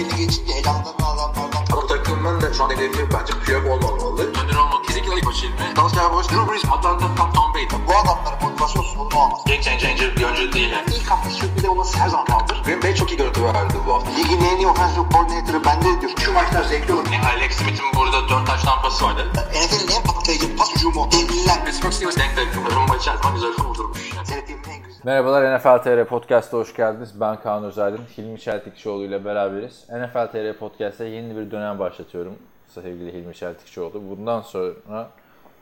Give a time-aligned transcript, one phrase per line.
[0.00, 4.22] belli geçince elanlarını alanlardan Ama takımın da şu an hedefi bence Piyok olmamalı.
[4.22, 4.82] Önder olmalı.
[4.86, 5.76] Kesinlikle ilk başı ilmi.
[5.76, 7.66] Dallas Cowboys, Drew Brees, Atlanta, Tom, Tom Brady.
[7.88, 9.40] bu adamların motivasyon sorunu olmaz.
[9.46, 10.70] Game changer bir oyuncu değil.
[10.70, 10.84] Yani.
[10.96, 12.62] İlk hafta sürpriz olması her zaman kaldır.
[12.64, 14.10] Green Bay çok iyi görüntü verdi bu hafta.
[14.10, 16.12] Ligin en iyi offensive coordinator'ı bende diyor.
[16.24, 17.06] Şu maçlar zevkli olur.
[17.12, 19.32] Yani Alex Smith'in burada 4 taş tampası vardı.
[19.34, 21.08] NFL'in en patlayıcı pas hücumu.
[21.12, 21.64] Devliler.
[21.64, 22.74] Pittsburgh Steelers denk denk.
[22.74, 24.12] Rumba içerisinde güzel vurdurmuş.
[24.16, 24.59] Yani.
[25.04, 27.20] Merhabalar NFL TR Podcast'a hoş geldiniz.
[27.20, 28.00] Ben Kaan Özaydın.
[28.18, 29.84] Hilmi Çeltikçioğlu ile beraberiz.
[29.88, 32.38] NFL TR Podcast'a yeni bir dönem başlatıyorum.
[32.74, 34.02] Sevgili Hilmi Çeltikçioğlu.
[34.10, 35.10] Bundan sonra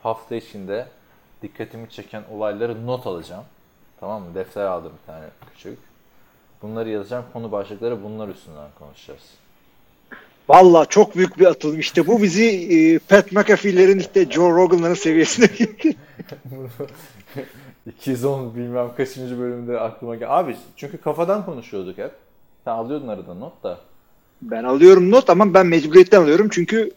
[0.03, 0.87] hafta içinde
[1.41, 3.43] dikkatimi çeken olayları not alacağım.
[3.99, 4.35] Tamam mı?
[4.35, 5.79] Defter aldım bir tane küçük.
[6.61, 7.25] Bunları yazacağım.
[7.33, 9.23] Konu başlıkları bunlar üstünden konuşacağız.
[10.49, 11.79] Valla çok büyük bir atılım.
[11.79, 15.97] İşte bu bizi e, Pat McAfee'lerin işte Joe Rogan'ların seviyesine getirdi.
[17.89, 20.39] 210 bilmem kaçıncı bölümde aklıma gel.
[20.39, 22.11] Abi çünkü kafadan konuşuyorduk hep.
[22.65, 23.77] Sen alıyordun arada not da.
[24.41, 26.91] ben alıyorum not ama ben mecburiyetten alıyorum çünkü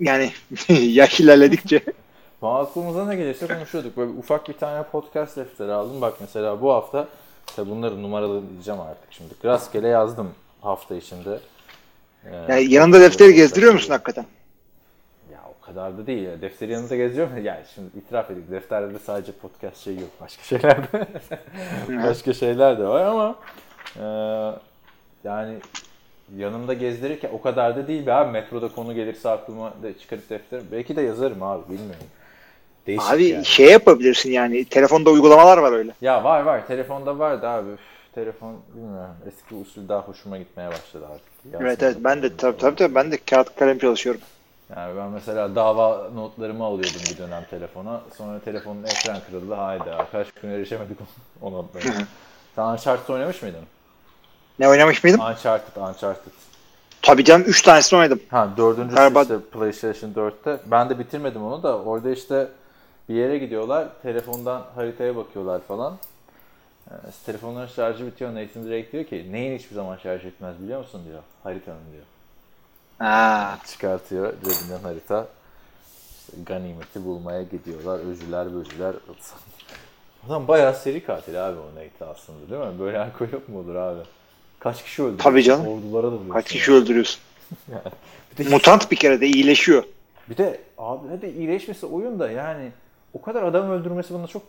[0.00, 0.32] yani
[0.68, 1.80] yaş ilerledikçe.
[2.42, 3.96] Aklımıza ne gelirse konuşuyorduk.
[3.96, 6.00] Böyle ufak bir tane podcast defteri aldım.
[6.00, 7.08] Bak mesela bu hafta
[7.56, 9.34] tabi bunları numaralayacağım artık şimdi.
[9.44, 11.40] Rastgele yazdım hafta içinde.
[12.24, 14.26] Ee, Yani yanında defteri gezdiriyor musun hakikaten?
[15.74, 16.22] Kadar da değil.
[16.22, 16.40] ya.
[16.40, 17.44] Defteri yanında geziyorum.
[17.44, 18.48] Yani şimdi itiraf edeyim.
[18.50, 20.10] Defterde de sadece podcast şey yok.
[20.20, 21.06] Başka şeyler de
[22.08, 23.34] başka şeyler de var ama
[23.96, 24.04] e,
[25.24, 25.54] yani
[26.36, 28.32] yanımda gezdirirken o kadar da değil be abi.
[28.32, 30.66] Metroda konu gelirse aklıma da çıkarıp defterim.
[30.72, 32.06] Belki de yazarım abi bilmiyorum.
[32.86, 33.44] Değişik Abi yani.
[33.44, 35.92] şey yapabilirsin yani telefonda uygulamalar var öyle.
[36.00, 36.66] Ya var var.
[36.66, 37.70] Telefonda vardı abi.
[37.70, 37.80] Üf,
[38.14, 39.14] telefon bilmiyorum.
[39.28, 41.62] Eski usul daha hoşuma gitmeye başladı artık.
[41.62, 41.86] Evet Yazma.
[41.86, 44.20] evet ben de tabii tabii, tabii ben de kağıt kalem çalışıyorum.
[44.76, 48.00] Yani ben mesela dava notlarımı alıyordum bir dönem telefona.
[48.18, 49.54] Sonra telefonun ekran kırıldı.
[49.54, 50.06] Hayda.
[50.12, 50.98] Kaç gün erişemedik
[51.42, 51.84] o, notlara.
[52.56, 53.60] Sen Uncharted oynamış mıydın?
[54.58, 55.20] Ne oynamış mıydım?
[55.20, 56.32] Uncharted, Uncharted.
[57.02, 58.20] Tabii canım 3 tanesini oynadım.
[58.30, 60.60] Ha dördüncüsü Galiba- işte PlayStation 4'te.
[60.66, 61.78] Ben de bitirmedim onu da.
[61.78, 62.48] Orada işte
[63.08, 63.88] bir yere gidiyorlar.
[64.02, 65.94] Telefondan haritaya bakıyorlar falan.
[66.90, 66.94] Ee,
[67.26, 68.30] telefonların şarjı bitiyor.
[68.34, 71.22] Nathan Drake diyor ki neyin hiçbir zaman şarj etmez biliyor musun diyor.
[71.42, 72.04] Haritanın diyor.
[73.02, 73.58] Ha.
[73.66, 75.26] Çıkartıyor cebinden harita.
[76.20, 78.00] İşte ganimeti bulmaya gidiyorlar.
[78.12, 78.94] Öcüler böcüler.
[80.26, 82.80] Adam bayağı seri katil abi o Nate aslında değil mi?
[82.80, 84.00] Böyle alkol yok mu olur abi?
[84.58, 85.16] Kaç kişi öldü?
[85.18, 85.66] Tabii canım.
[85.68, 86.16] Ordulara da.
[86.32, 87.20] Kaç kişi öldürüyorsun?
[88.38, 89.84] Bir de, Mutant bir kere de iyileşiyor.
[90.30, 92.70] bir de abi hadi iyileşmesi oyun da yani
[93.14, 94.42] o kadar adam öldürmesi bana çok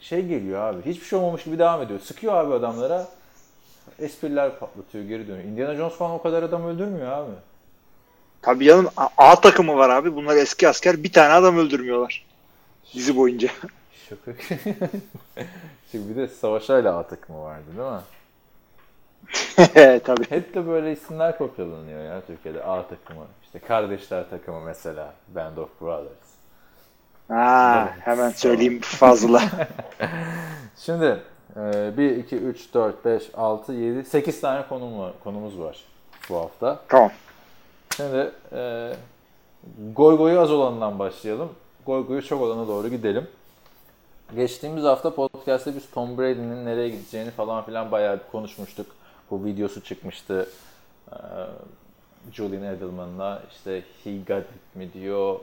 [0.00, 0.82] şey geliyor abi.
[0.90, 2.00] Hiçbir şey olmamış gibi devam ediyor.
[2.00, 3.08] Sıkıyor abi adamlara.
[3.98, 5.44] Espriler patlatıyor geri dönüyor.
[5.44, 7.30] Indiana Jones falan o kadar adam öldürmüyor abi.
[8.42, 10.14] Tabii canım A, takımı var abi.
[10.16, 12.26] Bunlar eski asker bir tane adam öldürmüyorlar.
[12.94, 13.48] Dizi boyunca.
[14.08, 14.32] Şaka.
[15.90, 18.00] Şimdi bir de Savaşayla A takımı vardı değil mi?
[20.04, 20.30] tabii.
[20.30, 23.26] Hep de böyle isimler kopyalanıyor ya Türkiye'de A takımı.
[23.44, 25.14] İşte kardeşler takımı mesela.
[25.28, 26.28] Band of Brothers.
[27.28, 29.42] Ha, hemen söyleyeyim fazla.
[30.76, 31.22] Şimdi
[31.56, 35.84] e, 1, 2, 3, 4, 5, 6, 7, 8 tane konum var, konumuz var
[36.30, 36.80] bu hafta.
[36.88, 37.10] tamam.
[37.98, 38.92] Şimdi e,
[39.94, 41.52] goy goyu az olanından başlayalım.
[41.86, 43.28] Goy goyu çok olana doğru gidelim.
[44.34, 48.86] Geçtiğimiz hafta podcast'te biz Tom Brady'nin nereye gideceğini falan filan bayağı bir konuşmuştuk.
[49.30, 50.50] Bu videosu çıkmıştı.
[51.12, 51.16] Ee,
[52.32, 55.40] Julian Edelman'la işte he got it mi diyor,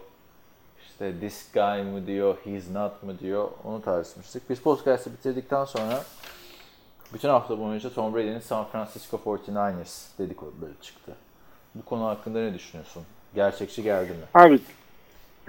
[0.88, 4.50] işte this guy mı diyor, he's not mı diyor onu tartışmıştık.
[4.50, 6.04] Biz podcast'ı bitirdikten sonra
[7.14, 11.16] bütün hafta boyunca Tom Brady'nin San Francisco 49ers dedikoduları çıktı.
[11.76, 13.04] Bu konu hakkında ne düşünüyorsun?
[13.36, 14.16] Gerçekçi geldi mi?
[14.34, 14.60] Abi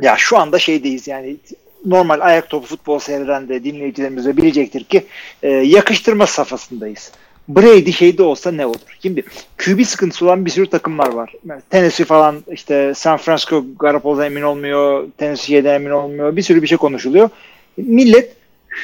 [0.00, 1.36] ya şu anda şeydeyiz yani
[1.84, 5.06] normal ayak topu futbol seyreden de dinleyicilerimiz de bilecektir ki
[5.42, 7.12] e, yakıştırma safhasındayız.
[7.48, 8.98] Brady şeyde olsa ne olur?
[9.02, 9.24] Şimdi
[9.58, 11.32] QB sıkıntısı olan bir sürü takımlar var.
[11.48, 15.06] Yani Tennessee falan işte San Francisco Garoppolo'dan emin olmuyor.
[15.18, 16.36] Tennessee'den emin olmuyor.
[16.36, 17.30] Bir sürü bir şey konuşuluyor.
[17.76, 18.36] Millet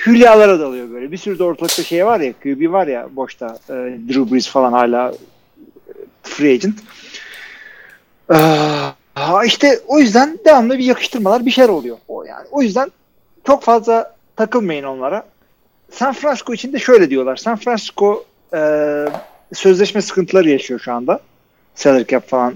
[0.07, 1.13] hülyalara dalıyor böyle.
[1.13, 3.73] Bir sürü de ortalıkta şey var ya QB var ya boşta e,
[4.09, 6.79] Drew Brees falan hala e, free agent.
[8.33, 11.97] Aa, işte o yüzden devamlı bir yakıştırmalar bir şeyler oluyor.
[12.09, 12.91] O yani o yüzden
[13.47, 15.25] çok fazla takılmayın onlara.
[15.91, 17.37] San Francisco için de şöyle diyorlar.
[17.37, 18.25] San Francisco
[18.55, 18.59] e,
[19.53, 21.21] sözleşme sıkıntıları yaşıyor şu anda.
[21.75, 22.55] Salary cap falan.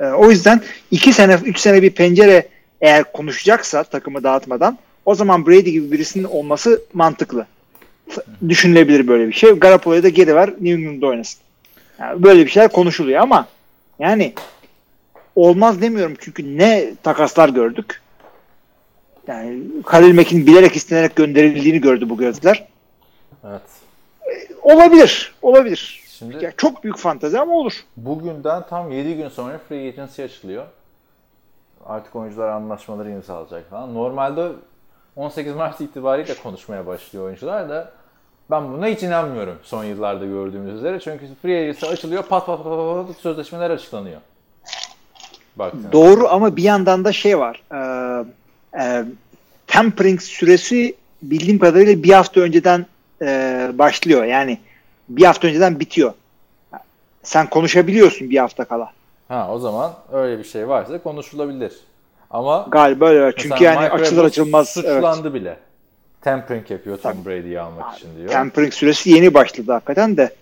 [0.00, 0.60] E, o yüzden
[0.90, 2.48] iki sene, üç sene bir pencere
[2.80, 7.46] eğer konuşacaksa takımı dağıtmadan o zaman Brady gibi birisinin olması mantıklı.
[8.48, 9.50] Düşünülebilir böyle bir şey.
[9.50, 11.40] Garoppolo'yu da geri ver New England'da oynasın.
[11.98, 13.46] Yani böyle bir şeyler konuşuluyor ama
[13.98, 14.34] yani
[15.36, 18.02] olmaz demiyorum çünkü ne takaslar gördük.
[19.26, 22.68] Yani Halil Mekin bilerek istenerek gönderildiğini gördü bu gözler.
[23.48, 23.62] Evet.
[24.62, 25.34] Olabilir.
[25.42, 26.00] Olabilir.
[26.06, 27.72] Şimdi Ya çok büyük fantezi ama olur.
[27.96, 30.66] bugünden tam 7 gün sonra free agency açılıyor.
[31.86, 33.94] Artık oyuncular anlaşmaları imzalayacak falan.
[33.94, 34.48] Normalde
[35.16, 37.92] 18 Mart itibariyle konuşmaya başlıyor oyuncular da
[38.50, 41.00] ben buna hiç inanmıyorum son yıllarda gördüğümüz üzere.
[41.00, 44.20] Çünkü free agency açılıyor pat pat pat pat, pat sözleşmeler açıklanıyor.
[45.56, 45.92] Baktığınızda.
[45.92, 47.62] Doğru ama bir yandan da şey var.
[47.72, 47.80] E,
[48.82, 49.04] e,
[49.66, 52.86] tampering süresi bildiğim kadarıyla bir hafta önceden
[53.22, 54.24] e, başlıyor.
[54.24, 54.58] Yani
[55.08, 56.12] bir hafta önceden bitiyor.
[57.22, 58.92] Sen konuşabiliyorsun bir hafta kala.
[59.28, 61.72] Ha o zaman öyle bir şey varsa konuşulabilir.
[62.30, 63.36] Ama Galiba öyle.
[63.36, 64.76] Çünkü yani Mike açılır açılmaz.
[64.76, 64.94] Evet.
[64.94, 65.56] suçlandı bile.
[66.20, 68.30] Tampering yapıyor Tom Brady'yi almak için diyor.
[68.30, 70.34] Tampering süresi yeni başladı hakikaten de.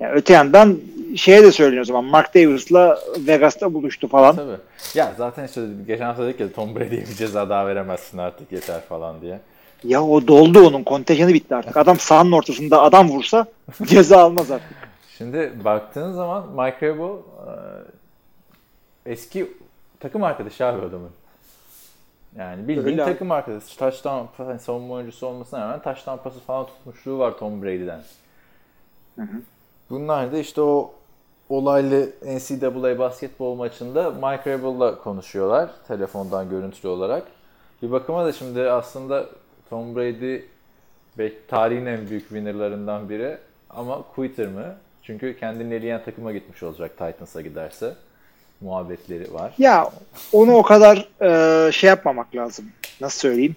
[0.00, 0.78] Yani öte yandan
[1.16, 2.04] şeye de söyleniyor o zaman.
[2.04, 4.36] Mark Davis'la Vegas'ta buluştu falan.
[4.36, 4.56] Tabii.
[4.94, 8.80] Ya zaten işte geçen hafta dedik ya Tom Brady'ye bir ceza daha veremezsin artık yeter
[8.80, 9.40] falan diye.
[9.84, 10.82] Ya o doldu onun.
[10.82, 11.76] Kontenjanı bitti artık.
[11.76, 13.46] Adam sahanın ortasında adam vursa
[13.84, 14.76] ceza almaz artık.
[15.18, 17.18] Şimdi baktığın zaman Mike Vrabel
[19.06, 19.50] e, eski
[20.00, 21.10] takım arkadaşı abi adamın.
[22.38, 23.12] Yani bildiğin Öyle abi.
[23.12, 23.78] takım arkadaşı.
[23.78, 28.00] Taştan hani savunma oyuncusu olmasına rağmen taştan pası falan tutmuşluğu var Tom Brady'den.
[29.90, 30.92] Bunlar da işte o
[31.48, 37.22] olaylı NCAA basketbol maçında Mike Vrabel'la konuşuyorlar telefondan görüntülü olarak.
[37.82, 39.26] Bir bakıma da şimdi aslında
[39.70, 40.40] Tom Brady
[41.18, 43.38] belki tarihin en büyük winnerlarından biri
[43.70, 44.76] ama quitter mı?
[45.02, 47.94] Çünkü kendini eleyen takıma gitmiş olacak Titans'a giderse.
[48.60, 49.54] Muhabbetleri var.
[49.58, 49.90] Ya
[50.32, 52.64] onu o kadar e, şey yapmamak lazım.
[53.00, 53.56] Nasıl söyleyeyim?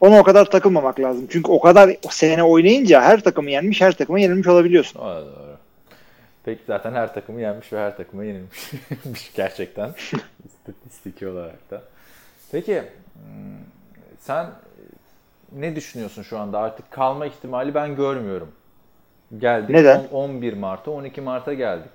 [0.00, 1.26] Ona o kadar takılmamak lazım.
[1.30, 5.00] Çünkü o kadar o sene oynayınca her takımı yenmiş, her takıma yenilmiş olabiliyorsun.
[5.00, 5.22] O
[6.44, 8.72] Peki zaten her takımı yenmiş ve her takıma yenilmiş.
[9.34, 9.94] Gerçekten.
[10.44, 11.82] İstatistiki olarak da.
[12.52, 12.82] Peki
[13.14, 13.58] hmm,
[14.18, 14.46] sen
[15.52, 16.58] ne düşünüyorsun şu anda?
[16.58, 18.52] Artık kalma ihtimali ben görmüyorum.
[19.38, 20.06] Geldik Neden?
[20.12, 21.90] on- 11 Mart'a 12 Mart'a geldik.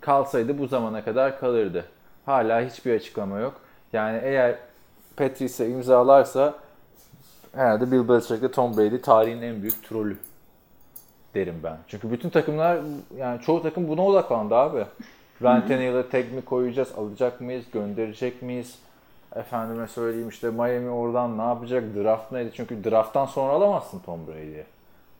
[0.00, 1.84] Kalsaydı bu zamana kadar kalırdı.
[2.26, 3.60] Hala hiçbir açıklama yok.
[3.92, 4.54] Yani eğer
[5.16, 6.54] Patrice imzalarsa
[7.54, 10.16] herhalde Bill Belichick ile Tom Brady tarihin en büyük trolü
[11.34, 11.76] derim ben.
[11.88, 12.78] Çünkü bütün takımlar
[13.18, 14.84] yani çoğu takım buna odaklandı abi.
[15.42, 18.78] Ryan Tannehill'e tek mi koyacağız, alacak mıyız, gönderecek miyiz?
[19.34, 22.50] Efendime söyleyeyim işte Miami oradan ne yapacak, draft neydi?
[22.54, 24.64] Çünkü drafttan sonra alamazsın Tom Brady'yi.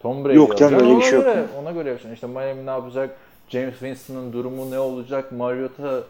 [0.00, 1.26] Tom Brady Yok canım, öyle bir şey yok.
[1.60, 2.14] Ona göre yapacaksın.
[2.14, 3.16] İşte Miami ne yapacak,
[3.48, 6.02] James Winston'ın durumu ne olacak, Mariota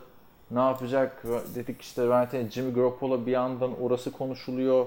[0.50, 1.23] ne yapacak?
[1.55, 4.87] Dedik işte Tannehill, Jimmy Garoppolo bir yandan orası konuşuluyor.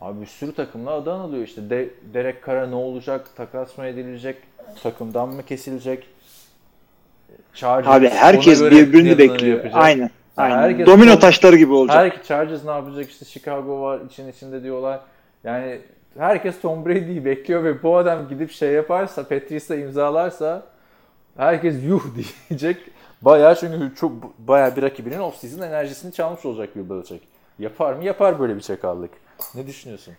[0.00, 1.70] Abi bir sürü takımla adı anılıyor işte.
[1.70, 3.26] De, Derek Carr'a ne olacak?
[3.36, 4.36] Takas mı edilecek?
[4.82, 6.06] Takımdan mı kesilecek?
[7.54, 9.56] Chargers Abi herkes birbirini bekliyor.
[9.56, 9.76] yapacak.
[9.82, 10.10] Aynen.
[10.36, 10.56] Aynen.
[10.58, 11.96] herkes- Domino taşları gibi olacak.
[11.96, 13.10] Her Chargers ne yapacak?
[13.10, 15.00] İşte Chicago var için içinde diyorlar.
[15.44, 15.80] Yani
[16.18, 20.62] herkes Tom Brady'yi bekliyor ve bu adam gidip şey yaparsa, Patrice'le imzalarsa
[21.36, 22.02] herkes yuh
[22.48, 22.76] diyecek.
[23.22, 27.24] Bayağı çünkü çok bayağı bir rakibinin off-season enerjisini çalmış olacak Bill Belichick.
[27.58, 28.04] Yapar mı?
[28.04, 29.10] Yapar böyle bir çakallık.
[29.54, 30.14] Ne düşünüyorsun?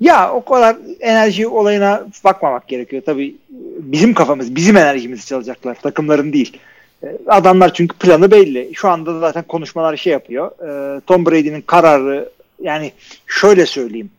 [0.00, 3.02] Ya o kadar enerji olayına bakmamak gerekiyor.
[3.06, 3.36] Tabii
[3.78, 5.74] bizim kafamız, bizim enerjimizi çalacaklar.
[5.74, 6.58] Takımların değil.
[7.02, 8.70] E, Adamlar çünkü planı belli.
[8.74, 10.50] Şu anda da zaten konuşmalar şey yapıyor.
[10.96, 12.30] E, Tom Brady'nin kararı
[12.62, 12.92] yani
[13.26, 14.10] şöyle söyleyeyim.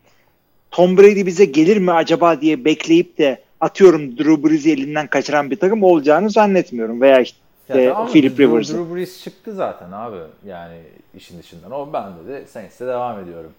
[0.72, 5.56] Tom Brady bize gelir mi acaba diye bekleyip de atıyorum Drew Brees'i elinden kaçıran bir
[5.60, 7.02] takım olacağını zannetmiyorum.
[7.02, 7.38] Veya işte
[7.70, 8.68] Ya tamam, Philip Drew-.
[8.68, 10.18] Drew Brees çıktı zaten abi.
[10.46, 10.78] Yani
[11.18, 11.72] işin içinden.
[11.72, 13.52] O ben de Saints'e devam ediyorum.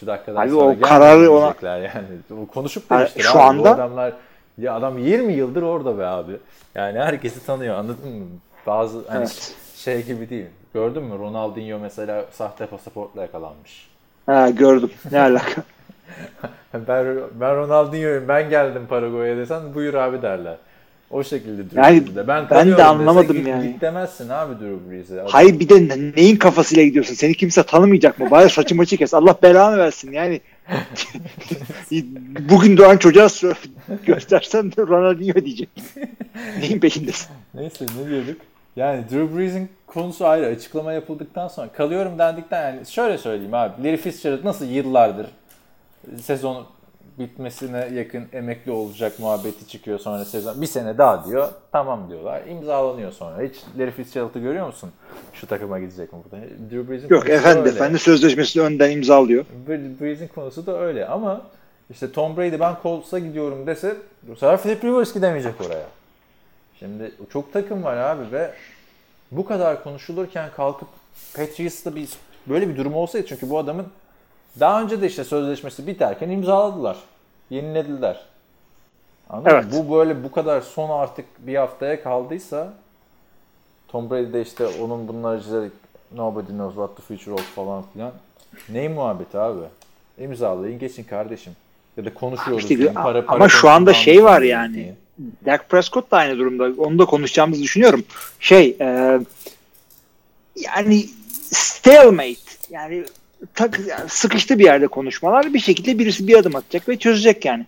[0.00, 2.46] Şu dakikadan Abi sonra o kararı ona- yani.
[2.54, 3.38] Konuşup demiştir şu abi.
[3.38, 4.12] Bu anda- adamlar
[4.58, 6.32] ya adam 20 yıldır orada be abi.
[6.74, 8.24] Yani herkesi tanıyor anladın mı?
[8.66, 9.54] Bazı hani Evet.
[9.76, 10.46] şey gibi değil.
[10.74, 11.18] Gördün mü?
[11.18, 13.90] Ronaldinho mesela sahte pasaportla yakalanmış.
[14.26, 14.90] Ha, gördüm.
[15.12, 15.62] Ne alaka?
[16.74, 17.06] Ben,
[17.40, 20.56] ben Ronaldinho'yum ben geldim Paraguay'a desen buyur abi derler.
[21.10, 22.28] O şekilde Drew Yani Brees'i de.
[22.28, 23.72] Ben, ben de dese anlamadım git- yani.
[23.72, 25.22] Git demezsin abi Drew Brees'e.
[25.28, 27.14] Hayır bir de ne- neyin kafasıyla gidiyorsun?
[27.14, 28.30] Seni kimse tanımayacak mı?
[28.30, 29.14] Bari saçı maçı kes.
[29.14, 30.40] Allah belanı versin yani.
[32.50, 33.28] Bugün doğan çocuğa
[34.06, 35.68] göstersen de Ronaldinho diyecek.
[36.60, 37.28] Neyin peşindesin?
[37.54, 38.36] Neyse ne diyorduk?
[38.76, 40.46] Yani Drew Brees'in konusu ayrı.
[40.46, 43.84] Açıklama yapıldıktan sonra kalıyorum dendikten yani şöyle söyleyeyim abi.
[43.84, 45.26] Larry Fitzgerald nasıl yıllardır
[46.22, 46.66] sezon
[47.18, 50.60] bitmesine yakın emekli olacak muhabbeti çıkıyor sonra sezon.
[50.62, 51.48] Bir sene daha diyor.
[51.72, 52.42] Tamam diyorlar.
[52.46, 53.42] İmzalanıyor sonra.
[53.42, 54.90] Hiç Larry Fitzgerald'ı görüyor musun?
[55.32, 56.44] Şu takıma gidecek mi burada?
[56.70, 57.68] Drew Brees'in Yok efendi öyle.
[57.68, 59.44] efendi sözleşmesini önden imzalıyor.
[60.00, 61.40] Breeze'in konusu da öyle ama
[61.90, 65.86] işte Tom Brady ben Colts'a gidiyorum dese bu sefer Philip Rivers gidemeyecek oraya.
[66.78, 68.50] Şimdi çok takım var abi ve
[69.32, 70.88] bu kadar konuşulurken kalkıp
[71.36, 72.08] Patriots'ta bir
[72.48, 73.86] böyle bir durum olsaydı çünkü bu adamın
[74.60, 76.96] daha önce de işte sözleşmesi biterken imzaladılar.
[77.50, 78.24] Yenilediler.
[79.30, 79.60] Anladın mı?
[79.62, 79.72] Evet.
[79.72, 82.72] Bu böyle bu kadar son artık bir haftaya kaldıysa
[83.88, 85.72] Tom Brady de işte onun bunları çizerek
[86.14, 88.12] nobody knows what the future holds falan filan.
[88.68, 89.60] Ne muhabbeti abi?
[90.18, 91.52] İmzalayın geçin kardeşim.
[91.96, 92.62] Ya da konuşuyoruz.
[92.62, 92.94] İşte deyin,
[93.28, 94.94] ama şu anda şey var yani.
[95.46, 96.82] Dak Prescott da aynı durumda.
[96.82, 98.04] Onu da konuşacağımızı düşünüyorum.
[98.40, 99.18] Şey e,
[100.56, 101.06] yani
[101.52, 103.04] stalemate yani
[103.54, 105.54] tak, yani sıkıştı bir yerde konuşmalar.
[105.54, 107.66] Bir şekilde birisi bir adım atacak ve çözecek yani.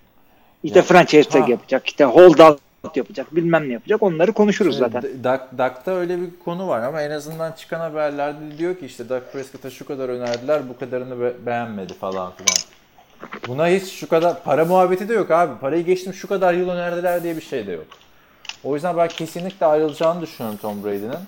[0.63, 2.61] İşte Ya, franchise tag yapacak, işte hold out
[2.95, 4.03] yapacak, bilmem ne yapacak.
[4.03, 5.03] Onları konuşuruz zaten.
[5.25, 9.33] Dak, Dak'ta öyle bir konu var ama en azından çıkan haberlerde diyor ki işte Dak
[9.33, 12.57] Prescott'a şu kadar önerdiler bu kadarını be- beğenmedi falan filan.
[13.49, 15.61] Buna hiç şu kadar para muhabbeti de yok abi.
[15.61, 17.87] Parayı geçtim şu kadar yıl önerdiler diye bir şey de yok.
[18.65, 21.19] O yüzden ben kesinlikle ayrılacağını düşünüyorum Tom Brady'nin.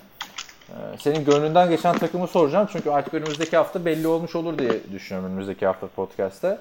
[0.69, 5.29] Ee, Senin gönlünden geçen takımı soracağım çünkü artık önümüzdeki hafta belli olmuş olur diye düşünüyorum
[5.31, 6.57] önümüzdeki hafta podcast'te.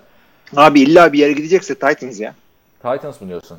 [0.57, 2.35] Abi illa bir yere gidecekse Titans ya.
[2.83, 3.59] Titans mı diyorsun?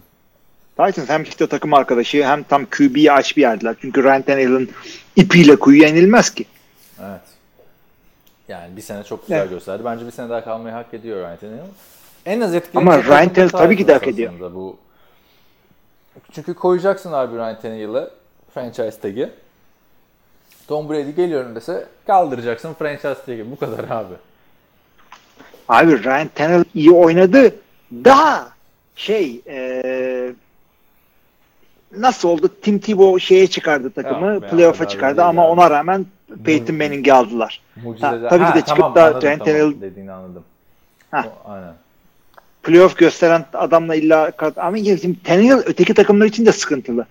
[0.77, 3.75] Titans hem işte takım arkadaşı hem tam QB'yi aç bir yerdiler.
[3.81, 4.71] Çünkü Ryan Tannehill'in
[5.15, 6.45] ipiyle kuyuya inilmez ki.
[6.99, 7.21] Evet.
[8.47, 9.49] Yani bir sene çok güzel Evet.
[9.49, 9.85] gösterdi.
[9.85, 11.61] Bence bir sene daha kalmayı hak ediyor Ryan Tannehill.
[12.25, 14.33] En az etkileyici Ama Ryan Tannehill tabii ki de hak ediyor.
[14.39, 14.77] Bu.
[16.31, 18.09] Çünkü koyacaksın abi Ryan Tannehill'e
[18.53, 19.29] franchise tag'i.
[20.69, 23.51] Tom Brady geliyorum dese kaldıracaksın franchise tag'i.
[23.51, 24.13] Bu kadar abi.
[25.69, 27.55] Abi Ryan Tannehill iyi oynadı.
[27.91, 28.49] Daha
[28.95, 30.33] şey eee,
[31.97, 32.49] nasıl oldu?
[32.61, 34.37] Tim Tebow şeye çıkardı takımı.
[34.37, 35.51] O playoff'a çıkardı ama yani.
[35.51, 36.05] ona rağmen
[36.43, 37.61] Peyton Manning'i aldılar.
[37.83, 38.21] Mucizeler.
[38.21, 39.53] Ha, tabii ki de çıkıp tamam, da anladım, Ryan tamam.
[39.53, 40.43] Tannehill- dediğini anladım.
[41.11, 41.25] Ha.
[41.45, 41.73] O- aynen.
[42.63, 47.05] Playoff gösteren adamla illa ama şimdi Tannehill öteki takımlar için de sıkıntılı.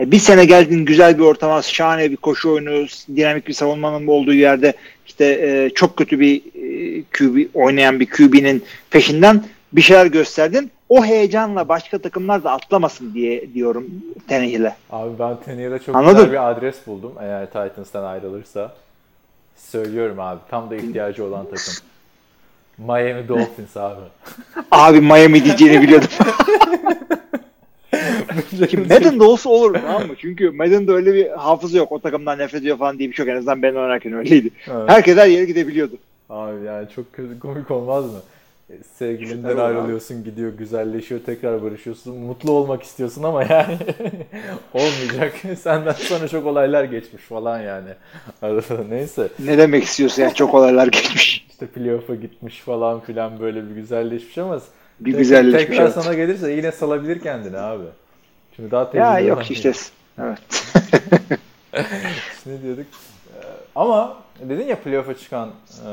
[0.00, 4.34] E, bir sene geldin güzel bir ortama, şahane bir koşu oyunu, dinamik bir savunmanın olduğu
[4.34, 4.72] yerde
[5.06, 10.70] işte e, çok kötü bir e, QB oynayan bir QB'nin peşinden bir şeyler gösterdin.
[10.88, 13.86] O heyecanla başka takımlar da atlamasın diye diyorum
[14.28, 14.74] Tannehill'e.
[14.90, 16.16] Abi ben Tannehill'e çok Anladın?
[16.16, 17.12] güzel bir adres buldum.
[17.20, 18.74] Eğer Titans'tan ayrılırsa.
[19.56, 20.40] Söylüyorum abi.
[20.50, 21.74] Tam da ihtiyacı olan takım.
[22.78, 24.00] Miami Dolphins abi.
[24.70, 26.08] Abi Miami diyeceğini biliyordum.
[28.68, 30.14] Ki Madden'da olsa olur tamam mı?
[30.18, 31.92] Çünkü Madden'da öyle bir hafıza yok.
[31.92, 33.32] O takımdan nefret ediyor falan diye bir şey yok.
[33.34, 34.50] En azından ben oynarken öyleydi.
[34.68, 34.90] Evet.
[34.90, 35.94] Herkes her yere gidebiliyordu.
[36.30, 38.18] Abi yani çok kötü komik olmaz mı?
[38.70, 42.16] E, Sevgilinden ayrılıyorsun, gidiyor, güzelleşiyor, tekrar barışıyorsun.
[42.16, 43.78] Mutlu olmak istiyorsun ama yani
[44.74, 45.34] olmayacak.
[45.58, 47.88] Senden sonra çok olaylar geçmiş falan yani.
[48.42, 49.28] Arada neyse.
[49.38, 51.46] Ne demek istiyorsun yani çok olaylar geçmiş.
[51.50, 54.60] İşte playoff'a gitmiş falan filan böyle bir güzelleşmiş ama
[55.00, 55.66] Bir güzelleşmiş.
[55.66, 55.94] Tekrar evet.
[55.94, 57.84] sana gelirse yine salabilir kendini abi.
[58.56, 59.72] Şimdi daha Ya yok işte.
[60.18, 60.38] Evet.
[62.46, 62.86] ne diyorduk?
[62.86, 65.84] Ee, Ama dedin ya playoff'a çıkan e,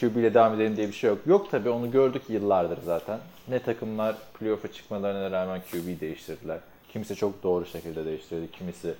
[0.00, 1.18] QB ile devam edelim diye bir şey yok.
[1.26, 3.18] Yok tabii onu gördük yıllardır zaten.
[3.48, 6.58] Ne takımlar playoff'a çıkmalarına rağmen QB değiştirdiler.
[6.92, 8.50] Kimisi çok doğru şekilde değiştirdi.
[8.50, 8.94] Kimisi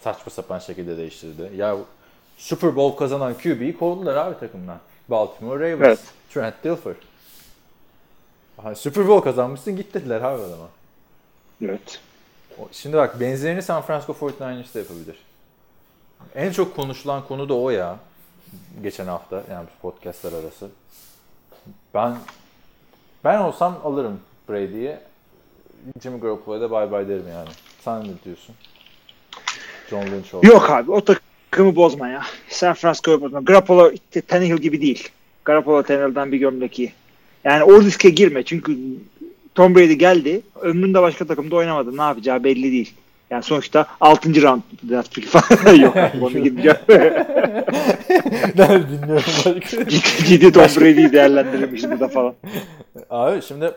[0.00, 1.50] saçma sapan şekilde değiştirdi.
[1.56, 1.76] Ya
[2.36, 4.78] Super Bowl kazanan QB'yi kovdular abi takımdan.
[5.08, 5.88] Baltimore Ravens.
[5.88, 5.98] Evet.
[6.30, 6.94] Trent Dilfer.
[8.58, 10.68] Aha, Super Bowl kazanmışsın git dediler abi adama.
[11.62, 12.00] Evet.
[12.72, 15.16] Şimdi bak benzerini San Francisco 49ers de yapabilir.
[16.34, 17.96] En çok konuşulan konu da o ya.
[18.82, 20.68] Geçen hafta yani podcastlar arası.
[21.94, 22.16] Ben
[23.24, 24.96] ben olsam alırım Brady'yi.
[26.02, 27.48] Jimmy Garoppolo'ya da bye bye derim yani.
[27.84, 28.54] Sen ne diyorsun?
[29.90, 30.46] John Lynch oldu.
[30.46, 32.22] Yok abi o takımı bozma ya.
[32.48, 33.40] San Francisco'yu bozma.
[33.40, 33.92] Garoppolo
[34.28, 35.08] Tannehill gibi değil.
[35.44, 36.92] Garoppolo Tannehill'dan bir gömlek iyi.
[37.44, 38.78] Yani o riske girme çünkü
[39.54, 40.40] Tom Brady geldi.
[40.60, 41.96] Ömründe başka takımda oynamadı.
[41.96, 42.94] Ne yapacağı belli değil.
[43.30, 44.42] Yani sonuçta 6.
[44.42, 45.96] round draft pick falan yok.
[46.22, 46.78] Onu gideceğim.
[48.58, 48.86] ben
[49.88, 52.34] ciddi, ciddi Tom Brady'yi değerlendirilmiş burada falan.
[53.10, 53.72] Abi şimdi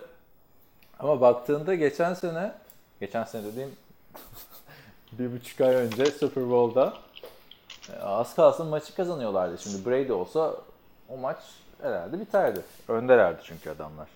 [1.00, 2.52] ama baktığında geçen sene
[3.00, 3.70] geçen sene dediğim
[5.20, 6.94] bir buçuk ay önce Super Bowl'da
[7.94, 9.58] e, az kalsın maçı kazanıyorlardı.
[9.64, 10.56] Şimdi Brady olsa
[11.10, 11.38] o maç
[11.82, 12.60] herhalde biterdi.
[12.88, 14.08] Öndelerdi çünkü adamlar.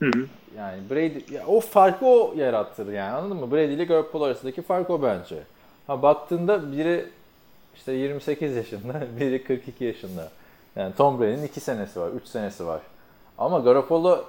[0.00, 0.26] Hı hı.
[0.56, 3.50] Yani Brady ya o farkı o yarattı yani anladın mı?
[3.52, 5.42] Brady ile Garoppolo arasındaki fark o bence.
[5.86, 7.06] Ha baktığında biri
[7.76, 10.28] işte 28 yaşında, biri 42 yaşında.
[10.76, 12.80] Yani Tom Brady'nin 2 senesi var, 3 senesi var.
[13.38, 14.24] Ama Garoppolo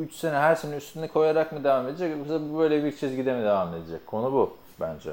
[0.00, 3.74] 3 sene her sene üstüne koyarak mı devam edecek yoksa böyle bir çizgide mi devam
[3.74, 4.06] edecek?
[4.06, 5.10] Konu bu bence.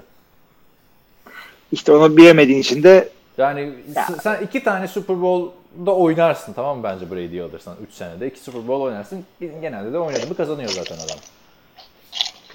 [1.72, 5.22] İşte onu bilemediğin için de Yani s- sen iki tane Super
[5.75, 8.27] Bowl'da oynarsın tamam mı bence Brady'yi alırsan 3 senede.
[8.27, 9.25] iki Super Bowl oynarsın.
[9.39, 11.18] Genelde de oynadı mı kazanıyor zaten adam.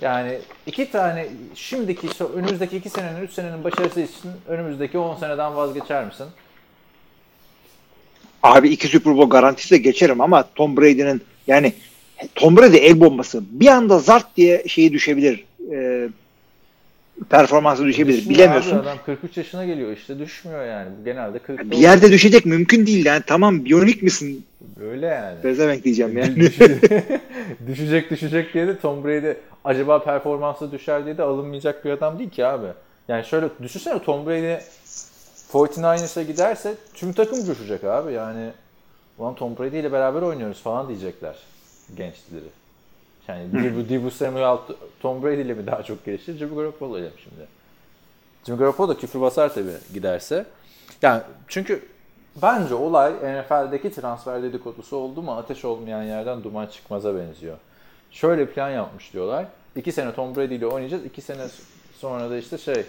[0.01, 6.05] Yani iki tane şimdiki önümüzdeki iki senenin 3 senenin başarısı için önümüzdeki 10 seneden vazgeçer
[6.05, 6.27] misin?
[8.43, 11.73] abi iki Super Bowl garantisiyle geçerim ama Tom Brady'nin yani
[12.35, 13.43] Tom Brady el bombası.
[13.51, 15.45] Bir anda zart diye şeyi düşebilir.
[15.73, 16.09] E,
[17.31, 18.19] performansı düşebilir.
[18.19, 18.77] Düşmüyor Bilemiyorsun.
[18.77, 20.89] Abi, adam 43 yaşına geliyor işte düşmüyor yani.
[21.05, 23.23] Genelde 40 Bir yerde düşecek mümkün değil yani.
[23.27, 24.47] Tamam biyonik misin?
[24.81, 25.45] Öyle yani.
[25.45, 26.37] Bezemek diyeceğim yani.
[26.37, 26.59] Düş-
[27.67, 29.33] düşecek düşecek diye de Tom Brady
[29.65, 32.67] acaba performansı düşer diye de alınmayacak bir adam değil ki abi.
[33.09, 34.55] Yani şöyle düşünsene Tom Brady
[35.53, 38.13] 49ers'a giderse tüm takım coşacak abi.
[38.13, 38.51] Yani
[39.19, 41.37] ulan Tom Brady ile beraber oynuyoruz falan diyecekler
[41.97, 42.45] gençleri.
[43.29, 44.59] Yani Dibu, Samuel
[45.01, 46.37] Tom Brady ile mi daha çok gelişir?
[46.37, 47.49] Jimmy Garoppolo ile mi şimdi?
[48.47, 50.47] Jimmy Garoppolo küfür basar tabii giderse.
[51.03, 51.83] Yani çünkü
[52.43, 57.57] bence olay NFL'deki transfer dedikodusu oldu mu ateş olmayan yerden duman çıkmaza benziyor.
[58.11, 59.47] Şöyle plan yapmış diyorlar.
[59.77, 61.05] İki sene Tom Brady ile oynayacağız.
[61.05, 61.47] İki sene
[61.99, 62.85] sonra da işte şey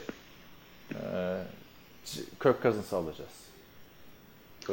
[0.91, 1.37] e,
[2.43, 3.38] Kirk Cousins'ı alacağız.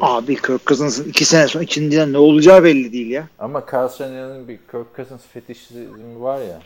[0.00, 3.28] Abi Kirk Cousins'ın iki sene sonra içinden ne olacağı belli değil ya.
[3.38, 6.62] Ama Kyle Shanahan'ın bir Kirk Cousins fetişizmi var ya.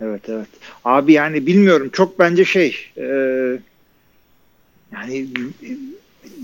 [0.00, 0.48] Evet evet.
[0.84, 3.04] Abi yani bilmiyorum çok bence şey e,
[4.92, 5.26] yani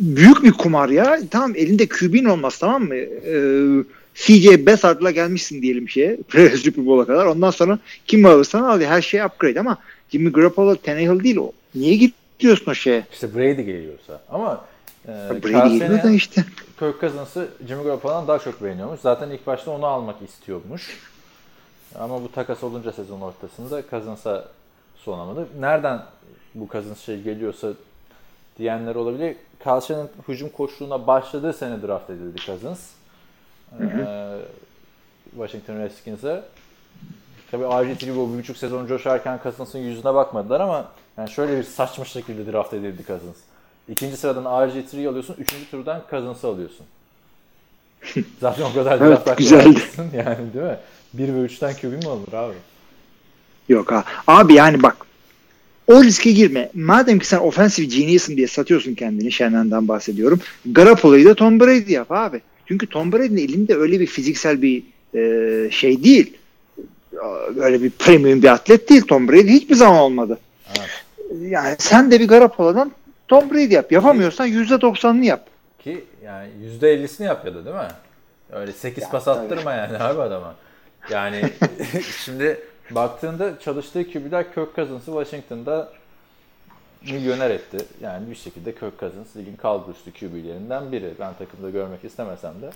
[0.01, 1.21] büyük bir kumar ya.
[1.31, 2.95] Tamam elinde QB'nin olmaz tamam mı?
[2.95, 3.35] E,
[4.15, 6.19] CJ Beathard'la gelmişsin diyelim şeye.
[6.57, 7.27] Super Bowl'a kadar.
[7.27, 8.81] Ondan sonra kim alırsan al.
[8.81, 9.79] Her şey upgrade ama
[10.11, 11.53] Jimmy Garoppolo Tannehill değil o.
[11.75, 13.07] Niye gidiyorsun o şeye?
[13.13, 14.23] İşte Brady geliyorsa.
[14.29, 14.65] Ama
[15.09, 16.45] e, Brady Kyle geliyor da Shanahan işte.
[16.79, 19.01] Kirk Cousins'ı Jimmy Garoppolo'dan daha çok beğeniyormuş.
[19.01, 21.01] Zaten ilk başta onu almak istiyormuş.
[21.95, 24.45] Ama bu takas olunca sezon ortasında Cousins'a
[24.97, 25.47] sonamadı.
[25.61, 26.03] Nereden
[26.55, 27.69] bu Cousins şey geliyorsa
[28.59, 29.37] diyenler olabilir.
[29.65, 32.81] Shanahan hücum koştuğuna başladığı sene draft edildi Cousins.
[33.81, 34.39] Ee,
[35.31, 36.43] Washington Redskins'e.
[37.51, 40.89] Tabii RG3 bu bir buçuk sezon coşarken Cousins'ın yüzüne bakmadılar ama
[41.19, 43.37] yani şöyle bir saçma şekilde draft edildi Cousins.
[43.89, 46.87] İkinci sıradan RG3'yi alıyorsun, üçüncü turdan Cousins'ı alıyorsun.
[48.41, 49.81] Zaten o kadar Evet, draft güzeldi.
[50.17, 50.77] yani değil mi?
[51.15, 52.55] 1 ve 3'ten QB mi alınır abi?
[53.69, 54.05] Yok ha.
[54.27, 54.97] Abi yani bak
[55.87, 56.71] o riske girme.
[56.75, 60.41] Madem ki sen offensive genius'ın diye satıyorsun kendini Shanahan'dan bahsediyorum.
[60.67, 62.41] Garoppolo'yu da Tom Brady yap abi.
[62.67, 64.83] Çünkü Tom Brady'nin elinde öyle bir fiziksel bir
[65.15, 66.35] e, şey değil.
[67.57, 69.03] Öyle bir premium bir atlet değil.
[69.03, 70.39] Tom Brady hiçbir zaman olmadı.
[70.69, 70.89] Evet.
[71.51, 72.93] Yani sen de bir Garoppolo'dan
[73.29, 73.93] Tom Brady yap.
[73.93, 75.47] Yapamıyorsan %90'ını yap.
[75.79, 76.49] Ki yani
[76.81, 77.89] %50'sini yap ya da değil mi?
[78.53, 79.39] Öyle 8 Ya, pas tabii.
[79.41, 80.55] attırma yani abi adama.
[81.11, 81.43] Yani
[82.25, 82.61] şimdi
[82.91, 85.93] baktığında çalıştığı QB'ler Kirk Cousins'ı Washington'da
[87.03, 87.79] milyoner etti.
[88.01, 91.11] Yani bir şekilde Kirk Cousins ligin kalburüstü QB'lerinden biri.
[91.21, 92.71] Ben takımda görmek istemesem de.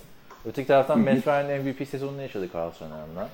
[0.47, 3.29] Öteki taraftan Matt Ryan'ın MVP sezonunu yaşadı Kyle Shanahan'la.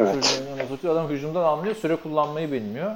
[0.00, 0.84] Evet.
[0.84, 1.74] Adam hücumdan anlıyor.
[1.74, 2.90] Süre kullanmayı bilmiyor.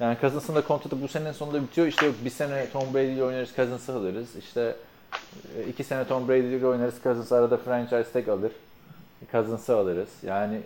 [0.00, 1.86] Yani Cousins'ın da kontratı bu senenin sonunda bitiyor.
[1.86, 4.36] İşte yok bir sene Tom Brady ile oynarız Cousins'ı alırız.
[4.36, 4.76] İşte
[5.58, 8.52] e, iki sene Tom Brady ile oynarız Cousins arada franchise tag alır.
[9.32, 10.08] Cousins'ı alırız.
[10.22, 10.60] Yani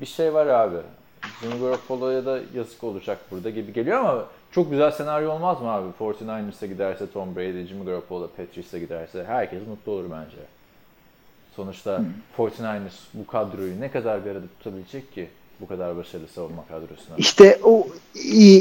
[0.00, 0.76] bir şey var abi.
[1.40, 5.88] Jimmy Garoppolo'ya da yazık olacak burada gibi geliyor ama çok güzel senaryo olmaz mı abi?
[6.00, 10.36] 49ers'a giderse Tom Brady, Jimmy Garoppolo, Patriots'a giderse herkes mutlu olur bence.
[11.56, 12.00] Sonuçta
[12.38, 15.28] 49ers bu kadroyu ne kadar bir arada tutabilecek ki
[15.64, 17.16] bu kadar başarılı savunma kadrosuna?
[17.18, 17.86] İşte o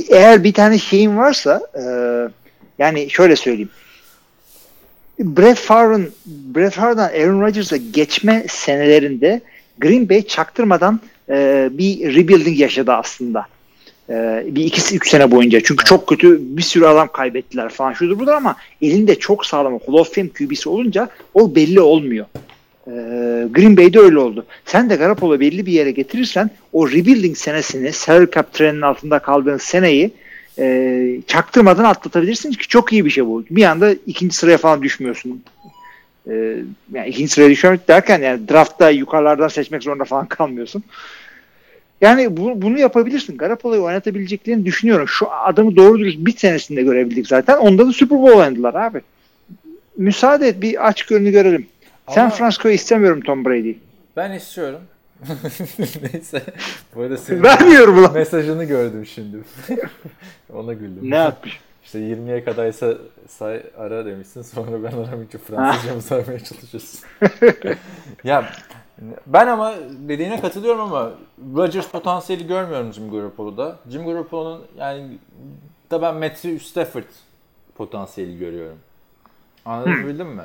[0.10, 1.84] eğer bir tane şeyin varsa e,
[2.80, 3.70] yani şöyle söyleyeyim.
[5.20, 9.42] Brett Favre'ın Brett Favre'dan Aaron Rodgers'a geçme senelerinde
[9.78, 13.46] Green Bay çaktırmadan e, bir rebuilding yaşadı aslında.
[14.10, 15.60] E, bir iki üç sene boyunca.
[15.64, 19.94] Çünkü çok kötü bir sürü adam kaybettiler falan şudur budur ama elinde çok sağlam Hall
[19.94, 22.26] of Fame QB'si olunca o belli olmuyor.
[22.88, 22.92] E,
[23.52, 24.46] Green Bay'de öyle oldu.
[24.66, 29.58] Sen de Garoppolo belli bir yere getirirsen o rebuilding senesini salary cap treninin altında kaldığın
[29.58, 30.12] seneyi
[30.60, 33.46] e, çaktırmadan atlatabilirsin ki çok iyi bir şey bu.
[33.50, 35.44] Bir anda ikinci sıraya falan düşmüyorsun.
[36.28, 36.34] E,
[36.94, 40.84] yani ikinci sıraya düşmek derken yani draftta yukarılardan seçmek zorunda falan kalmıyorsun.
[42.02, 43.38] Yani bu, bunu yapabilirsin.
[43.38, 45.08] Garoppolo'yu oynatabileceklerini düşünüyorum.
[45.08, 47.58] Şu adamı doğru dürüst bir senesinde görebildik zaten.
[47.58, 49.02] Onda da Super Bowl oynadılar abi.
[49.98, 51.68] Müsaade et bir aç gönlü görelim.
[52.10, 53.74] San Ama- Francisco'yu istemiyorum Tom Brady.
[54.18, 54.82] Ben istiyorum.
[56.14, 56.44] Neyse.
[56.96, 58.14] Bu arada senin Vermiyorum ulan.
[58.14, 59.38] mesajını gördüm şimdi.
[60.54, 61.12] Ona güldüm.
[61.12, 61.60] Ne yapmış?
[61.84, 62.94] İşte 20'ye kadarsa
[63.28, 67.00] say ara demişsin sonra ben aramayınca Fransızca mı saymaya çalışıyorsun.
[68.24, 68.46] ya
[69.28, 69.74] ben ama
[70.08, 71.12] dediğine katılıyorum ama
[71.56, 73.76] Rodgers potansiyeli görmüyorum Jim Garoppolo'da.
[73.92, 75.18] Jim Garoppolo'nun yani
[75.92, 77.04] da ben Matthew Stafford
[77.76, 78.78] potansiyeli görüyorum.
[79.66, 80.44] Anlatabildim mi?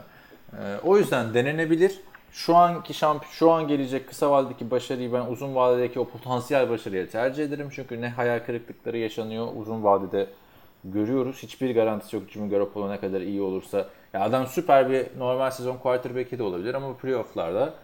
[0.53, 2.01] Ee, o yüzden denenebilir.
[2.33, 7.09] Şu anki şamp şu an gelecek kısa vadedeki başarıyı ben uzun vadedeki o potansiyel başarıya
[7.09, 7.69] tercih ederim.
[7.73, 10.27] Çünkü ne hayal kırıklıkları yaşanıyor uzun vadede
[10.85, 11.37] görüyoruz.
[11.43, 13.89] Hiçbir garantisi yok Jimmy Garoppolo ne kadar iyi olursa.
[14.13, 17.75] Ya adam süper bir normal sezon quarterback'i de olabilir ama playoff'larda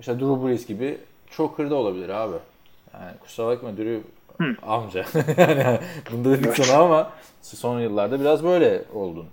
[0.00, 0.98] işte Drew Brees gibi
[1.30, 2.36] çok hırda olabilir abi.
[2.94, 4.00] Yani kusura bakma Drew
[4.62, 5.04] amca.
[5.36, 5.78] yani
[6.12, 7.10] bunda dedik sana ama
[7.42, 9.26] son yıllarda biraz böyle oldun.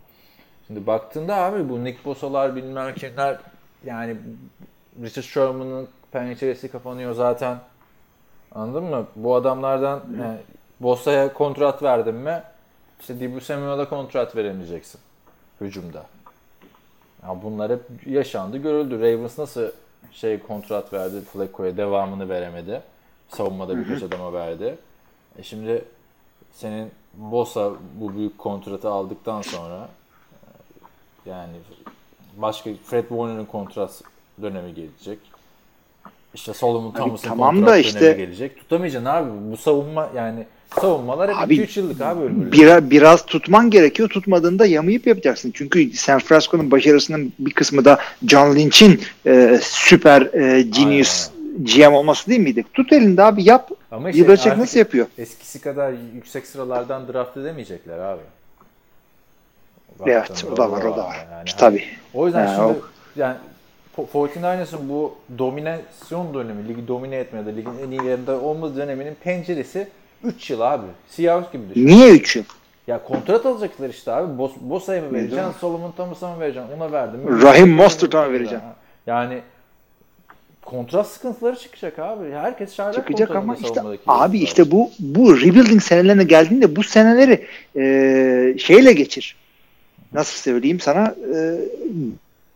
[0.68, 3.40] Şimdi baktığında abi bu Nick Bosa'lar bilmem kimler
[3.86, 4.18] yani
[5.02, 7.58] Richard Sherman'ın penceresi kapanıyor zaten.
[8.52, 9.06] Anladın mı?
[9.16, 10.38] Bu adamlardan yani
[10.80, 12.44] Bosa'ya kontrat verdin mi
[13.00, 15.02] işte Dibu Samuel'a kontrat veremeyeceksin
[15.62, 16.06] hücumda.
[17.24, 19.00] Ya bunlar hep yaşandı, görüldü.
[19.00, 19.68] Ravens nasıl
[20.12, 22.82] şey kontrat verdi Flacco'ya devamını veremedi.
[23.28, 24.78] Savunmada birkaç adama verdi.
[25.38, 25.86] E şimdi
[26.52, 29.88] senin Bosa bu büyük kontratı aldıktan sonra
[31.26, 31.54] yani
[32.38, 34.02] başka Fred Warner'ın kontrat
[34.42, 35.20] dönemi gelecek.
[36.34, 38.58] İşte Solomon Thomas'ın tamam kontrat da işte- gelecek.
[38.60, 39.30] Tutamayacaksın abi.
[39.52, 40.46] Bu savunma yani
[40.82, 42.52] savunmalar hep Abi, 2-3 yıllık abi ömürlü.
[42.52, 44.10] Biraz, biraz tutman gerekiyor.
[44.10, 45.52] Tutmadığında yamayıp yapacaksın.
[45.56, 52.30] Çünkü San Francisco'nun başarısının bir kısmı da John Lynch'in e, süper e, genius GM olması
[52.30, 52.66] değil miydi?
[52.74, 53.70] Tut elinde abi yap.
[53.92, 55.08] Ama işte artık nasıl yapıyor?
[55.18, 58.22] Eskisi kadar yüksek sıralardan draft edemeyecekler abi.
[60.06, 61.28] Evet o da var o da var.
[61.32, 61.84] Yani Tabii.
[62.14, 63.36] O yüzden Yani şimdi o- yani
[63.98, 69.88] Po- 49ers'ın bu dominasyon dönemi, ligi domine etmede, ligin en iyilerinde olma döneminin penceresi
[70.24, 70.86] 3 yıl abi.
[71.08, 71.88] Seahawks gibi düşün.
[71.88, 72.44] Niye 3 yıl?
[72.88, 74.38] Ya kontrat alacaklar işte abi.
[74.38, 77.42] Bos, Bosa'ya mı vereceksin, Solomon Thomas'a mı vereceksin, ona verdin mi?
[77.42, 78.60] Rahim Mostert'a mı vereceksin?
[79.08, 79.42] Yani
[80.66, 82.32] kontrat sıkıntıları çıkacak abi.
[82.32, 88.58] Herkes şarkı Çıkacak ama işte abi işte bu bu rebuilding senelerine geldiğinde bu seneleri e,
[88.58, 89.36] şeyle geçir.
[90.16, 91.16] Nasıl söyleyeyim sana?
[91.36, 91.60] E,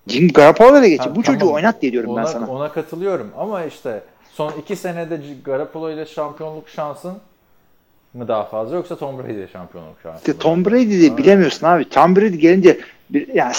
[0.07, 1.03] Jim Garoppolo'yla geçir.
[1.03, 1.53] Ha, bu çocuğu tamam.
[1.53, 2.47] oynat diye diyorum ona, ben sana.
[2.47, 7.13] Ona katılıyorum ama işte son iki senede Garoppolo ile şampiyonluk şansın
[8.13, 10.37] mı daha fazla yoksa Tom Brady ile şampiyonluk şansı İşte?
[10.37, 11.89] Tom Brady de bilemiyorsun abi.
[11.89, 13.53] Tom Brady gelince bir, yani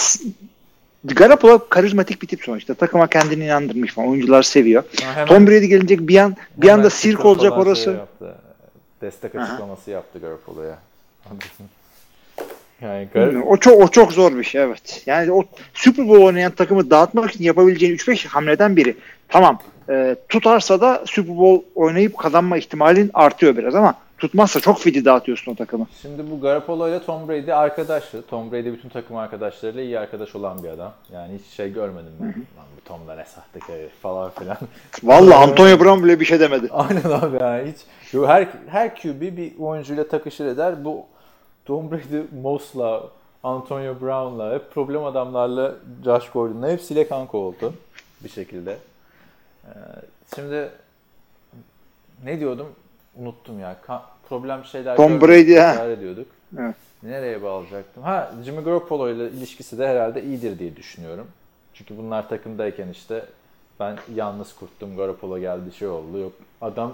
[1.05, 2.73] Garoppolo karizmatik bir tip sonuçta.
[2.73, 4.09] Takıma kendini inandırmış falan.
[4.09, 4.83] Oyuncular seviyor.
[5.03, 7.83] Ha, hemen- Tom Brady gelince bir an bir anda sirk olacak falan orası.
[7.83, 8.35] şey yaptı.
[9.01, 10.77] Destek açıklaması yaptı Garoppolo'ya.
[12.81, 13.43] Yani.
[13.43, 15.03] O çok o çok zor bir şey evet.
[15.05, 18.95] Yani o Super Bowl oynayan takımı dağıtmak için yapabileceğin 3-5 hamleden biri.
[19.29, 19.59] Tamam.
[19.89, 25.51] e, tutarsa da Super Bowl oynayıp kazanma ihtimalin artıyor biraz ama tutmazsa çok fidi dağıtıyorsun
[25.51, 25.87] o takımı.
[26.01, 28.21] Şimdi bu Garoppolo ile Tom Brady arkadaştı.
[28.29, 30.93] Tom Brady bütün takım arkadaşlarıyla iyi arkadaş olan bir adam.
[31.13, 32.27] Yani hiç şey görmedim ben.
[32.27, 34.57] Lan bu Tom da ne sahtekar falan filan.
[35.03, 36.67] Vallahi Antonio Brown bile bir şey demedi.
[36.71, 37.77] Aynen abi yani hiç.
[38.27, 40.85] Her, her QB bir oyuncuyla takışır eder.
[40.85, 41.05] Bu
[41.71, 43.03] Tom Brady, Moss'la,
[43.43, 47.73] Antonio Brown'la, hep problem adamlarla Josh Gordon'la hepsiyle kanka oldu
[48.23, 48.77] bir şekilde.
[49.65, 49.69] Ee,
[50.35, 50.69] şimdi
[52.23, 52.67] ne diyordum?
[53.17, 53.77] Unuttum ya.
[53.87, 55.85] Ka- problem şeyler Tom Brady, ha.
[55.85, 56.27] ediyorduk.
[56.59, 56.75] Evet.
[57.03, 58.03] Nereye bağlayacaktım?
[58.03, 61.27] Ha Jimmy Garoppolo ile ilişkisi de herhalde iyidir diye düşünüyorum.
[61.73, 63.25] Çünkü bunlar takımdayken işte
[63.79, 64.97] ben yalnız kurttum.
[64.97, 66.17] Garoppolo geldi şey oldu.
[66.17, 66.93] Yok adam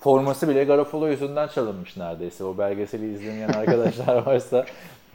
[0.00, 2.44] forması bile Garoppolo yüzünden çalınmış neredeyse.
[2.44, 4.66] O belgeseli izlemeyen arkadaşlar varsa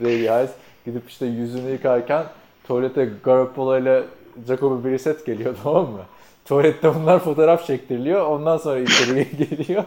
[0.01, 0.51] Brady Hayes
[0.85, 2.25] gidip işte yüzünü yıkarken
[2.67, 4.03] tuvalete Garoppolo ile
[4.47, 6.01] Jacoby Brissett geliyor tamam mı?
[6.45, 8.25] Tuvalette bunlar fotoğraf çektiriliyor.
[8.25, 9.83] Ondan sonra içeri geliyor.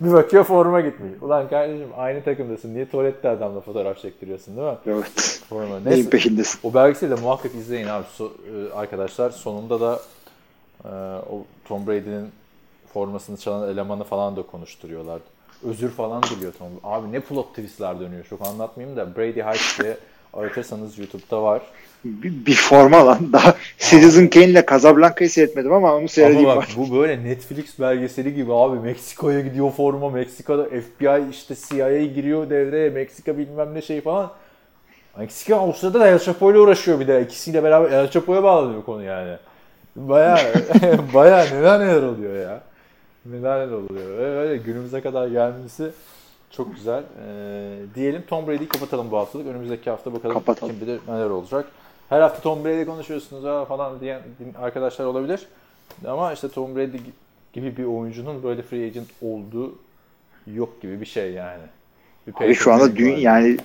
[0.00, 1.12] bir bakıyor forma gitmiş.
[1.22, 2.74] Ulan kardeşim aynı takımdasın.
[2.74, 4.74] Niye tuvalette adamla fotoğraf çektiriyorsun değil mi?
[4.86, 5.40] Evet.
[5.48, 5.64] Forma.
[5.68, 6.10] Neyin Neyse.
[6.10, 6.60] peşindesin?
[6.68, 8.30] O belgeseli de muhakkak izleyin abi So-
[8.70, 9.30] e, arkadaşlar.
[9.30, 10.00] Sonunda da
[10.84, 10.88] e,
[11.30, 12.28] o Tom Brady'nin
[12.94, 15.20] formasını çalan elemanı falan da konuşturuyorlar.
[15.64, 16.68] Özür falan diliyor Tom.
[16.84, 18.24] Abi ne plot twistler dönüyor.
[18.30, 19.96] Çok anlatmayayım da Brady Heights diye
[20.34, 21.62] aratırsanız YouTube'da var.
[22.04, 23.18] Bir, bir forma lan.
[23.32, 26.74] Daha Citizen Kane ile Casablanca'yı seyretmedim ama onu seyredeyim Ama bak var.
[26.76, 28.78] bu böyle Netflix belgeseli gibi abi.
[28.78, 30.10] Meksiko'ya gidiyor forma.
[30.10, 32.90] Meksika'da FBI işte CIA giriyor devreye.
[32.90, 34.30] Meksika bilmem ne şey falan.
[35.18, 37.22] Meksika sırada da El Chapo ile uğraşıyor bir de.
[37.22, 39.36] İkisiyle beraber El Chapo'ya bağlanıyor konu yani.
[39.96, 40.38] Baya
[41.14, 42.60] baya neler neler oluyor ya.
[43.26, 44.18] Neler oluyor.
[44.18, 45.90] Öyle, günümüze kadar gelmesi
[46.50, 47.02] çok güzel.
[47.26, 49.46] Ee, diyelim Tom Brady'yi kapatalım bu haftalık.
[49.46, 50.72] Önümüzdeki hafta bakalım Kapatalım.
[50.72, 51.66] kim bilir neler olacak.
[52.08, 54.20] Her hafta Tom Brady konuşuyorsunuz ha falan diyen
[54.62, 55.40] arkadaşlar olabilir.
[56.06, 56.96] Ama işte Tom Brady
[57.52, 59.74] gibi bir oyuncunun böyle free agent olduğu
[60.54, 61.62] yok gibi bir şey yani.
[62.26, 63.40] Bir Abi şu anda Peyton dü- Manning var.
[63.40, 63.58] yani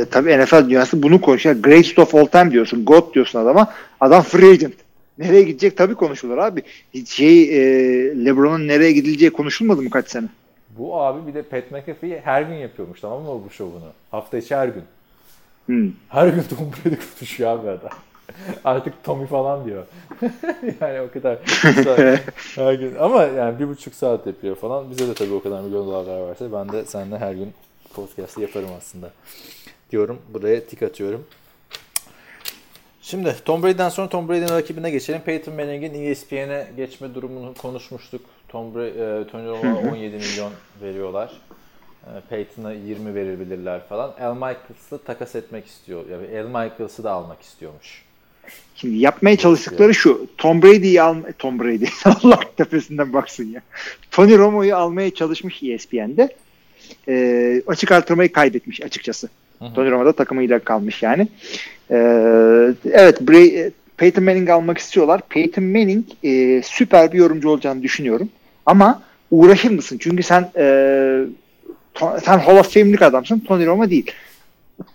[0.00, 1.56] e, tabii NFL dünyası bunu konuşuyor.
[1.56, 2.84] Greatest of all time diyorsun.
[2.84, 3.72] God diyorsun adama.
[4.00, 4.74] Adam free agent.
[5.18, 6.62] Nereye gidecek tabii konuşulur abi.
[7.06, 10.26] Şey e, LeBron'un nereye gidileceği konuşulmadı mı kaç sene?
[10.78, 13.92] Bu abi bir de Pat McAfee her gün yapıyormuş tamam mı bu şovunu?
[14.10, 14.82] Hafta içi her gün.
[15.66, 15.92] Hmm.
[16.08, 17.90] Her gün Tom Brady konuşuyor abi adam.
[18.64, 19.84] Artık Tommy falan diyor.
[20.80, 21.38] yani o kadar
[22.54, 22.94] her gün.
[22.94, 24.90] Ama yani bir buçuk saat yapıyor falan.
[24.90, 27.52] Bize de tabii o kadar milyon dolarlar verse ben de seninle her gün
[27.94, 29.10] podcast'ı yaparım aslında.
[29.90, 30.18] Diyorum.
[30.34, 31.24] Buraya tik atıyorum.
[33.10, 35.20] Şimdi Tom Brady'den sonra Tom Brady'nin rakibine geçelim.
[35.20, 38.20] Peyton Manning'in ESPN'e geçme durumunu konuşmuştuk.
[38.48, 41.32] Tom Brady, e, Tony Romo'ya 17 milyon veriyorlar.
[42.04, 44.14] E, Peyton'a 20 verebilirler falan.
[44.20, 46.04] Al Michaels'ı takas etmek istiyor.
[46.10, 48.02] Yani Al Michaels'ı da almak istiyormuş.
[48.76, 50.26] Şimdi yapmaya çalıştıkları şu.
[50.38, 53.60] Tom Brady'yi al Tom Brady Allah tepesinden baksın ya.
[54.10, 56.36] Tony Romo'yu almaya çalışmış ESPN'de.
[57.08, 59.28] E, açık artırmayı kaybetmiş açıkçası.
[59.62, 61.28] Romo da takımıyla kalmış yani.
[61.90, 61.96] E,
[62.92, 65.20] evet Bray, Peyton Manning almak istiyorlar.
[65.28, 68.28] Peyton Manning e, süper bir yorumcu olacağını düşünüyorum.
[68.66, 69.98] Ama uğraşır mısın?
[70.00, 70.64] Çünkü sen e,
[72.24, 73.38] sen Hall of Fame'lik adamsın.
[73.38, 74.10] Tony Romo değil.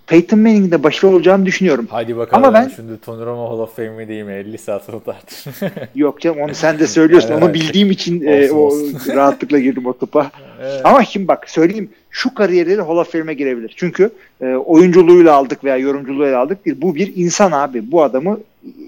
[0.07, 1.87] Peyton Manning'in de başarılı olacağını düşünüyorum.
[1.89, 2.43] Hadi bakalım.
[2.45, 4.33] Ama ben- Şimdi Tony Romo Hall of Fame mi değil mi?
[4.33, 5.45] 50 saat tartış.
[5.95, 7.29] Yok canım onu sen de söylüyorsun.
[7.31, 7.43] Evet.
[7.43, 9.15] Onu bildiğim için e, Olsun, o olsun.
[9.15, 10.31] rahatlıkla girdim o topa.
[10.63, 10.81] Evet.
[10.83, 13.73] Ama şimdi bak söyleyeyim şu kariyerleri Hall of Fame'e girebilir.
[13.77, 16.77] Çünkü e, oyunculuğuyla aldık veya yorumculuğuyla aldık değil.
[16.81, 17.91] Bu bir insan abi.
[17.91, 18.39] Bu adamı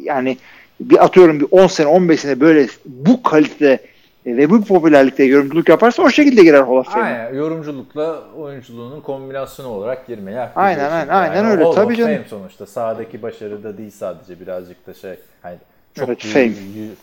[0.03, 0.37] yani
[0.79, 3.79] bir atıyorum bir 10 sene 15 sene böyle bu kalite
[4.25, 7.03] e, ve bu popülerlikte yorumculuk yaparsa o şekilde girer Hall of Fame'e.
[7.03, 7.33] Aynen.
[7.33, 11.63] Yorumculukla oyunculuğunun kombinasyonu olarak girmeye hak Aynen, aynen, aynen öyle.
[11.63, 12.15] Hall Tabii canım.
[12.15, 12.65] Fame sonuçta.
[12.65, 15.15] Sahadaki başarı da değil sadece birazcık da şey.
[15.41, 15.57] Hani
[15.93, 16.51] çok Evet, fame.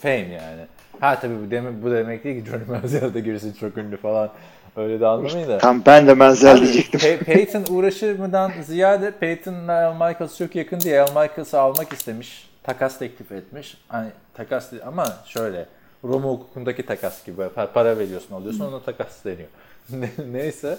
[0.00, 0.60] fame yani.
[1.00, 4.30] Ha tabii bu demek, bu demek değil ki Johnny Manziel de girsin çok ünlü falan.
[4.76, 5.58] Öyle de anlamayın da.
[5.58, 7.00] Tam ben de benzer Abi, diyecektim.
[7.00, 12.50] Pey- Peyton uğraşır mıdan ziyade Peyton'la Al Michaels çok yakın diye Al Michaels'ı almak istemiş.
[12.62, 13.76] Takas teklif etmiş.
[13.88, 15.66] Hani takas değil- ama şöyle
[16.04, 19.48] Roma hukukundaki takas gibi Pa- para veriyorsun alıyorsun ona takas deniyor.
[19.90, 20.78] Ne- Neyse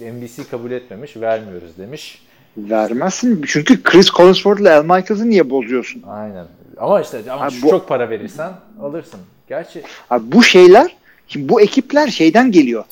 [0.00, 2.22] e, NBC kabul etmemiş vermiyoruz demiş.
[2.56, 3.42] Vermezsin.
[3.46, 6.02] Çünkü Chris Collinsworth'la Al Michaels'ı niye bozuyorsun?
[6.08, 6.46] Aynen.
[6.76, 9.20] Ama işte ama Abi bu- çok para verirsen alırsın.
[9.48, 10.96] Gerçi Abi bu şeyler,
[11.28, 12.84] şimdi bu ekipler şeyden geliyor.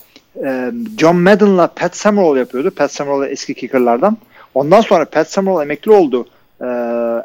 [0.45, 2.71] Ee, John Madden'la Pat Summerall yapıyordu.
[2.71, 4.17] Pat Summerall eski kickerlardan.
[4.55, 6.27] Ondan sonra Pat Summerall emekli oldu.
[6.61, 6.65] Ee,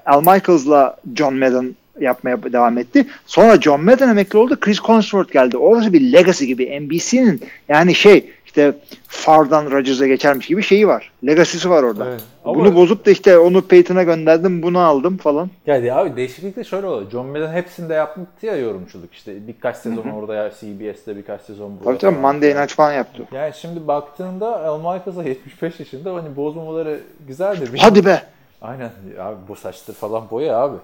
[0.06, 3.06] Al Michaels'la John Madden yapmaya devam etti.
[3.26, 4.58] Sonra John Madden emekli oldu.
[4.60, 5.58] Chris Collinsworth geldi.
[5.58, 6.80] Orası bir legacy gibi.
[6.82, 8.73] NBC'nin yani şey işte
[9.07, 11.12] Far'dan Rodgers'a geçermiş gibi şeyi var.
[11.25, 12.05] Legacy'si var orada.
[12.09, 12.21] Evet.
[12.45, 15.49] Ama- Bunu bozup da işte onu Peyton'a gönderdim, bunu aldım falan.
[15.65, 17.12] Yani abi değişiklik de şöyle oluyor.
[17.12, 19.47] John Madden hepsinde yapmıştı ya yorumculuk işte.
[19.47, 21.83] Birkaç sezon orada ya CBS'te birkaç sezon burada.
[21.85, 22.19] Tabii tabii.
[22.19, 23.23] Monday Night falan yaptı.
[23.31, 28.23] Yani şimdi baktığında Al Michaels'a 75 yaşında hani bozmamaları güzel de bir Hadi be.
[28.62, 30.77] Aynen abi bu saçları falan boya abi.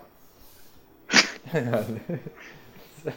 [1.53, 2.19] yani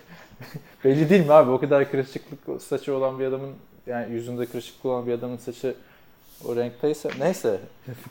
[0.84, 3.50] belli değil mi abi o kadar kırışıklık saçı olan bir adamın
[3.88, 5.74] yani yüzünde kırışıklık olan bir adamın saçı
[6.44, 7.60] o renkteyse neyse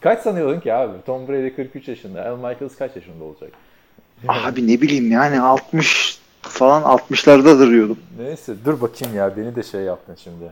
[0.01, 3.51] kaç sanıyordun ki abi Tom Brady 43 yaşında Al Michaels kaç yaşında olacak?
[4.27, 7.99] Abi ne bileyim yani 60 falan 60'larda duruyordum.
[8.19, 10.45] Neyse dur bakayım ya beni de şey yaptın şimdi.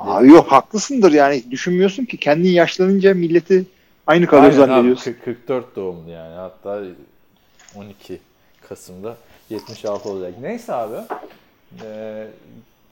[0.00, 3.64] Abi yok haklısındır yani düşünmüyorsun ki kendin yaşlanınca milleti
[4.06, 5.12] aynı kalıyor Aynen abi, zannediyorsun.
[5.12, 6.82] 40 44 doğumlu yani hatta
[7.76, 8.20] 12
[8.68, 9.16] Kasım'da
[9.50, 10.34] 76 olacak.
[10.40, 10.96] Neyse abi.
[11.82, 12.26] Ee,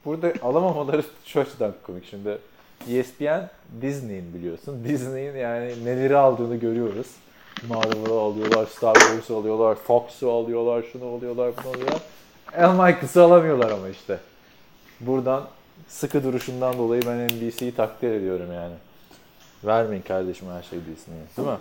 [0.04, 2.04] burada alamamaları şu açıdan komik.
[2.10, 2.38] Şimdi
[2.90, 3.40] ESPN
[3.82, 4.84] Disney'in biliyorsun.
[4.84, 7.06] Disney'in yani neleri aldığını görüyoruz.
[7.68, 12.00] Marvel'ı alıyorlar, Star Wars'ı alıyorlar, Fox'u alıyorlar, şunu alıyorlar, bunu alıyorlar.
[12.58, 14.18] Al Michaels'ı alamıyorlar ama işte.
[15.00, 15.44] Buradan
[15.88, 18.74] sıkı duruşundan dolayı ben NBC'yi takdir ediyorum yani.
[19.64, 21.20] Vermeyin kardeşim her şeyi Disney'e.
[21.36, 21.58] Değil mi?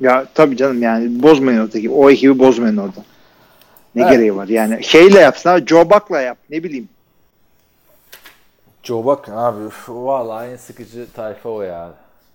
[0.00, 3.00] Ya tabii canım yani bozmayın oradaki o ekibi bozmayın orada.
[3.94, 4.12] Ne Evet.
[4.12, 6.88] gereği var yani şeyle yapsın abi Joe Buck'la yap ne bileyim.
[8.82, 11.90] Joe Buck abi üf, vallahi en sıkıcı tayfa o ya.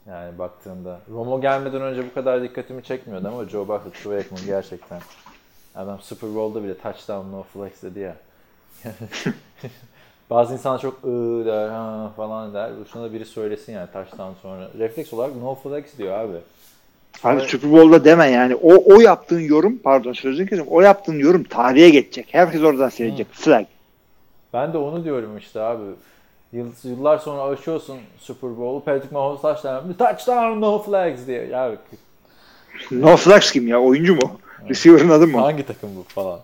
[0.08, 1.00] Yani baktığında.
[1.14, 5.00] Romo gelmeden önce bu kadar dikkatimi çekmiyordu ama Joe Buck, Troy Aikman gerçekten.
[5.76, 8.16] Adam Super Bowl'da bile touchdown no flex dedi ya.
[10.30, 12.72] Bazı insanlar çok ıı der ha falan der.
[12.94, 14.70] Şuna da biri söylesin yani touchdown sonra.
[14.80, 16.38] Refleks olarak no flex diyor abi.
[17.24, 17.50] Abi Evet.
[17.50, 21.90] Super Bowl'da deme yani o o yaptığın yorum pardon sözünü kesim o yaptığın yorum tarihe
[21.90, 22.28] geçecek.
[22.32, 23.28] Herkes oradan seyredecek.
[23.32, 23.66] Flag.
[24.54, 25.84] Ben de onu diyorum işte abi.
[26.54, 28.84] Yıl- Yıllar sonra açıyorsun Super Bowl'u.
[28.84, 31.46] Patrick Mahomes touchdown, touchdown no flags diye.
[31.48, 31.72] Ya
[32.92, 34.40] No flags kim ya oyuncu mu?
[34.70, 35.38] Receiver'ın adı mı?
[35.40, 36.40] Hangi takım bu falan.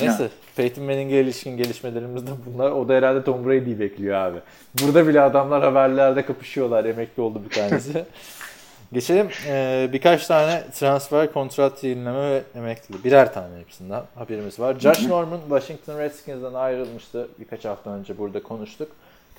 [0.00, 2.70] Neyse Peyton Manning'e ilişkin gelişmelerimiz de bunlar.
[2.70, 4.38] O da herhalde Tom Brady'yi bekliyor abi.
[4.82, 6.84] Burada bile adamlar haberlerde kapışıyorlar.
[6.84, 8.04] Emekli oldu bir tanesi.
[8.92, 13.04] Geçelim Ee, birkaç tane transfer, kontrat yenileme ve emekli.
[13.04, 14.76] Birer tane hepsinden haberimiz var.
[14.78, 17.28] Josh Norman Washington Redskins'den ayrılmıştı.
[17.38, 18.88] Birkaç hafta önce burada konuştuk.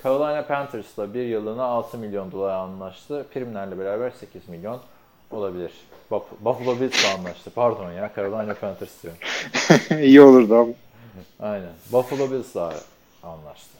[0.04, 3.26] Carolina Panthers'la bir yıllığına 6 milyon dolar anlaştı.
[3.34, 4.80] Primlerle beraber 8 milyon
[5.30, 5.70] olabilir.
[6.10, 7.50] Buff- Buffalo Bills'la anlaştı.
[7.54, 9.18] Pardon ya Carolina Panthers diyorum.
[10.04, 10.72] İyi olurdu abi.
[11.40, 11.68] Aynen.
[11.92, 12.74] Buffalo Bills'la
[13.22, 13.70] anlaştı.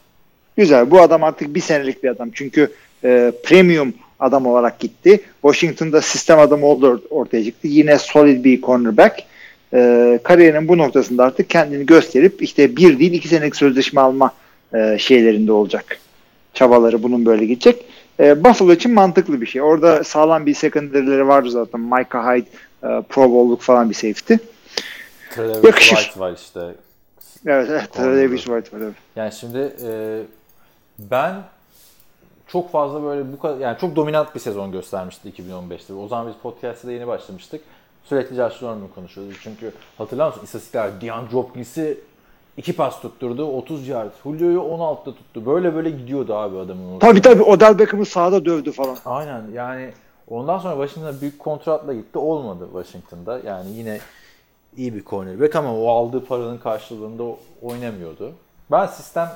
[0.56, 0.90] Güzel.
[0.90, 2.30] Bu adam artık bir senelik bir adam.
[2.34, 2.72] Çünkü
[3.04, 5.20] e, premium adam olarak gitti.
[5.42, 7.68] Washington'da sistem adamı oldu ortaya çıktı.
[7.68, 9.22] Yine solid bir cornerback.
[9.74, 14.32] E, kariyerinin bu noktasında artık kendini gösterip işte bir değil iki senelik sözleşme alma
[14.74, 15.98] e, şeylerinde olacak.
[16.54, 17.84] Çabaları bunun böyle gidecek.
[18.20, 19.62] E, Buffalo için mantıklı bir şey.
[19.62, 21.80] Orada sağlam bir secondary'leri vardı zaten.
[21.80, 22.48] Micah Hyde,
[22.82, 24.34] e, Pro Bowl'luk falan bir safety.
[25.30, 25.96] Travis Yakışır.
[25.96, 26.60] White var işte.
[27.46, 27.92] Evet, evet.
[27.92, 28.82] Travis White var.
[28.82, 28.94] Evet.
[29.16, 30.22] Yani şimdi e,
[30.98, 31.34] ben
[32.48, 35.94] çok fazla böyle bu kadar yani çok dominant bir sezon göstermişti 2015'te.
[35.94, 37.60] O zaman biz podcast'te de yeni başlamıştık.
[38.04, 39.36] Sürekli Josh Norman konuşuyoruz.
[39.42, 41.98] Çünkü hatırlar mısın istatistikler DeAndre Hopkins'i
[42.56, 43.44] iki pas tutturdu.
[43.46, 44.10] 30 yard.
[44.24, 45.46] Julio'yu 16'da tuttu.
[45.46, 46.98] Böyle böyle gidiyordu abi adamın.
[46.98, 48.96] Tabii tabii Odell Beckham'ı sahada dövdü falan.
[49.04, 49.90] Aynen yani
[50.28, 52.18] ondan sonra Washington'a büyük kontratla gitti.
[52.18, 53.40] Olmadı Washington'da.
[53.46, 53.98] Yani yine
[54.76, 57.22] iyi bir cornerback ama o aldığı paranın karşılığında
[57.62, 58.32] oynamıyordu.
[58.70, 59.28] Ben sistem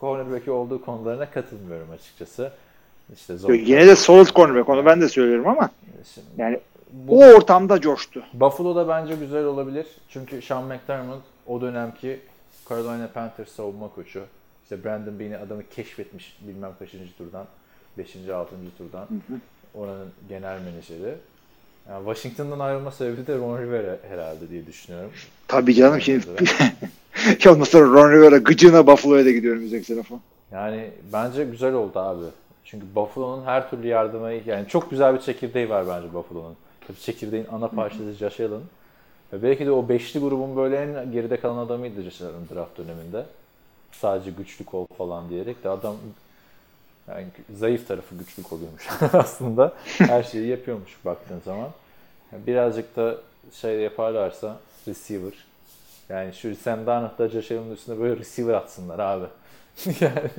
[0.00, 2.50] cornerback'i olduğu konularına katılmıyorum açıkçası.
[3.14, 3.50] İşte zor.
[3.52, 5.70] Yine de solid cornerback onu ben de söylüyorum ama
[6.14, 6.60] Şimdi yani
[6.92, 8.22] bu- o ortamda coştu.
[8.34, 9.86] Buffalo'da bence güzel olabilir.
[10.08, 12.20] Çünkü Sean McDermott o dönemki
[12.68, 14.22] Carolina Panthers savunma koçu.
[14.62, 17.46] İşte Brandon Beane'i adamı keşfetmiş bilmem kaçıncı turdan.
[17.98, 18.16] 5.
[18.34, 18.54] 6.
[18.78, 19.06] turdan.
[19.74, 21.14] Oranın genel menajeri.
[21.88, 25.10] Yani Washington'dan ayrılma sebebi de Ron Rivera herhalde diye düşünüyorum.
[25.48, 26.26] Tabii canım şimdi
[27.44, 30.20] ya ondan sonra Ron Rivera gıcığına Buffalo'ya da gidiyorum müzik sene falan.
[30.52, 32.24] Yani bence güzel oldu abi.
[32.64, 36.56] Çünkü Buffalo'nun her türlü yardıma yani çok güzel bir çekirdeği var bence Buffalo'nun.
[36.86, 38.60] Tabii çekirdeğin ana parçası Josh Allen.
[39.32, 43.26] Ve belki de o beşli grubun böyle en geride kalan adamıydı Allen draft döneminde.
[43.92, 45.96] Sadece güçlü kol falan diyerek de adam
[47.08, 49.72] yani zayıf tarafı güçlü oluyormuş aslında.
[49.84, 51.68] Her şeyi yapıyormuş baktığın zaman.
[52.32, 53.16] Birazcık da
[53.52, 54.56] şey yaparlarsa
[54.88, 55.32] receiver.
[56.08, 59.26] Yani şu Sam Darnold'da Josh Allen'ın üstüne böyle receiver atsınlar abi.
[60.00, 60.30] yani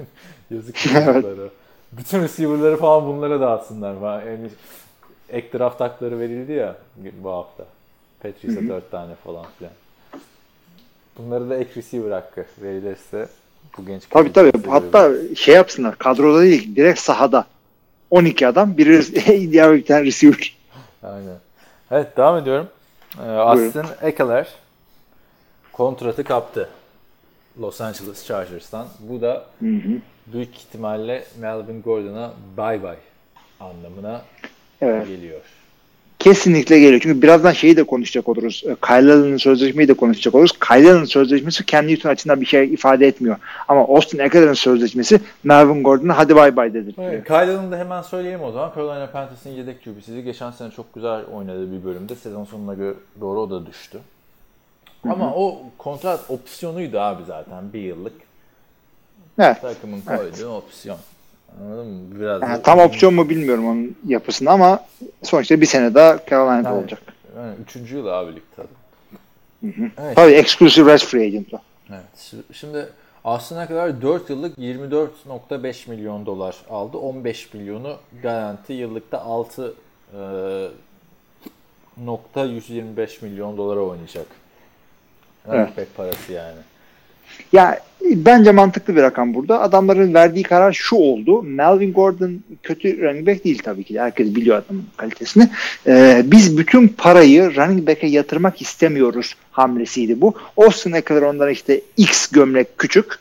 [0.51, 1.49] yazık çocuklara.
[1.91, 4.25] Bütün receiver'ları falan bunlara dağıtsınlar.
[4.27, 4.49] Yani
[5.29, 6.75] ek draft hakları verildi ya
[7.23, 7.65] bu hafta.
[8.23, 9.73] Patrice'e 4 tane falan filan.
[11.17, 13.27] Bunları da ek receiver hakkı verilirse
[13.77, 14.67] bu genç Tabii tabii.
[14.67, 17.45] Hatta şey yapsınlar kadroda değil direkt sahada.
[18.09, 19.15] 12 adam biri
[19.51, 20.57] diğer bir tane receiver.
[21.03, 21.37] Aynen.
[21.91, 22.67] Evet devam ediyorum.
[23.19, 24.47] Ee, Austin Eckler
[25.73, 26.69] kontratı kaptı.
[27.61, 28.87] Los Angeles Chargers'tan.
[28.99, 29.45] Bu da
[30.27, 32.97] büyük ihtimalle Melvin Gordon'a bay bay
[33.59, 34.21] anlamına
[34.81, 35.07] Evet.
[35.07, 35.41] geliyor.
[36.19, 37.01] Kesinlikle geliyor.
[37.03, 38.63] Çünkü birazdan şeyi de konuşacak oluruz.
[38.65, 40.51] E, Kyle Allen'ın sözleşmeyi de konuşacak oluruz.
[40.59, 43.37] Kyle Allen'ın sözleşmesi Cam Newton açısından bir şey ifade etmiyor.
[43.67, 47.11] Ama Austin Eckler'ın sözleşmesi Melvin Gordon'a hadi bay bay dedirtiyor.
[47.13, 47.29] Evet,
[47.71, 48.71] da hemen söyleyelim o zaman.
[48.75, 50.23] Carolina Panthers'ın yedek QB'siydi.
[50.23, 52.15] Geçen sene çok güzel oynadığı bir bölümde.
[52.15, 53.99] Sezon sonuna göre doğru o da düştü.
[55.03, 58.13] Ama o kontrat opsiyonuydu abi zaten bir yıllık.
[59.39, 59.61] Evet.
[59.61, 60.97] Takımın koyduğu opsiyon.
[61.61, 62.15] Anladın mı?
[62.19, 64.85] Biraz Yani da- tam opsiyon mu bilmiyorum onun yapısını ama
[65.23, 67.01] sonuçta bir sene daha Carolina'da Yani- olacak.
[67.37, 68.67] Yani üçüncü yıl abi ligde adam.
[70.03, 70.15] Evet.
[70.15, 71.57] Tabii exclusive rest free agent o.
[71.89, 72.03] Evet.
[72.17, 72.89] Şi- Şimdi
[73.23, 76.97] aslına kadar 4 yıllık 24.5 milyon dolar aldı.
[76.97, 79.73] 15 milyonu garanti yıllıkta 6
[80.13, 80.19] e,
[81.97, 84.25] nokta 125 milyon dolara oynayacak.
[85.51, 85.69] Evet.
[85.75, 86.57] Pek parası yani.
[87.53, 87.79] Ya
[88.15, 89.61] bence mantıklı bir rakam burada.
[89.61, 91.43] Adamların verdiği karar şu oldu.
[91.43, 93.99] Melvin Gordon kötü running back değil tabii ki.
[93.99, 95.49] Herkes biliyor adamın kalitesini.
[95.87, 100.33] Ee, biz bütün parayı running back'e yatırmak istemiyoruz hamlesiydi bu.
[100.57, 103.19] Austin Eckler ondan işte X gömlek küçük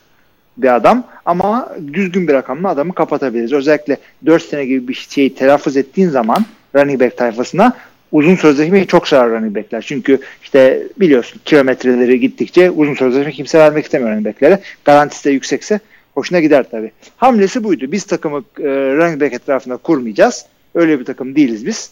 [0.57, 3.53] bir adam ama düzgün bir rakamla adamı kapatabiliriz.
[3.53, 7.73] Özellikle 4 sene gibi bir şeyi telaffuz ettiğin zaman running back tayfasına
[8.11, 9.81] uzun sözleşmeyi çok sever running backler.
[9.87, 14.59] Çünkü işte biliyorsun kilometreleri gittikçe uzun sözleşme kimse vermek istemiyor running backlere.
[14.85, 15.79] Garantisi de yüksekse
[16.13, 16.91] hoşuna gider tabii.
[17.17, 17.91] Hamlesi buydu.
[17.91, 18.63] Biz takımı e,
[18.95, 20.45] running back etrafında kurmayacağız.
[20.75, 21.91] Öyle bir takım değiliz biz.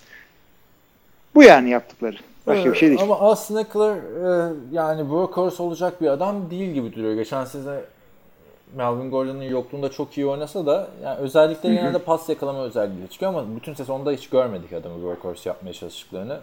[1.36, 2.16] Bu yani yaptıkları.
[2.48, 3.02] Başka bir şey değil.
[3.02, 7.16] Ama aslında Eckler e, yani workhorse olacak bir adam değil gibi duruyor.
[7.16, 7.64] Geçen sene
[8.76, 13.56] Melvin Gordon'un yokluğunda çok iyi oynasa da yani özellikle genelde pas yakalama özelliği çıkıyor ama
[13.56, 16.40] bütün sezonda hiç görmedik adamı workhorse yapmaya çalıştıklarını.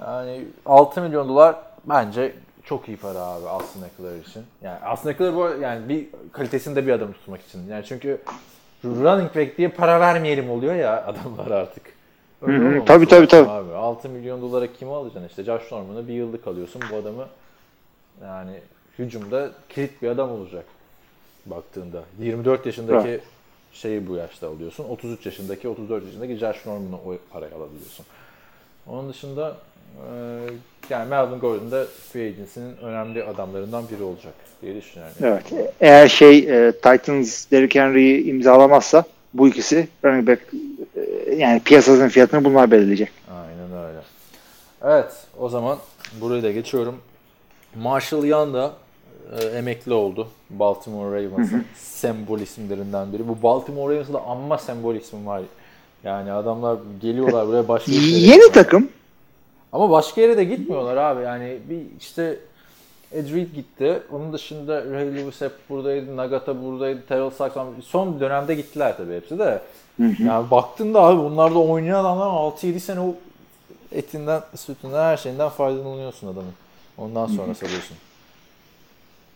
[0.00, 2.34] Yani 6 milyon dolar bence
[2.64, 4.42] çok iyi para abi Austin Eckler için.
[4.62, 7.68] Yani Austin Eckler bu yani bir kalitesinde bir adam tutmak için.
[7.68, 8.20] Yani çünkü
[8.84, 11.98] running back diye para vermeyelim oluyor ya adamlar artık.
[12.42, 13.50] Öyle Tabii, tabii, tabii.
[13.50, 13.74] Abi.
[13.74, 17.26] 6 milyon dolara kimi alacaksın işte Josh Norman'ı bir yıllık alıyorsun bu adamı
[18.22, 18.60] yani
[18.98, 20.64] hücumda kilit bir adam olacak
[21.46, 22.02] baktığında.
[22.20, 23.22] 24 yaşındaki Evet.
[23.72, 24.84] şeyi bu yaşta alıyorsun.
[24.84, 28.06] 33 yaşındaki, 34 yaşındaki Josh Norman'ı o parayı alabiliyorsun.
[28.86, 29.56] Onun dışında
[29.96, 30.10] e,
[30.90, 35.14] yani Melvin Gordon da free agency'nin önemli adamlarından biri olacak diye düşünüyorum.
[35.20, 35.74] Evet.
[35.80, 40.40] Eğer şey e, Titans Derrick Henry'i imzalamazsa bu ikisi running back
[40.96, 43.10] e, yani piyasasının fiyatını bunlar belirleyecek.
[43.30, 43.98] Aynen öyle.
[44.84, 45.78] Evet o zaman
[46.20, 46.96] burayı da geçiyorum.
[47.74, 48.72] Marshall da
[49.36, 50.28] e, emekli oldu.
[50.50, 53.28] Baltimore Ravens'ın sembol isimlerinden biri.
[53.28, 55.42] Bu Baltimore Ravens'da amma sembol isim var.
[56.04, 58.88] Yani adamlar geliyorlar buraya başka Yeni takım.
[59.72, 61.22] Ama başka yere de gitmiyorlar abi.
[61.22, 62.38] Yani bir işte
[63.12, 64.02] Ed Reed gitti.
[64.12, 66.16] Onun dışında Ray Lewis hep buradaydı.
[66.16, 67.00] Nagata buradaydı.
[67.08, 67.74] Terrell Saxon.
[67.84, 69.62] Son dönemde gittiler tabii hepsi de.
[69.98, 73.14] Yani baktığında abi bunlarda oynayan adamlar 6-7 sene o
[73.92, 76.52] etinden, sütünden, her şeyinden faydalanıyorsun adamın.
[76.98, 77.96] Ondan sonra salıyorsun.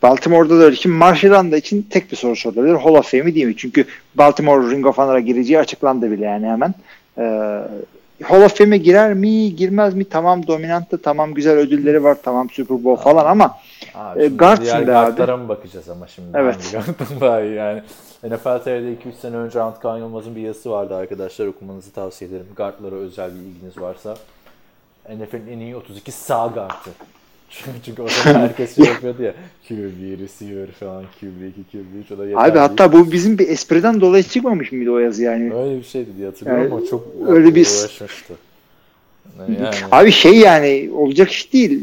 [0.03, 0.77] Baltimore'da da öyle.
[0.77, 2.75] Şimdi Marshall Anda için tek bir soru sorulabilir.
[2.75, 3.57] Hall of Fame'i değil mi?
[3.57, 3.85] Çünkü
[4.15, 6.75] Baltimore Ring of Honor'a gireceği açıklandı bile yani hemen.
[7.19, 7.23] Ee,
[8.23, 10.05] Hall of Fame'e girer mi, girmez mi?
[10.05, 13.59] Tamam dominanttı, tamam güzel ödülleri var, tamam Super Bowl falan ama
[13.95, 15.33] Abi E, şimdi guard diğer şimdi abi.
[15.33, 16.29] mı bakacağız ama şimdi?
[16.35, 16.57] Evet.
[17.21, 17.83] Daha iyi yani?
[18.25, 22.47] NFL TV'de 2-3 sene önce Antkan Yılmaz'ın bir yazısı vardı arkadaşlar okumanızı tavsiye ederim.
[22.57, 24.15] Guardlara özel bir ilginiz varsa.
[25.09, 26.91] NFL'in en iyi 32 sağ guardı.
[27.85, 29.35] Çünkü, o zaman herkes şey yapıyordu ya.
[29.69, 34.23] QB, receiver falan, QB2, QB3 o da yeter abi hatta bu bizim bir espriden dolayı
[34.23, 35.55] çıkmamış mıydı o yazı yani?
[35.55, 38.35] Öyle bir şeydi diye hatırlıyorum Yani ama çok öyle bir- uğraşmıştı.
[39.39, 39.59] Yani,
[39.93, 41.81] Abi şey yani olacak iş değil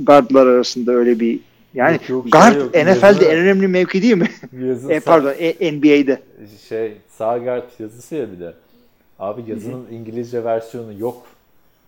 [0.00, 1.40] guardlar arasında öyle bir
[1.74, 2.74] yani Yok, yok, şey guard yok.
[2.74, 4.28] NFL'de Yazı- en önemli mevki değil mi?
[4.68, 6.20] yazı e, pardon e, NBA'de.
[6.68, 8.52] şey sağ guard yazısı ya bir de.
[9.18, 11.22] Abi yazının İngilizce versiyonu yok.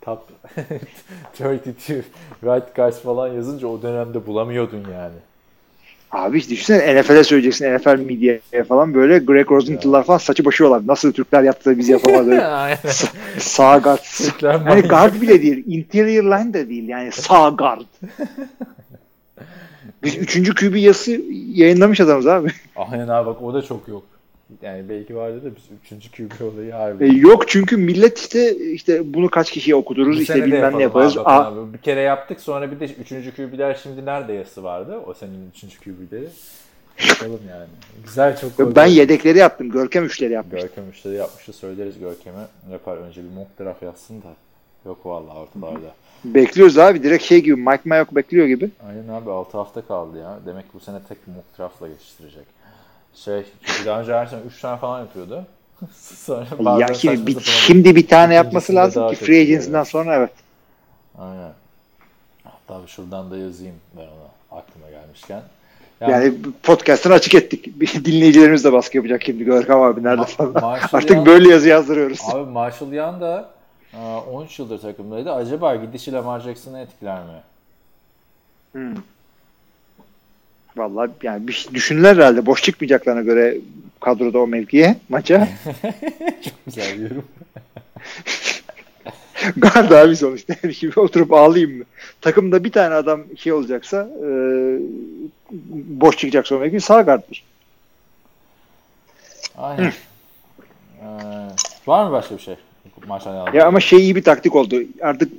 [0.01, 0.29] Top
[1.41, 2.03] 32
[2.45, 5.15] right guards falan yazınca o dönemde bulamıyordun yani.
[6.11, 10.83] Abi işte düşünsene NFL'e söyleyeceksin NFL medyaya falan böyle Greg Rosenthal falan saçı başıyorlar.
[10.87, 12.43] Nasıl Türkler yaptı da biz yapamadık.
[12.45, 12.79] Aynen.
[13.39, 13.99] sağ guard.
[14.43, 15.65] Yani guard bile değil.
[15.67, 16.89] Interior line de değil.
[16.89, 17.81] Yani sağ guard.
[20.03, 21.11] Biz üçüncü QB yazısı
[21.55, 22.49] yayınlamış adamız abi.
[22.77, 24.03] Aynen abi bak o da çok yok.
[24.63, 26.11] Yani belki vardı da biz 3.
[26.11, 27.05] QB olayı harbi.
[27.05, 31.19] E, yok çünkü millet işte işte bunu kaç kişiye okuduruz Bu işte bilmem ne yaparız.
[31.19, 31.73] abi, Aa, abi.
[31.73, 33.09] Bir kere yaptık sonra bir de 3.
[33.37, 34.99] QB'ler şimdi nerede yazısı vardı?
[35.07, 35.79] O senin 3.
[35.81, 36.29] QB'leri.
[37.09, 37.67] Yapalım yani.
[38.05, 39.71] Güzel çok ben yedekleri yaptım.
[39.71, 40.63] Görkem üçleri yapmış.
[40.63, 42.73] Görkem müşteri yapmıştı söyleriz Görkem'e.
[42.73, 44.35] Yapar önce bir mock draft yazsın da.
[44.87, 45.95] Yok vallahi ortalarda.
[46.25, 47.03] Bekliyoruz abi.
[47.03, 48.71] Direkt şey gibi Mike Mayock bekliyor gibi.
[48.89, 50.39] Aynen abi 6 hafta kaldı ya.
[50.47, 52.45] Demek ki bu sene tek bir mock draftla geçiştirecek.
[53.15, 53.45] Şey
[53.87, 55.47] daha önce her sene 3 tane falan yapıyordu.
[55.97, 56.47] Sonra
[56.81, 60.31] Ya şimdi bir, şimdi bir tane yapması lazım ki free iyi, agency'den sonra evet.
[61.19, 61.53] Aynen.
[62.45, 65.43] Hatta şuradan da yazayım ben ona aklıma gelmişken.
[66.01, 67.81] Yani podcast'ını açık ettik.
[68.05, 70.53] Dinleyicilerimiz de baskı yapacak şimdi Görkem abi nerede Ma- falan.
[70.53, 72.21] Marshall Artık Young- böyle yazı yazdırıyoruz.
[72.33, 73.51] Abi Marshall Young da
[73.99, 75.33] aa, 13 yıldır takımdaydı.
[75.33, 77.43] Acaba gidişi Lamar Jackson'ı etkiler mi?
[78.73, 78.95] Hmm.
[80.77, 82.47] Vallahi yani bir şey düşünürler herhalde.
[82.47, 83.59] Boş çıkmayacaklarına göre
[84.01, 85.49] kadroda o mevkiye maça.
[86.67, 87.25] Güzel bir yorum.
[89.57, 90.73] Gard abi sonuçta.
[90.73, 91.85] Şimdi oturup ağlayayım mı?
[92.21, 94.29] Takımda bir tane adam şey olacaksa e,
[96.01, 97.45] boş çıkacaksa o mevki sağ garddır.
[99.59, 99.93] Aynen.
[101.01, 101.07] Ee,
[101.87, 102.57] var mı başka bir şey?
[103.09, 103.55] Young.
[103.55, 104.77] Ya ama şey iyi bir taktik oldu.
[105.03, 105.33] Artık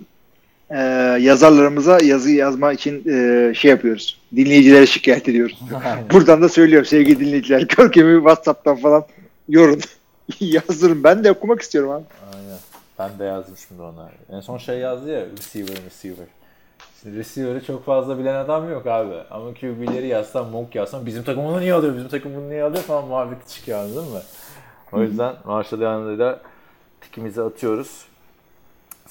[0.72, 0.80] e,
[1.22, 4.22] yazarlarımıza yazı yazma için e, şey yapıyoruz.
[4.36, 5.60] Dinleyicilere şikayet ediyoruz.
[6.14, 7.62] Buradan da söylüyorum sevgili dinleyiciler.
[7.62, 9.06] Görkem'i WhatsApp'tan falan
[9.50, 9.82] yorun.
[10.40, 11.04] Yazdırın.
[11.04, 12.04] Ben de okumak istiyorum abi.
[12.36, 12.58] Aynen.
[13.00, 14.10] Ben de yazdım şimdi ona.
[14.32, 16.26] En son şey yazdı ya receiver receiver.
[17.02, 19.14] Şimdi receiver'ı çok fazla bilen adam yok abi.
[19.32, 22.84] Ama QB'leri yazsam, mock yazsam bizim takım onu niye alıyor, bizim takım bunu niye alıyor
[22.84, 24.22] falan muhabbeti çıkıyor anladın mı?
[24.92, 26.40] O yüzden Marshall Young'da da
[27.02, 28.06] tikimizi atıyoruz.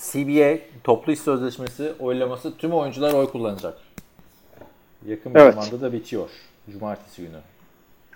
[0.01, 3.79] CBA toplu iş sözleşmesi oylaması tüm oyuncular oy kullanacak.
[5.07, 5.55] Yakın bir Evet.
[5.55, 6.29] zamanda da bitiyor.
[6.73, 7.37] Cumartesi günü.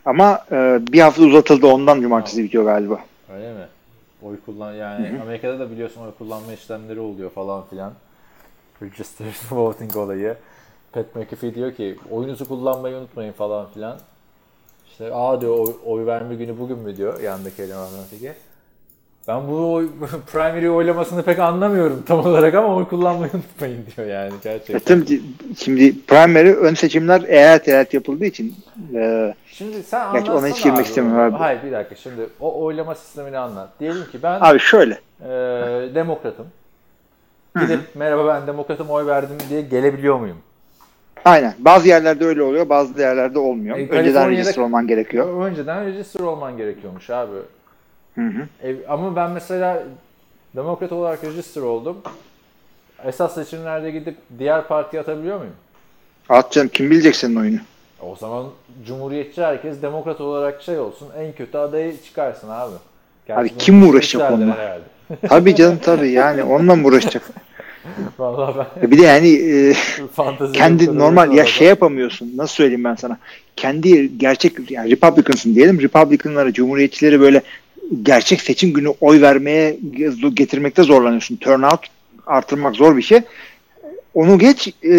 [0.05, 3.01] Ama e, bir hafta uzatıldı ondan cumartesi bitiyor galiba.
[3.33, 3.67] Öyle mi?
[4.23, 7.93] Oy kullan yani Amerika'da da biliyorsun oy kullanma işlemleri oluyor falan filan.
[8.83, 10.37] Registered voting olayı.
[10.93, 13.99] Pat McAfee diyor ki oyunuzu kullanmayı unutmayın falan filan.
[14.91, 18.33] İşte aa diyor oy, oy verme günü bugün mü diyor yandaki elemandan öteki.
[19.29, 19.83] Ben bu
[20.33, 24.79] primary oylamasını pek anlamıyorum tam olarak ama oy kullanmayı unutmayın diyor yani E, gerçekten.
[24.79, 25.23] tabii
[25.59, 28.55] şimdi primary ön seçimler eyalet eyalet yapıldığı için
[28.95, 31.37] e, Şimdi sen Gerçi ona anlatsana hiç girmek abi istemiyorum abi.
[31.37, 33.69] Hayır bir dakika şimdi o oylama sistemini anlat.
[33.81, 35.29] Diyelim ki ben abi şöyle Ee,
[35.95, 36.47] demokratım.
[37.61, 40.37] Gidip merhaba ben demokratım oy verdim diye gelebiliyor muyum?
[41.25, 43.79] aynen bazı yerlerde öyle oluyor bazı yerlerde olmuyor.
[43.79, 45.47] E, Önceden register olman gerekiyor.
[45.47, 47.31] Önceden register olman gerekiyormuş abi.
[48.15, 48.69] Hı hı.
[48.69, 49.83] E, ama ben mesela
[50.57, 51.97] demokrat olarak register oldum.
[53.05, 55.55] Esas seçimlerde gidip diğer partiye atabiliyor muyum?
[56.29, 57.59] At canım kim bilecek senin oyunu?
[58.03, 58.47] O zaman
[58.87, 62.75] cumhuriyetçi herkes demokrat olarak şey olsun en kötü adayı çıkarsın abi.
[63.27, 64.79] Gerçi Abi kim uğraşacak onunla?
[65.29, 67.23] Tabii canım tabii yani onunla mı uğraşacak?
[68.19, 69.75] Vallahi ben Bir de yani e,
[70.53, 72.33] kendi normal ya şey yapamıyorsun.
[72.37, 73.19] Nasıl söyleyeyim ben sana?
[73.57, 75.83] Kendi gerçek yani Republicans'ın diyelim.
[75.83, 77.43] Republican'lara, Cumhuriyetçileri böyle
[78.03, 79.79] gerçek seçim günü oy vermeye
[80.35, 81.37] getirmekte zorlanıyorsun.
[81.37, 81.87] Turnout
[82.27, 83.21] artırmak zor bir şey.
[84.15, 84.93] Onu geç e,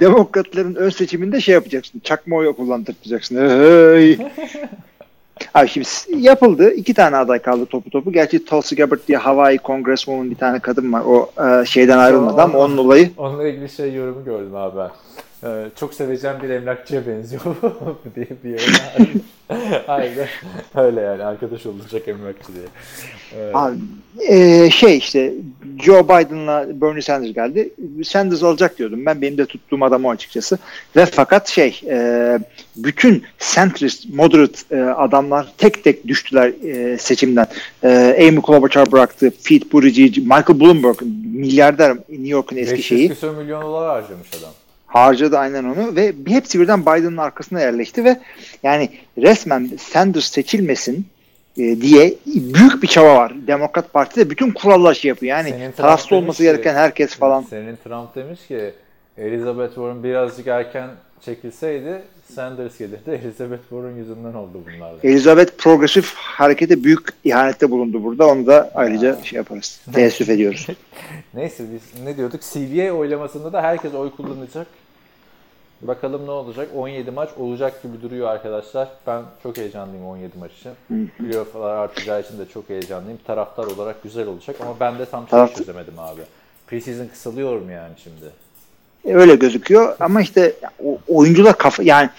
[0.00, 2.00] demokratların ön seçiminde şey yapacaksın.
[2.04, 3.36] Çakma oy kullandırtacaksın.
[3.36, 4.18] Hey.
[5.54, 5.88] Abi şimdi
[6.26, 6.74] yapıldı.
[6.74, 8.12] İki tane aday kaldı topu topu.
[8.12, 11.02] Gerçi Tulsi Gabbard diye Hawaii Congresswoman bir tane kadın var.
[11.06, 14.90] O e, şeyden ayrılmadı ama onun olayı Onunla ilgili şey yorumu gördüm abi ben.
[15.44, 17.42] Ee, çok seveceğim bir emlakçıya benziyor
[18.16, 19.22] diye bir yorum.
[19.88, 20.28] Aynen.
[20.74, 22.64] Öyle yani arkadaş olacak emlakçı diye.
[23.36, 23.56] Evet.
[23.56, 23.76] Abi,
[24.28, 25.32] e, şey işte
[25.82, 27.70] Joe Biden'la Bernie Sanders geldi.
[28.04, 29.22] Sanders alacak diyordum ben.
[29.22, 30.58] Benim de tuttuğum adam o açıkçası.
[30.96, 32.38] Ve fakat şey e,
[32.76, 37.46] bütün centrist, moderate e, adamlar tek tek düştüler e, seçimden.
[37.82, 37.88] E,
[38.28, 39.32] Amy Klobuchar bıraktı.
[39.44, 40.96] Pete Buttigieg, Michael Bloomberg
[41.34, 43.08] milyarder New York'un eski 500 şeyi.
[43.08, 44.52] küsur milyon dolar harcamış adam.
[44.90, 48.20] Harcadı aynen onu ve hepsi birden Biden'ın arkasına yerleşti ve
[48.62, 51.06] yani resmen Sanders seçilmesin
[51.58, 53.32] e, diye büyük bir çaba var.
[53.46, 55.36] Demokrat Parti'de bütün kurallar şey yapıyor.
[55.36, 57.42] Yani Senin tarafsız Trump olması ki- gereken herkes falan.
[57.42, 58.72] Senin Trump demiş ki
[59.18, 60.90] Elizabeth Warren birazcık erken
[61.24, 62.02] çekilseydi
[62.34, 63.10] Sanders gelirdi.
[63.24, 64.92] Elizabeth Warren yüzünden oldu bunlar.
[65.04, 68.26] Elizabeth progresif harekete büyük ihanette bulundu burada.
[68.28, 69.80] Onu da ayrıca şey yaparız.
[69.92, 70.66] Teessüf ediyoruz.
[71.34, 72.40] Neyse biz ne diyorduk?
[72.42, 74.66] CBA oylamasında da herkes oy kullanacak.
[75.82, 76.68] Bakalım ne olacak?
[76.76, 78.88] 17 maç olacak gibi duruyor arkadaşlar.
[79.06, 80.72] Ben çok heyecanlıyım 17 maç için.
[81.18, 83.18] Playoff'lar artacağı için de çok heyecanlıyım.
[83.26, 86.20] Taraftar olarak güzel olacak ama ben de tam şey çözemedim abi.
[86.66, 88.30] Preseason kısalıyor mu yani şimdi?
[89.04, 90.52] E, Öyle gözüküyor ama işte
[91.08, 92.10] oyuncular kafa yani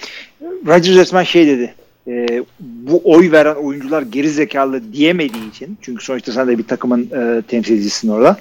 [0.68, 1.74] Rodgers resmen şey dedi.
[2.08, 7.10] e, bu oy veren oyuncular geri zekalı diyemediği için çünkü sonuçta sen de bir takımın
[7.16, 8.38] e, temsilcisisin orada.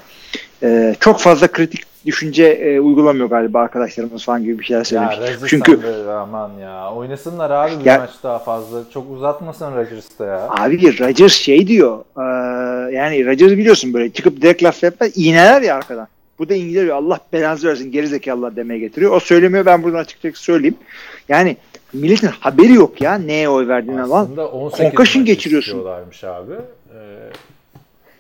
[0.63, 5.17] E, çok fazla kritik düşünce e, uygulamıyor galiba arkadaşlarımız falan gibi bir şeyler Ya söylemiş.
[5.19, 5.81] Rodgers çünkü
[6.11, 6.93] aman ya.
[6.95, 8.83] Oynasınlar abi bir Ya- maç daha fazla.
[8.95, 10.49] Çok uzatmasın Rodgers'ta ya.
[10.51, 11.99] abi Rodgers şey diyor.
[12.17, 12.23] e,
[12.95, 16.09] yani Rodgers biliyorsun böyle çıkıp direkt laf yapar iğneler ya arkadan.
[16.39, 19.13] Bu da İngilizce diyor, Allah belanızı versin geri zekalılar demeye getiriyor.
[19.13, 20.77] O söylemiyor ben buradan açıkçası söyleyeyim.
[21.29, 21.57] Yani
[21.93, 24.23] milletin haberi yok ya neye oy verdiğinden falan.
[24.25, 25.79] Aslında 18 concussion maç geçiriyorsun.
[26.25, 26.53] abi.
[26.95, 26.99] Ee,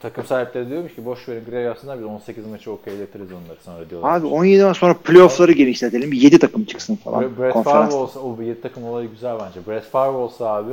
[0.01, 4.17] takım sahipleri diyormuş ki boş verin grev yapsınlar biz 18 maçı okeyletiriz onları sonra diyorlar.
[4.17, 6.13] Abi 17 maç sonra playoff'ları genişletelim.
[6.13, 9.61] 7 takım çıksın falan Brett Favre olsa, o 7 takım olayı güzel bence.
[9.67, 10.73] Brett Favre olsa abi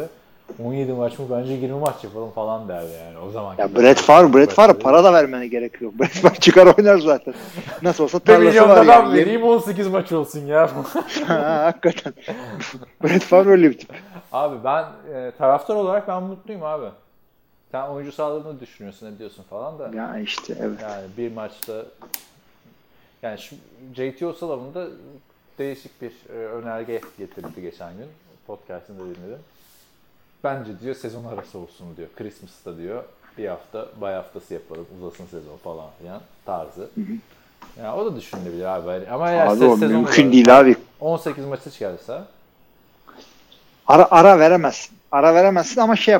[0.63, 3.55] 17 maç mı bence 20 maç yapalım falan derdi yani o zaman.
[3.57, 5.99] Ya Brett Favre, Brett Favre para da vermene gerek yok.
[5.99, 7.33] Brett Favre çıkar oynar zaten.
[7.81, 9.13] Nasıl olsa 1 tarlası var ben yani.
[9.13, 10.69] vereyim 18 maç olsun ya.
[11.27, 12.13] Ha, Hakikaten.
[13.03, 13.89] Brett Favre öyle bir tip.
[14.31, 16.85] abi ben e, taraftar olarak ben mutluyum abi.
[17.71, 19.91] Sen oyuncu sağlığını düşünüyorsun ne diyorsun falan da.
[19.97, 20.81] Ya işte evet.
[20.81, 21.85] Yani bir maçta
[23.21, 23.55] yani şu
[23.95, 24.87] JT O'Sullivan da
[25.57, 28.07] değişik bir e, önerge getirdi geçen gün.
[28.47, 29.39] Podcast'ını da dinledim.
[30.43, 32.07] Bence diyor sezon arası olsun diyor.
[32.17, 33.03] Christmas'ta diyor
[33.37, 36.89] bir hafta bay haftası yapalım uzasın sezon falan filan tarzı.
[37.79, 38.87] Yani o da düşünülebilir abi.
[38.87, 40.75] Hani Ama eğer Abi o mümkün olarak değil abi.
[40.99, 42.27] 18 maçı çıkarsa
[43.87, 44.97] Ara, ara veremezsin.
[45.11, 46.13] Ara veremezsin ama şey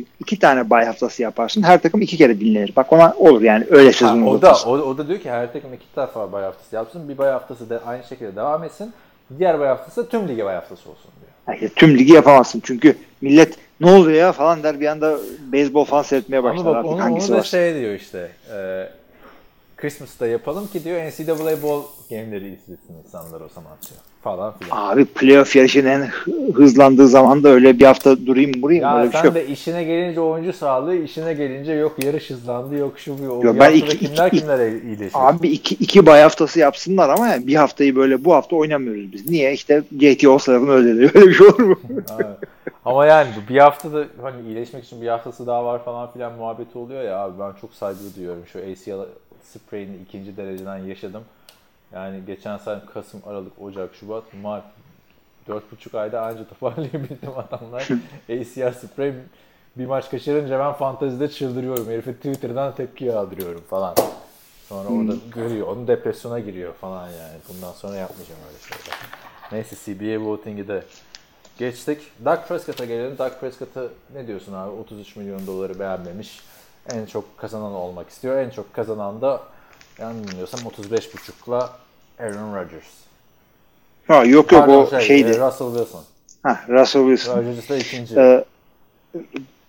[0.00, 0.16] yaparsın.
[0.20, 1.62] İki tane bay haftası yaparsın.
[1.62, 2.72] Her takım iki kere dinlenir.
[2.76, 5.74] Bak ona olur yani öyle sezon o da o, o da diyor ki her takım
[5.74, 7.08] iki defa bay haftası yapsın.
[7.08, 8.92] Bir bay haftası da aynı şekilde devam etsin.
[9.38, 11.58] Diğer bay haftası tüm lige bay haftası olsun diyor.
[11.60, 12.60] Yani tüm ligi yapamazsın.
[12.64, 15.16] Çünkü millet ne oluyor ya falan der bir anda
[15.52, 16.60] beyzbol falan seyretmeye başlar.
[16.60, 17.44] Ama bak Artık onu, hangisi onu da var?
[17.44, 18.28] şey diyor işte.
[18.54, 18.88] E,
[19.82, 24.00] Christmas'ta yapalım ki diyor NCAA Bowl game'leri izlesin insanlar o zaman diyor.
[24.22, 24.76] Falan filan.
[24.92, 28.82] Abi playoff yarışının en hı- hızlandığı zaman da öyle bir hafta durayım burayım.
[28.82, 29.34] Ya öyle bir sen şey yok.
[29.34, 33.46] de işine gelince oyuncu sağlığı, işine gelince yok yarış hızlandı, yok şu bu.
[33.46, 35.10] Yok, ben iki- kimler iki- kimler iyileşiyor.
[35.14, 39.30] Abi iki, iki bay haftası yapsınlar ama yani bir haftayı böyle bu hafta oynamıyoruz biz.
[39.30, 39.52] Niye?
[39.52, 41.10] İşte JT O'Sullivan öyle dedi.
[41.18, 41.76] Öyle bir şey olur mu?
[42.84, 47.02] Ama yani bir haftada hani iyileşmek için bir haftası daha var falan filan muhabbeti oluyor
[47.02, 48.42] ya abi ben çok saygı duyuyorum.
[48.52, 49.06] Şu ACL
[49.44, 51.22] sprayini ikinci dereceden yaşadım.
[51.92, 54.64] Yani geçen sene Kasım, Aralık, Ocak, Şubat, Mart
[55.48, 57.88] dört buçuk ayda anca toparlayabildim adamlar.
[58.28, 59.12] ACL spray
[59.76, 61.90] bir maç kaçırınca ben fantezide çıldırıyorum.
[61.90, 63.94] Herifi Twitter'dan tepki yağdırıyorum falan.
[64.68, 65.66] Sonra orada görüyor.
[65.66, 67.38] Onun depresyona giriyor falan yani.
[67.48, 68.98] Bundan sonra yapmayacağım öyle şeyler.
[69.52, 70.84] Neyse CBA voting'i de
[71.58, 71.98] geçtik.
[72.24, 73.18] Doug Prescott'a gelelim.
[73.18, 73.84] Doug Prescott'a
[74.14, 74.70] ne diyorsun abi?
[74.70, 76.40] 33 milyon doları beğenmemiş.
[76.90, 78.38] En çok kazanan olmak istiyor.
[78.38, 79.42] En çok kazanan da
[79.98, 81.70] yanılmıyorsam 35.5'la
[82.18, 82.84] Aaron Rodgers.
[84.08, 85.30] Ha, yok yok Pardon, o şey, şeydi.
[85.30, 86.04] e, Russell Wilson.
[86.42, 87.36] Ha, Russell Wilson.
[87.38, 88.14] Rodgers da ikinci.
[88.16, 88.44] Ee,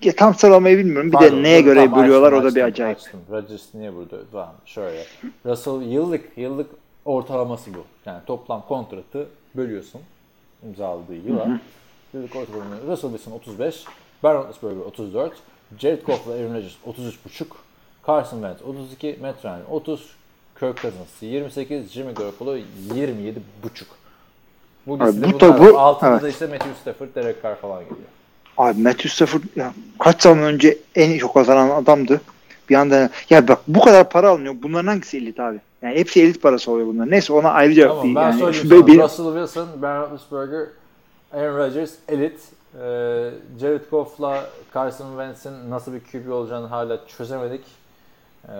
[0.01, 1.07] ya tam sıralamayı bilmiyorum.
[1.11, 2.97] Bir Pardon, de neye göre tamam, bölüyorlar açtım, o da bir acayip.
[2.97, 3.19] Açtım.
[3.31, 4.17] Rodgers niye burada?
[4.31, 5.05] Tamam şöyle.
[5.45, 6.69] Russell yıllık yıllık
[7.05, 7.83] ortalaması bu.
[8.05, 10.01] Yani toplam kontratı bölüyorsun
[10.63, 11.59] imzaladığı yıla.
[12.13, 12.87] Yıllık ortalaması.
[12.87, 13.83] Russell Wilson 35,
[14.23, 15.33] Ben Roethlisberger 34,
[15.79, 17.45] Jared Goff ve Aaron Rodgers 33,5,
[18.07, 20.09] Carson Wentz 32, Matt Ryan 30,
[20.59, 22.63] Kirk Cousins 28, Jimmy Garoppolo 27,5.
[24.87, 25.59] Bu listede bu bunlar.
[25.59, 26.33] bu- Altında da evet.
[26.33, 27.97] işte Matthew Stafford, Derek Carr falan geliyor.
[28.57, 32.21] Abi Matthew Stafford ya, kaç zaman önce en çok kazanan adamdı.
[32.69, 34.55] Bir anda ya bak bu kadar para alınıyor.
[34.63, 35.59] Bunların hangisi elit abi?
[35.81, 37.11] Yani hepsi elit parası oluyor bunlar.
[37.11, 38.39] Neyse ona ayrıca Tamam bir ben yani.
[38.39, 38.87] söyleyeyim sana.
[38.87, 40.65] benim- Russell Wilson, Ben Roethlisberger,
[41.33, 42.39] Aaron Rodgers elit.
[42.75, 47.65] Ee, Jared Goff'la Carson Wentz'in nasıl bir QB olacağını hala çözemedik.
[48.49, 48.51] Ee,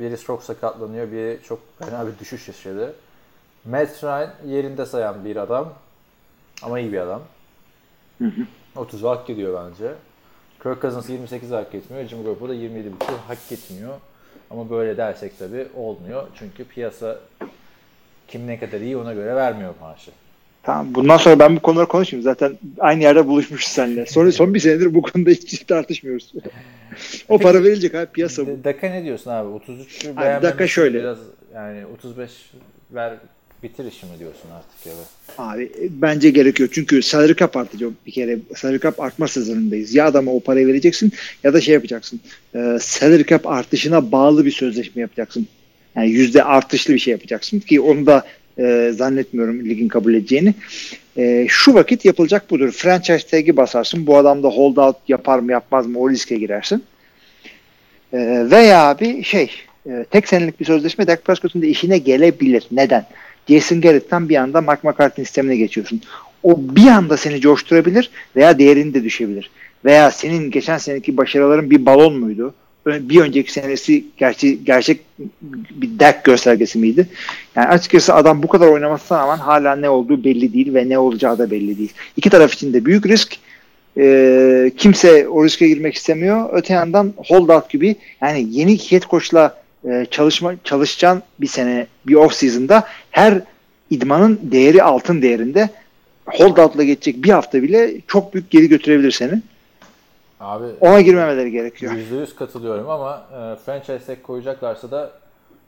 [0.00, 2.94] biri çok sakatlanıyor, biri çok fena bir düşüş yaşadı.
[3.64, 5.72] Matt Ryan yerinde sayan bir adam.
[6.62, 7.22] Ama iyi bir adam.
[8.76, 9.94] 30 hak ediyor bence.
[10.62, 12.08] Kirk Cousins 28 hak etmiyor.
[12.08, 12.92] Jimmy Garoppolo da 27,5
[13.28, 13.94] hak etmiyor.
[14.50, 16.26] Ama böyle dersek tabii olmuyor.
[16.34, 17.18] Çünkü piyasa
[18.28, 20.10] kim ne kadar iyi ona göre vermiyor maaşı.
[20.64, 22.22] Tamam, bundan sonra ben bu konuları konuşayım.
[22.22, 24.06] Zaten aynı yerde buluşmuşuz seninle.
[24.06, 26.32] Sonra son bir senedir bu konuda hiç tartışmıyoruz.
[27.28, 28.46] o para verilecek abi piyasa bu.
[28.46, 29.48] D- Daka ne diyorsun abi?
[29.48, 30.42] 33'ü Abi beğenmemişsin.
[30.42, 30.98] Daka şöyle.
[30.98, 31.18] Biraz
[31.54, 32.30] yani 35
[32.94, 33.14] ver
[33.62, 34.92] bitir işimi diyorsun artık ya.
[35.38, 36.68] Abi e, bence gerekiyor.
[36.72, 38.38] Çünkü salary cap artacak bir kere.
[38.56, 39.94] Salary cap artma sezonundayız.
[39.94, 41.12] Ya adama o parayı vereceksin
[41.44, 42.20] ya da şey yapacaksın.
[42.54, 45.46] E, salary cap artışına bağlı bir sözleşme yapacaksın.
[45.96, 48.24] Yani yüzde artışlı bir şey yapacaksın ki onu da
[48.58, 50.54] e, zannetmiyorum ligin kabul edeceğini.
[51.16, 52.70] E, şu vakit yapılacak budur.
[52.70, 54.06] Franchise tag'i basarsın.
[54.06, 56.82] Bu adam da holdout yapar mı yapmaz mı o riske girersin.
[58.12, 59.50] E, veya bir şey
[59.86, 62.66] e, tek senelik bir sözleşme Dak Prescott'un da işine gelebilir.
[62.70, 63.06] Neden?
[63.48, 66.00] Jason Garrett'tan bir anda Mark McCarthy sistemine geçiyorsun.
[66.42, 69.50] O bir anda seni coşturabilir veya değerini de düşebilir.
[69.84, 72.54] Veya senin geçen seneki başarıların bir balon muydu?
[72.86, 75.00] Bir önceki senesi gerçi, gerçek
[75.70, 77.08] bir Dak göstergesi miydi?
[77.56, 81.38] Yani açıkçası adam bu kadar oynamasına rağmen hala ne olduğu belli değil ve ne olacağı
[81.38, 81.92] da belli değil.
[82.16, 83.36] İki taraf için de büyük risk.
[83.98, 86.48] Ee, kimse o riske girmek istemiyor.
[86.52, 92.34] Öte yandan holdout gibi yani yeni head coach'la e, çalışma çalışacağın bir sene bir off
[92.34, 93.40] season'da her
[93.90, 95.68] idmanın değeri altın değerinde
[96.26, 99.42] holdout'la geçecek bir hafta bile çok büyük geri götürebilir seni.
[100.40, 101.92] Abi Ona girmemeleri gerekiyor.
[101.92, 105.10] %100 katılıyorum ama e, franchise tag koyacaklarsa da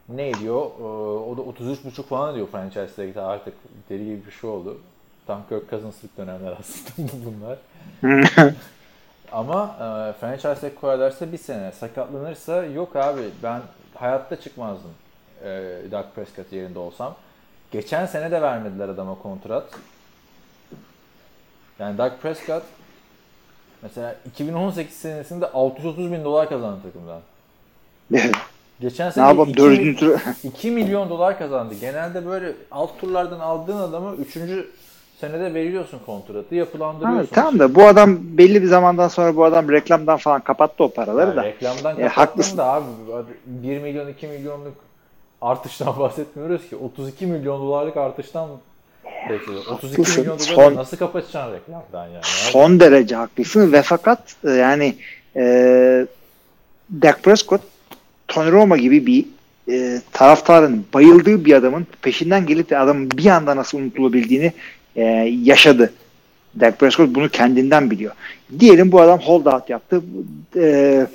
[0.08, 0.60] ne diyor?
[0.80, 3.54] E, o da 33,5 falan diyor franchise tag'de artık
[3.90, 4.78] deli gibi bir şey oldu.
[5.26, 7.58] Tam Kirk Cousins'lık dönemler aslında bunlar.
[9.32, 11.72] Ama e, franchise tag koyarlarsa bir sene.
[11.72, 13.60] Sakatlanırsa yok abi ben
[13.94, 14.90] hayatta çıkmazdım
[15.44, 17.14] e, Dak Prescott yerinde olsam.
[17.70, 19.64] Geçen sene de vermediler adama kontrat.
[21.78, 22.62] Yani Dak Prescott
[23.82, 27.20] mesela 2018 senesinde 630 bin dolar kazandı takımdan.
[28.80, 31.74] Geçen ne sene yapalım 2, dördüncü tur 2 milyon dolar kazandı.
[31.80, 34.38] Genelde böyle alt turlardan aldığın adamı 3.
[35.20, 37.34] senede veriyorsun kontratı, Ha, yapılandırıyorsun.
[37.34, 41.26] tamam da bu adam belli bir zamandan sonra bu adam reklamdan falan kapattı o paraları
[41.28, 41.44] Yani da.
[41.44, 42.58] reklamdan E, haklısın.
[42.58, 42.84] da abi
[43.46, 44.74] 1 milyon 2 milyonluk
[45.40, 48.48] artıştan bahsetmiyoruz ki 32 milyon dolarlık artıştan
[49.30, 49.68] bekliyoruz.
[49.68, 50.20] 32 Haklısın.
[50.20, 52.20] milyon doları Son- nasıl kapatacaksın reklamdan yani?
[52.22, 54.96] Son derece haklısın ve fakat e, yani
[55.36, 56.06] e,
[57.02, 57.60] Dak Prescott
[58.28, 59.24] Tony Roma gibi bir
[59.68, 64.52] e, taraftarın bayıldığı bir adamın peşinden gelip de adamın bir anda nasıl unutulabildiğini
[64.96, 65.02] e,
[65.42, 65.92] yaşadı.
[66.60, 68.12] Dak Prescott bunu kendinden biliyor.
[68.60, 70.02] Diyelim bu adam holdout yaptı.
[70.56, 71.06] E,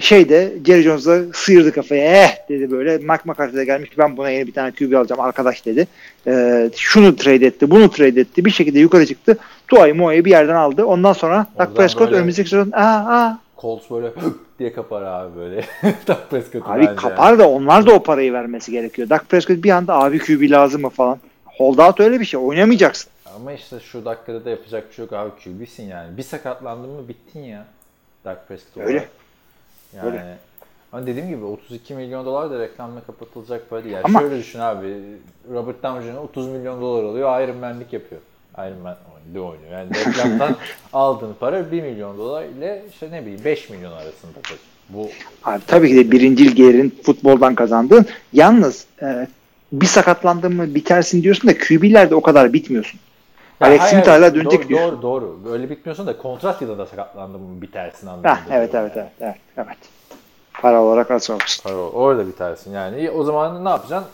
[0.00, 2.22] şeyde Jerry Jones'da sıyırdı kafaya.
[2.22, 2.98] Eh dedi böyle.
[2.98, 3.98] Mark McCarthy de gelmiş.
[3.98, 5.86] Ben buna yeni bir tane QB alacağım arkadaş dedi.
[6.26, 7.70] E, şunu trade etti.
[7.70, 8.44] Bunu trade etti.
[8.44, 9.38] Bir şekilde yukarı çıktı.
[9.68, 10.84] Tua'yı Mua'yı bir yerden aldı.
[10.84, 14.08] Ondan sonra Dak Prescott böyle- önümüzdeki sezon aa, aa, Colts böyle
[14.58, 15.64] diye kapar abi böyle.
[16.08, 16.94] Dak Prescott'u abi bence.
[16.96, 19.08] kapar da onlar da o parayı vermesi gerekiyor.
[19.08, 21.18] Dak Prescott bir anda abi QB lazım mı falan.
[21.44, 22.40] Holdout öyle bir şey.
[22.40, 23.10] Oynamayacaksın.
[23.36, 26.16] Ama işte şu dakikada da yapacak bir şey yok abi QB'sin yani.
[26.16, 27.66] Bir sakatlandın mı bittin ya.
[28.24, 28.88] Dak Prescott olarak.
[28.88, 29.08] Öyle.
[29.96, 30.36] Yani Öyle.
[30.92, 33.94] ama dediğim gibi 32 milyon dolar da reklamla kapatılacak para değil.
[33.94, 34.94] Yani Ama- şöyle düşün abi.
[35.52, 36.16] Robert Downey Jr.
[36.16, 37.40] 30 milyon dolar alıyor.
[37.40, 38.20] Iron Man'lik yapıyor.
[38.58, 39.70] Iron Man oynuyor, oynuyor.
[39.72, 40.56] Yani reklamdan
[40.92, 44.32] aldığın para 1 milyon dolar ile işte ne bileyim 5 milyon arasında.
[44.88, 45.08] Bu
[45.44, 48.06] Abi tabii ki de birincil gelirin futboldan kazandığın.
[48.32, 49.26] Yalnız e,
[49.72, 53.00] bir sakatlandın mı bitersin diyorsun da QB'lerde o kadar bitmiyorsun.
[53.60, 54.80] Alex hayır, Smith hala dönecek doğru, diyor.
[54.92, 55.38] Doğru doğru.
[55.44, 58.36] Böyle bitmiyorsun da kontrat yılında sakatlandın mı bitersin anlamında.
[58.36, 59.08] Heh, evet, evet, yani.
[59.20, 59.78] evet, evet, evet.
[60.62, 61.62] Para olarak az olsun.
[61.62, 63.10] Tabii, orada bitersin yani.
[63.10, 64.10] O zaman ne yapacaksın?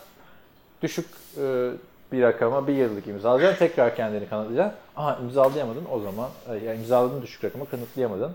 [0.82, 1.06] Düşük
[1.38, 1.70] e,
[2.12, 3.66] bir rakama bir yıllık imzalayacaksın.
[3.66, 4.78] Tekrar kendini kanıtlayacaksın.
[4.96, 6.28] Aha imzalayamadın o zaman.
[6.50, 8.32] e, Yani imzaladın düşük rakama kanıtlayamadın.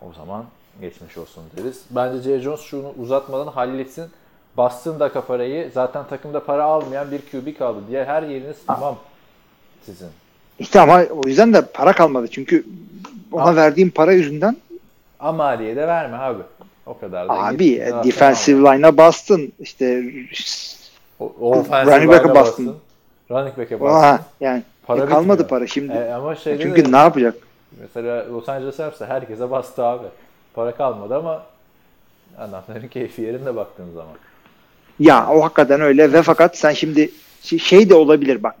[0.00, 0.44] O zaman
[0.80, 1.84] geçmiş olsun deriz.
[1.90, 4.10] Bence Jerry Jones şunu uzatmadan halletsin.
[4.56, 7.78] Bastığın dakika parayı zaten takımda para almayan bir QB kaldı.
[7.88, 8.96] Diğer her yeriniz tamam
[9.82, 10.08] sizin.
[10.58, 12.28] İşte ama o yüzden de para kalmadı.
[12.30, 12.64] Çünkü
[13.32, 14.56] ona Abi- verdiğim para yüzünden
[15.20, 16.42] Amaliye de verme abi.
[16.86, 17.32] O kadar da.
[17.32, 19.52] abi e, defensive line'a bastın.
[19.60, 20.02] İşte
[21.20, 22.76] O, o running back'e line'a bastın.
[23.30, 23.98] Running back'e bastın.
[23.98, 25.48] Aha, yani Para e, kalmadı bitmiyor.
[25.48, 25.92] para şimdi.
[25.92, 27.34] E, ama şeyde Çünkü de, ne yapacak?
[27.80, 30.06] mesela Los Angeles Rams'te herkese bastı abi.
[30.54, 31.42] Para kalmadı ama
[32.38, 34.14] adamların keyfi yerinde baktığın zaman.
[35.00, 37.10] Ya o hakikaten öyle ve fakat sen şimdi
[37.42, 38.54] şey- şey de olabilir bak.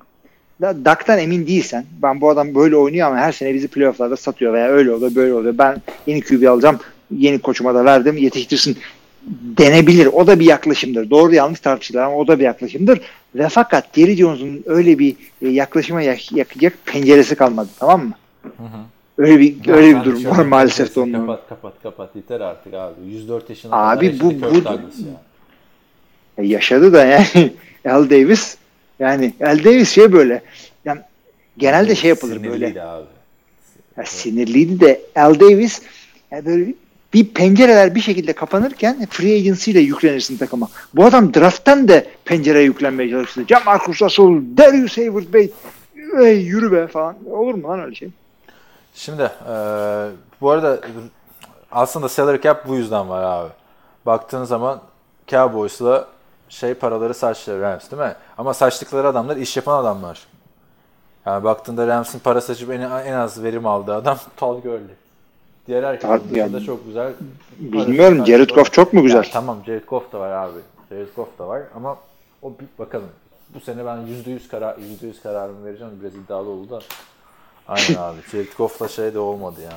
[0.60, 4.52] Da- Dak'tan emin değilsen ben bu adam böyle oynuyor ama her sene bizi playofflarda satıyor
[4.52, 5.58] veya öyle oluyor böyle oluyor.
[5.58, 6.78] Ben yeni QB alacağım
[7.10, 8.76] yeni koçuma da verdim yetiştirsin
[9.58, 10.06] denebilir.
[10.06, 11.10] O da bir yaklaşımdır.
[11.10, 13.00] Doğru yanlış tartışılır ama o da bir yaklaşımdır.
[13.34, 18.12] Ve fakat Jerry Jones'un öyle bir e, yaklaşıma yak- yakacak penceresi kalmadı tamam mı?
[19.18, 21.12] Öyle bir öyle Sen bir durum var maalesef de kapat, onun.
[21.26, 22.94] Kapat kapat kapat yeter artık abi.
[23.10, 25.22] 104 yaşında Abi bu- bu- Kirk Douglas ya.
[26.38, 27.52] E, yaşadı da yani
[27.88, 28.56] Al Davis
[28.98, 30.42] yani Al Davis şey böyle
[30.84, 31.00] yani
[31.58, 33.06] genelde şey yapılır Sinirliydi böyle abi.
[33.96, 35.82] ya sinirliydi de Al Davis
[36.30, 36.74] yani böyle
[37.14, 40.68] bir pencereler bir şekilde kapanırken free agency ile yüklenirsin takıma.
[40.94, 43.44] Bu adam draft'tan da pencereye yüklenmeye çalıştı.
[43.48, 45.50] Jamarcus Russell, Darius Hayward Bey
[46.22, 47.16] ey, yürü be falan.
[47.30, 48.08] Olur mu lan öyle şey?
[48.94, 49.54] Şimdi e,
[50.40, 50.80] bu arada
[51.72, 53.50] aslında salary cap bu yüzden var abi.
[54.06, 54.80] Baktığın zaman
[55.28, 56.08] Cowboys'la
[56.48, 58.14] şey paraları saçlı Rams değil mi?
[58.38, 60.26] Ama saçtıkları adamlar iş yapan adamlar.
[61.26, 64.80] Yani baktığında Rams'in para saçıp en, en az verim aldığı adam Todd Gurley.
[65.66, 67.12] Diğer herkes Todd- dışında yani çok güzel.
[67.58, 69.28] Bilmiyorum, Jared Goff çok mu güzel?
[69.32, 70.58] tamam Jared Goff da var abi.
[70.90, 71.96] Jared Goff da var ama
[72.42, 73.08] o bir bakalım.
[73.54, 75.92] Bu sene ben %100 karar %100 kararımı vereceğim.
[76.02, 76.80] Biraz iddialı oldu da.
[77.68, 78.18] Aynen abi.
[78.32, 79.72] Jared Goff'la şey de olmadı ya.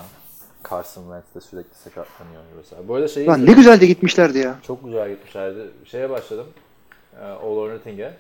[0.69, 2.87] Carson Wentz de sürekli sakatlanıyor mesela.
[2.87, 4.55] Bu arada şeyi Lan ne güzel de gitmişlerdi ya.
[4.67, 5.59] çok güzel gitmişlerdi.
[5.85, 6.45] Şeye başladım.
[7.43, 8.11] All or Nothing'e.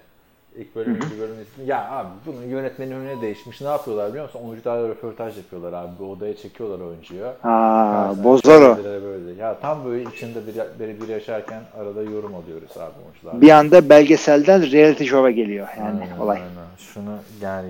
[0.57, 1.65] İlk bölüm, ikinci bölüm izledim.
[1.67, 3.61] Ya abi bunun yönetmenin önüne değişmiş.
[3.61, 4.39] Ne yapıyorlar biliyor musun?
[4.49, 5.89] Oyuncularla röportaj yapıyorlar abi.
[5.99, 7.25] Bir odaya çekiyorlar oyuncuyu.
[7.25, 8.77] Aa, Carson bozar o.
[8.83, 9.31] Böyle.
[9.41, 13.41] Ya tam böyle içinde bir, biri bir yaşarken arada yorum alıyoruz abi oyuncular.
[13.41, 16.37] Bir anda belgeselden reality show'a geliyor yani Aynen, olay.
[16.37, 16.49] aynen.
[16.77, 17.69] Şunu yani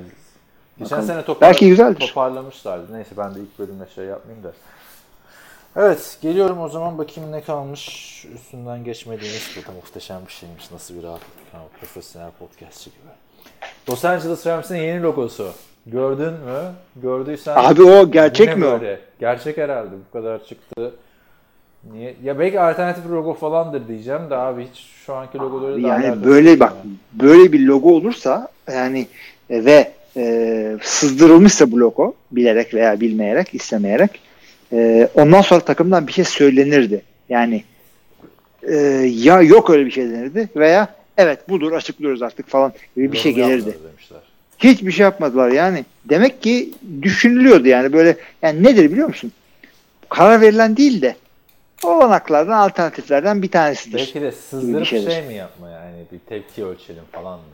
[0.79, 2.07] geçen sene topar, Belki güzeldir.
[2.07, 2.93] toparlamışlardı.
[2.93, 4.51] Neyse ben de ilk bölümde şey yapmayayım da.
[5.75, 7.85] Evet geliyorum o zaman bakayım ne kalmış.
[8.35, 10.71] Üstünden geçmediğimiz bu da muhteşem bir şeymiş.
[10.71, 11.27] Nasıl bir rahatlık.
[11.51, 12.99] Ha, profesyonel podcastçı gibi.
[13.89, 15.51] Los Angeles Rams'in yeni logosu.
[15.87, 16.71] Gördün mü?
[16.95, 18.71] Gördüysen Abi o gerçek mi o?
[18.71, 18.99] böyle?
[19.19, 19.89] Gerçek herhalde.
[20.09, 20.91] Bu kadar çıktı.
[21.91, 22.15] Niye?
[22.23, 26.23] Ya belki alternatif logo falandır diyeceğim de abi hiç şu anki logoları da Yani alakası
[26.25, 26.91] böyle bak ya.
[27.27, 29.07] böyle bir logo olursa yani
[29.49, 34.19] e, ve e, sızdırılmışsa bu logo bilerek veya bilmeyerek istemeyerek
[34.73, 37.01] e, ondan sonra takımdan bir şey söylenirdi.
[37.29, 37.63] Yani
[38.63, 38.75] e,
[39.13, 43.33] ya yok öyle bir şey denirdi veya evet budur açıklıyoruz artık falan gibi bir şey
[43.33, 43.77] gelirdi.
[44.59, 45.85] Hiçbir şey yapmadılar yani.
[46.05, 49.31] Demek ki düşünülüyordu yani böyle yani nedir biliyor musun?
[50.09, 51.15] Karar verilen değil de
[51.83, 53.97] olanaklardan alternatiflerden bir tanesidir.
[53.97, 57.45] Belki de sızdırıp şey mi yapma yani bir tepki ölçelim falan mı?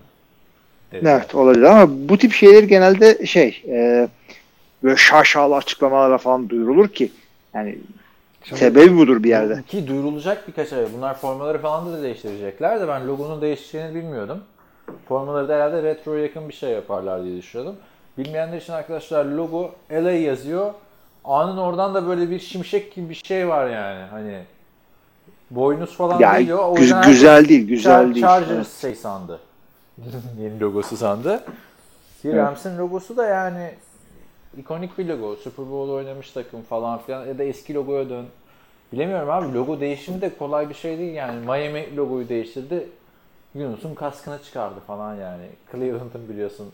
[0.92, 1.16] Dediler.
[1.16, 4.08] Evet olabilir ama bu tip şeyler genelde şey e,
[4.88, 7.12] böyle şaşalı açıklamalarla falan duyurulur ki
[7.54, 7.78] yani
[8.44, 9.64] Şimdi- sebebi budur bir yerde.
[9.68, 10.86] Ki duyurulacak birkaç ay.
[10.98, 14.40] Bunlar formaları falan da değiştirecekler de ben logonun değişeceğini bilmiyordum.
[15.08, 17.76] Formaları da herhalde retroya yakın bir şey yaparlar diye düşünüyordum.
[18.18, 20.74] Bilmeyenler için arkadaşlar logo LA yazıyor.
[21.26, 24.06] A'nın oradan da böyle bir şimşek gibi bir şey var yani.
[24.12, 24.40] Hani
[25.52, 26.60] boynuz falan Yani geliyor.
[26.60, 28.26] O gü- yüzden herkes güzel değil, güzel Char- değil.
[28.26, 28.82] Chargers Evet.
[28.82, 29.40] şey sandı.
[30.42, 31.44] Yeni logosu sandı.
[32.26, 33.72] Rams'in logosu da yani
[34.60, 35.36] ikonik bir logo.
[35.36, 38.26] Super Bowl oynamış takım falan filan ya da eski logoya dön.
[38.94, 41.40] Bilemiyorum abi logo değişimi de kolay bir şey değil yani.
[41.46, 42.88] Miami logoyu değiştirdi.
[43.56, 45.44] Yunus'un kaskını çıkardı falan yani.
[45.72, 46.68] Cleveland'ın biliyorsun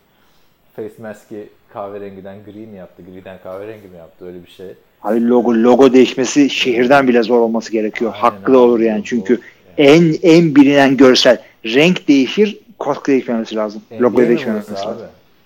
[0.75, 3.03] face mask'i kahverengiden gri mi yaptı?
[3.11, 4.25] Griden kahverengi mi yaptı?
[4.25, 4.67] Öyle bir şey.
[5.01, 8.11] Abi logo logo değişmesi şehirden bile zor olması gerekiyor.
[8.15, 9.39] Aynen Hakkı abi, olur yani çünkü
[9.77, 9.89] Yani.
[9.91, 13.81] en en bilinen görsel renk değişir, kask değişmemesi lazım.
[13.91, 14.89] NBA Logo değişmemesi lazım.
[14.91, 15.03] abi?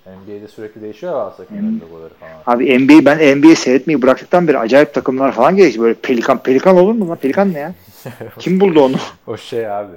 [0.08, 2.56] NBA'de sürekli değişiyor ya takımların logoları falan.
[2.56, 5.82] Abi NBA ben NBA seyretmeyi bıraktıktan beri acayip takımlar falan gelişti.
[5.82, 7.18] Böyle pelikan pelikan olur mu lan?
[7.18, 7.74] Pelikan ne ya?
[8.40, 8.96] Kim buldu onu?
[9.28, 9.96] O şey abi.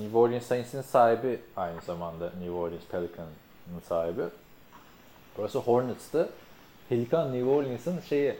[0.00, 4.22] New Orleans Saints'in sahibi aynı zamanda New Orleans Pelican'ın sahibi.
[5.38, 6.28] Burası Hornets'tı.
[6.88, 8.34] Pelikan New Orleans'ın şeyi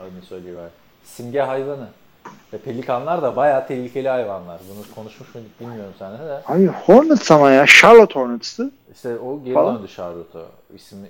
[0.00, 0.70] adını söylüyorlar.
[1.04, 1.88] Simge hayvanı.
[2.52, 4.60] Ve pelikanlar da bayağı tehlikeli hayvanlar.
[4.70, 6.40] Bunu konuşmuş muyduk bilmiyorum seninle de.
[6.46, 7.66] Abi Hornets ama ya.
[7.66, 8.70] Charlotte Hornets'tı.
[8.94, 9.76] İşte o geri Falan.
[9.78, 10.42] döndü Charlotte'a.
[10.74, 11.08] İsmi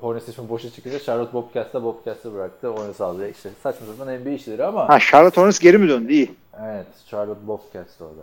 [0.00, 2.72] Hornets ismi boşa çıkınca Charlotte Bobcats'ta Bobcats'ı bıraktı.
[2.72, 3.28] Onu sağladı.
[3.30, 6.12] İşte saçma sapan NBA işleri ama Ha Charlotte Hornets geri mi döndü?
[6.12, 6.34] İyi.
[6.62, 8.22] evet Charlotte Bobcats'ta orada.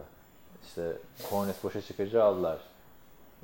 [0.68, 0.82] İşte
[1.30, 2.58] Hornets boşa çıkınca aldılar.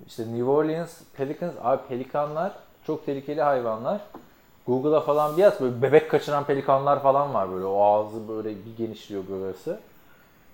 [0.08, 2.52] İşte New Orleans Pelicans abi pelikanlar
[2.88, 4.02] çok tehlikeli hayvanlar.
[4.68, 7.66] Google'a falan bir yaz böyle bebek kaçıran pelikanlar falan var böyle.
[7.66, 9.80] O ağzı böyle bir genişliyor burası.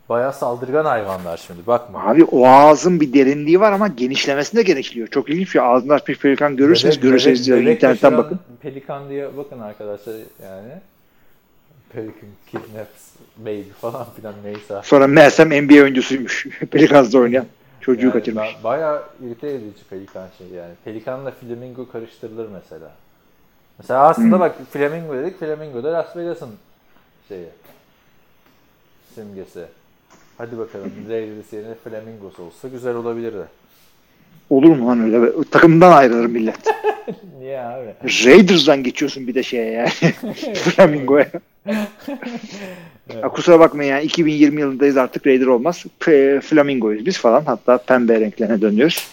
[0.10, 2.04] Bayağı saldırgan hayvanlar şimdi bakma.
[2.04, 5.08] Abi o ağzın bir derinliği var ama genişlemesinde genişliyor.
[5.08, 5.64] Çok ilginç ya.
[5.64, 8.40] Ağzını açmış pelikan görürseniz Bebek- görürseniz bebek- bebek internetten bakın.
[8.62, 10.70] Pelikan diye bakın arkadaşlar yani.
[11.94, 13.04] Pelican kidnaps
[13.38, 14.80] baby falan filan neyse.
[14.84, 16.48] Sonra meğersem NBA oyuncusuymuş.
[16.72, 17.46] Pelicans'da oynayan.
[17.82, 18.44] Çocuğu Yani kaçırmış.
[18.50, 20.74] ba- Bayağı irite edici pelikan şey yani.
[20.86, 22.92] Pelikanla flamingo karıştırılır mesela.
[23.80, 25.40] Mesela aslında bak flamingo dedik.
[25.40, 26.50] Flamingo da Las Vegas'ın
[27.28, 27.48] şeyi.
[29.16, 29.66] Simgesi.
[30.38, 33.46] Hadi bakalım Raiders yerine flamingos olsa güzel olabilirdi.
[34.50, 35.32] Olur mu lan öyle?
[35.52, 36.58] Takımdan ayrılır millet.
[37.40, 37.94] Niye abi?
[38.26, 39.90] Raiders'dan geçiyorsun bir de şeye yani.
[40.56, 41.32] Flamingo'ya.
[43.22, 45.86] Ya kusura bakmayın yani 2020 yılındayız artık Raider olmaz.
[46.00, 47.46] P- Flamingo'yuz biz falan.
[47.46, 49.08] Hatta pembe renklerine dönüyoruz.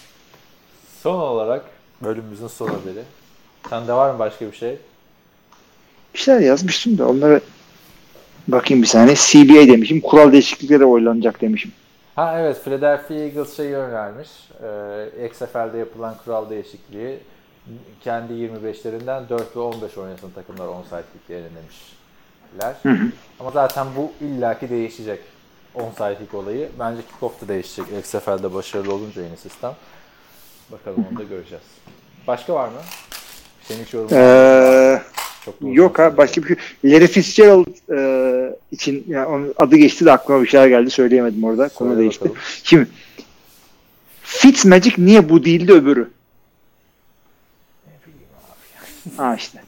[1.03, 1.65] Son olarak
[2.05, 3.03] bölümümüzün son haberi.
[3.69, 4.79] Sende var mı başka bir şey?
[6.15, 7.41] Bir şeyler yazmıştım da onları
[8.49, 9.17] bakayım bir saniye.
[9.17, 10.01] CBA demişim.
[10.01, 11.73] Kural değişiklikleri oylanacak demişim.
[12.17, 14.29] Ha evet Philadelphia Eagles şeyi önermiş.
[14.63, 17.19] Ee, XFL'de yapılan kural değişikliği
[18.05, 22.95] kendi 25'lerinden 4 ve 15 oynasın takımlar onside kicklerini demişler.
[23.41, 25.21] Ama zaten bu illaki değişecek.
[25.75, 26.69] Onside kick olayı.
[26.79, 27.87] Bence kickoff da değişecek.
[28.01, 29.73] XFL'de başarılı olunca yeni sistem.
[30.73, 31.65] Bakalım onu da göreceğiz.
[32.27, 32.81] Başka var mı?
[33.71, 34.16] Senin yorumun?
[34.16, 35.03] Ee,
[35.62, 36.57] yok ha başka bir şey.
[36.85, 37.66] Larry Fitzgerald
[37.97, 41.68] e, için yani onun adı geçti de aklıma bir şeyler geldi söyleyemedim orada.
[41.68, 42.25] Konu Söyle değişti.
[42.25, 42.41] bakalım.
[42.64, 42.89] Şimdi
[44.23, 46.11] Fitzmagic niye bu değildi öbürü?
[49.16, 49.62] Ha işte.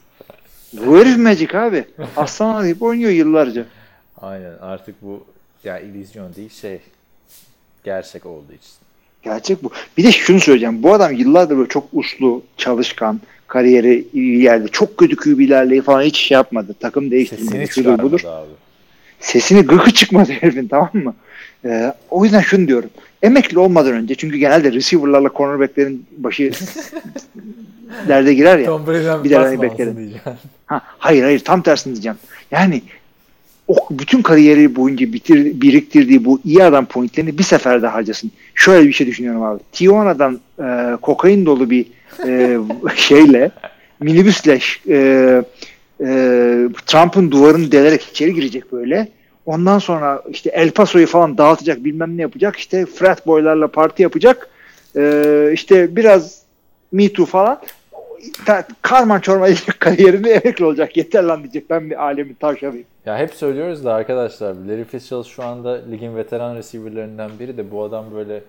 [0.73, 1.85] Bu herif Magic abi.
[2.17, 3.65] Aslan arayıp oynuyor yıllarca.
[4.21, 5.23] Aynen artık bu
[5.63, 6.79] ya illüzyon değil şey
[7.83, 8.73] gerçek olduğu için.
[9.23, 9.71] Gerçek bu.
[9.97, 10.83] Bir de şunu söyleyeceğim.
[10.83, 13.21] Bu adam yıllardır böyle çok uslu, çalışkan,
[13.53, 14.67] kariyeri iyi yerde.
[14.67, 16.75] Çok kötü QB'lerle falan hiç şey yapmadı.
[16.79, 17.51] Takım değiştirmedi.
[17.51, 18.21] Sesini Şudur budur.
[18.25, 18.49] abi.
[19.19, 21.15] Sesini gıkı çıkmadı herifin tamam mı?
[21.65, 22.89] Ee, o yüzden şunu diyorum.
[23.21, 26.51] Emekli olmadan önce çünkü genelde receiver'larla cornerback'lerin başı
[28.07, 28.65] derde girer ya.
[28.65, 30.19] Tom Brady'den bir de alsın diyeceğim.
[30.65, 32.17] Ha, hayır hayır tam tersini diyeceğim.
[32.51, 32.81] Yani
[33.67, 38.31] o bütün kariyeri boyunca bitir, biriktirdiği bu iyi adam pointlerini bir seferde harcasın.
[38.55, 39.59] Şöyle bir şey düşünüyorum abi.
[39.71, 41.85] Tijuana'dan e, kokain dolu bir
[42.27, 42.57] e,
[42.95, 43.51] şeyle
[43.99, 44.59] minibüsle
[44.89, 44.97] e,
[45.99, 46.05] e,
[46.85, 49.07] Trump'ın duvarını delerek içeri girecek böyle.
[49.45, 52.55] Ondan sonra işte El Paso'yu falan dağıtacak bilmem ne yapacak.
[52.55, 54.49] İşte frat boylarla parti yapacak.
[54.95, 56.41] E, işte biraz
[56.91, 57.59] Me Too falan
[58.81, 60.97] karman çorman edecek kariyerini emekli olacak.
[60.97, 61.69] Yeter lan diyecek.
[61.69, 62.85] Ben bir alemin tavşanıyım.
[63.05, 67.83] Ya hep söylüyoruz da arkadaşlar Larry Fitzgerald şu anda ligin veteran receiver'larından biri de bu
[67.83, 68.41] adam böyle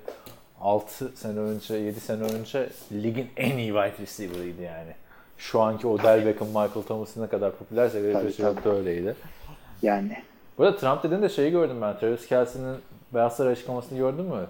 [0.64, 4.92] 6 sene önce 7 sene önce ligin en iyi wide receiver'ıydı yani.
[5.38, 9.16] Şu anki Odell Beckham, Michael Thomas'ın ne kadar popülerse Fitzgerald da öyleydi.
[9.82, 10.22] Yani.
[10.58, 11.98] Bu arada Trump dediğinde şeyi gördüm ben.
[11.98, 12.76] Travis Kelsey'nin
[13.14, 14.46] Beyaz Saray açıklamasını gördün mü?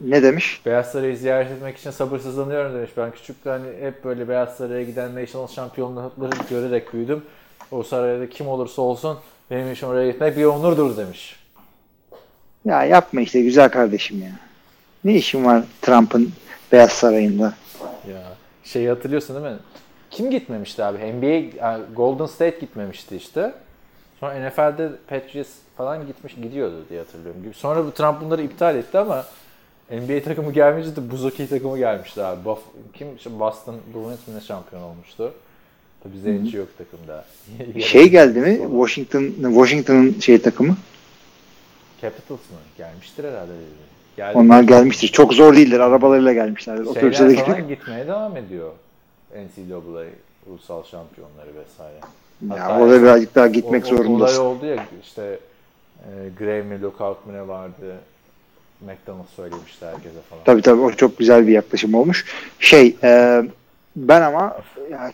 [0.00, 0.60] Ne demiş?
[0.66, 2.90] Beyaz Saray'ı ziyaret etmek için sabırsızlanıyorum demiş.
[2.96, 7.24] Ben küçükken hani hep böyle Beyaz Saray'a giden National şampiyonlukları görerek büyüdüm.
[7.70, 9.18] O sarayda kim olursa olsun
[9.50, 11.36] benim için oraya gitmek bir onurdur demiş.
[12.64, 14.45] Ya yapma işte güzel kardeşim ya.
[15.06, 16.32] Ne işin var Trump'ın
[16.72, 17.54] Beyaz Sarayı'nda?
[18.10, 18.22] Ya
[18.64, 19.60] şeyi hatırlıyorsun değil mi?
[20.10, 20.98] Kim gitmemişti abi?
[20.98, 21.26] NBA,
[21.64, 23.54] yani Golden State gitmemişti işte.
[24.20, 27.42] Sonra NFL'de Patriots falan gitmiş gidiyordu diye hatırlıyorum.
[27.54, 29.24] Sonra bu Trump bunları iptal etti ama
[29.90, 32.44] NBA takımı gelmeyince de buz hokeyi takımı gelmişti abi.
[32.44, 32.60] Buff,
[32.94, 33.08] kim?
[33.40, 35.32] Boston Bruins mi ne şampiyon olmuştu?
[36.02, 37.24] Tabii Zenci yok takımda.
[37.80, 38.58] Şey geldi mi?
[38.70, 40.76] Washington Washington'ın şey takımı.
[42.02, 42.58] Capitals mı?
[42.78, 43.52] Gelmiştir herhalde.
[44.16, 44.38] Geldi.
[44.38, 45.08] Onlar gelmiştir.
[45.08, 45.80] Çok zor değildir.
[45.80, 46.78] Arabalarıyla gelmişler.
[46.78, 47.34] Otobüse de
[47.68, 48.70] gitmeye devam ediyor.
[49.30, 50.04] NCAA
[50.46, 52.00] ulusal şampiyonları vesaire.
[52.56, 54.40] Ya Hatta işte birazcık daha gitmek o, o, zorundasın.
[54.40, 55.38] Olay oldu ya işte
[55.98, 57.96] e, Grave mi lockout mu ne vardı.
[58.80, 60.44] McDonald's söylemişti herkese falan.
[60.44, 62.24] Tabii tabii o çok güzel bir yaklaşım olmuş.
[62.58, 63.42] Şey e,
[63.96, 64.56] ben ama
[64.90, 65.12] ya,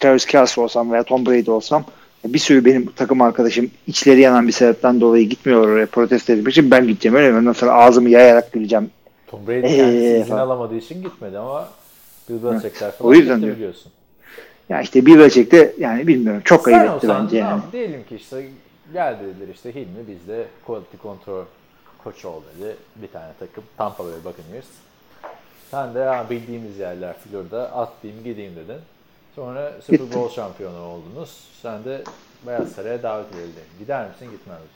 [0.00, 1.84] Travis Kelce olsam veya Tom Brady olsam
[2.24, 6.70] bir sürü benim takım arkadaşım içleri yanan bir sebepten dolayı gitmiyorlar oraya protesto etmek için
[6.70, 7.38] ben gideceğim öyle mi?
[7.38, 8.90] Ondan sonra ağzımı yayarak güleceğim.
[9.26, 10.40] Tom Brady kendisi Ee, izin falan.
[10.40, 11.68] alamadığı için gitmedi ama
[12.28, 13.92] Bill Belichick'ler falan O yüzden gitti biliyorsun.
[14.68, 17.50] Ya işte bir ölçekte yani bilmiyorum çok Sen ayıp etti olsan bence yani.
[17.50, 18.46] yap- diyelim ki işte
[18.92, 21.44] gel dediler işte Hilmi biz de quality control
[22.04, 22.76] koç ol dedi.
[22.96, 24.66] Bir tane takım Tampa Bay Buccaneers.
[25.70, 28.80] Sen de bildiğimiz yerler Florida atlayayım gideyim dedin.
[29.38, 30.20] Sonra Super Gittim.
[30.20, 31.30] Bowl şampiyonu oldunuz.
[31.62, 32.02] Sen de
[32.46, 33.62] Beyaz Saray'a davet edildin.
[33.78, 34.72] Gider misin gitmez misin?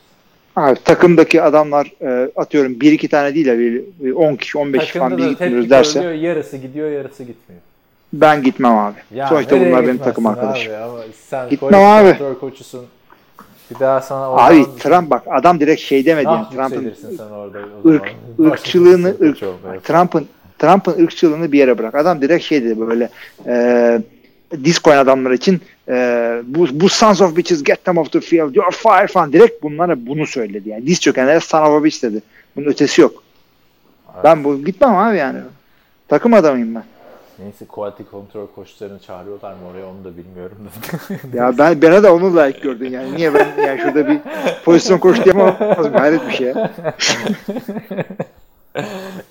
[0.56, 4.80] Abi takımdaki adamlar e, atıyorum bir iki tane değil de bir, bir 10 kişi 15
[4.80, 7.62] kişi falan bir gitmiyoruz derse görülüyor, yarısı gidiyor yarısı gitmiyor.
[8.12, 8.98] ben gitmem abi.
[9.14, 10.72] Ya Sonuçta bunlar benim takım arkadaşım.
[10.72, 10.98] Abi, ama
[11.28, 12.38] sen Gitmem abi.
[12.40, 12.86] koçusun.
[13.70, 17.58] Bir daha sana Abi oradan- Trump bak adam direkt şey demedi yani Ah Trump'ın orada
[17.84, 19.84] o ırk, ırkçılığını ırk.
[19.84, 20.26] Trump'ın
[20.58, 21.94] Trump'ın ırkçılığını bir yere bırak.
[21.94, 23.08] Adam direkt şey dedi böyle
[23.46, 24.02] e,
[24.64, 25.94] Discord adamlar için e,
[26.46, 30.06] bu, bu sons of bitches get them off the field you're fired falan direkt bunlara
[30.06, 32.22] bunu söyledi yani diz çökenlere son of a bitch dedi.
[32.56, 33.22] Bunun ötesi yok.
[34.24, 35.38] Ben bu gitmem abi yani.
[36.08, 36.84] Takım adamıyım ben.
[37.38, 40.56] Neyse quality control koçlarını çağırıyorlar mı oraya onu da bilmiyorum.
[41.34, 43.16] Ya ben bana da onu layık gördün yani.
[43.16, 44.18] Niye ben yani şurada bir
[44.64, 45.56] pozisyon koç diyemem.
[45.92, 46.48] Hayret bir şey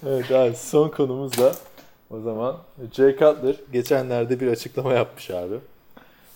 [0.07, 1.51] evet abi son konumuz da
[2.13, 2.57] o zaman
[2.93, 5.55] Jay Cutler geçenlerde bir açıklama yapmış abi.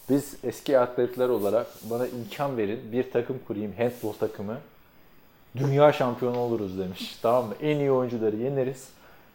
[0.09, 4.57] Biz eski atletler olarak bana imkan verin bir takım kurayım handball takımı.
[5.55, 7.19] Dünya şampiyonu oluruz demiş.
[7.21, 7.53] Tamam mı?
[7.61, 8.89] En iyi oyuncuları yeneriz.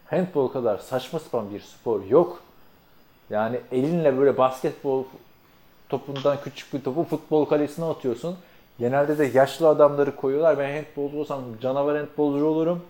[0.05, 2.41] Handball kadar saçma sapan bir spor yok.
[3.29, 5.03] Yani elinle böyle basketbol
[5.89, 8.35] topundan küçük bir topu futbol kalesine atıyorsun.
[8.79, 10.57] Genelde de yaşlı adamları koyuyorlar.
[10.57, 12.81] Ben handbolcu olsam canavar handbolcu olurum.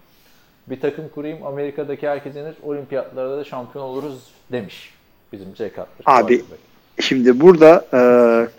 [0.72, 1.46] Bir takım kurayım.
[1.46, 2.56] Amerika'daki herkes yenir.
[2.64, 4.16] Olimpiyatlarda da şampiyon oluruz
[4.52, 4.94] demiş.
[5.34, 5.86] Bizim Jay Cutler.
[6.06, 6.42] Abi,
[7.00, 8.00] Şimdi burada e,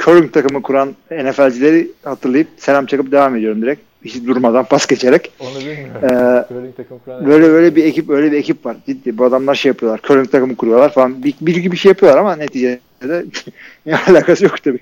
[0.04, 3.80] curling takımı kuran NFL'cileri hatırlayıp selam çakıp devam ediyorum direkt.
[4.04, 5.32] Hiç durmadan pas geçerek.
[5.40, 6.04] Onu bilmiyorum.
[6.04, 8.76] Ee, Curling takım kuran Böyle böyle bir ekip öyle bir ekip var.
[8.86, 10.00] Ciddi bu adamlar şey yapıyorlar.
[10.02, 11.24] Curling takımı kuruyorlar falan.
[11.24, 12.80] Bir, bir iki bir şey yapıyorlar ama neticede
[13.86, 14.80] ne alakası yok tabii.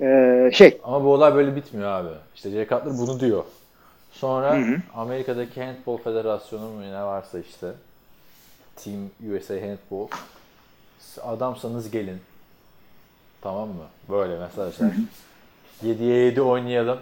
[0.00, 2.08] Ee, şey Ama bu olay böyle bitmiyor abi.
[2.34, 3.44] İşte Jay Cutler bunu diyor.
[4.20, 4.80] Sonra Hı hı.
[4.94, 7.72] Amerika'daki Handball Federasyonu mu ne varsa işte
[8.76, 8.96] Team
[9.32, 10.08] USA Handball
[11.22, 12.20] adamsanız gelin.
[13.40, 13.84] Tamam mı?
[14.10, 14.90] Böyle mesajlar.
[15.84, 16.98] 7'ye 7 oynayalım.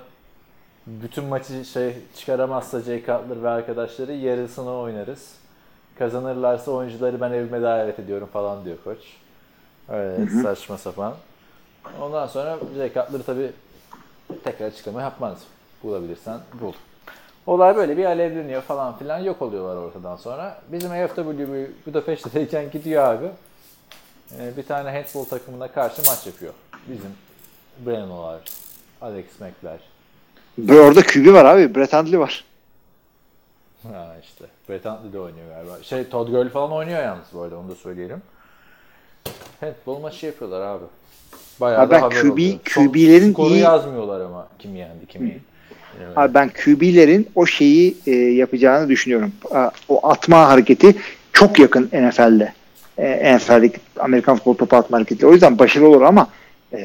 [0.86, 5.34] Bütün maçı şey çıkaramazsa Jay Cutler ve arkadaşları yarısını oynarız.
[5.98, 8.98] Kazanırlarsa oyuncuları ben evime davet ediyorum falan diyor koç.
[9.88, 11.14] Öyle saçma sapan.
[12.00, 13.52] Ondan sonra Jay Cutler tabii
[14.44, 15.38] tekrar açıklama yapmaz.
[15.82, 16.72] Bulabilirsen bul.
[17.46, 20.58] Olay böyle bir alevleniyor falan filan yok oluyorlar ortadan sonra.
[20.72, 23.26] Bizim AFW Budapeşte'deyken gidiyor abi.
[24.38, 26.52] Ee, bir tane handball takımına karşı maç yapıyor.
[26.88, 27.10] Bizim
[27.86, 28.40] Breno'lar,
[29.00, 29.78] Alex Mack'ler.
[30.80, 31.74] orada QB var abi.
[31.74, 32.44] Brett Hundley var.
[33.82, 34.44] Ha işte.
[34.68, 35.82] Brett Hundley de oynuyor galiba.
[35.82, 38.22] Şey Todd Gurley falan oynuyor yalnız bu arada onu da söyleyelim.
[39.60, 40.84] Handball maçı yapıyorlar abi.
[41.60, 42.58] Bayağı Abi da haber QB oluyor.
[42.74, 45.40] QB'lerin iyi- yazmıyorlar ama kim yendi kimi.
[45.98, 46.18] Evet.
[46.18, 49.32] Abi ben QB'lerin o şeyi e, yapacağını düşünüyorum.
[49.50, 50.94] A- O atma hareketi
[51.32, 52.52] çok yakın NFL'de.
[52.98, 55.26] E, NFL'deki Amerikan futbol topu atma hareketi.
[55.26, 56.28] O yüzden başarılı olur ama
[56.72, 56.78] e,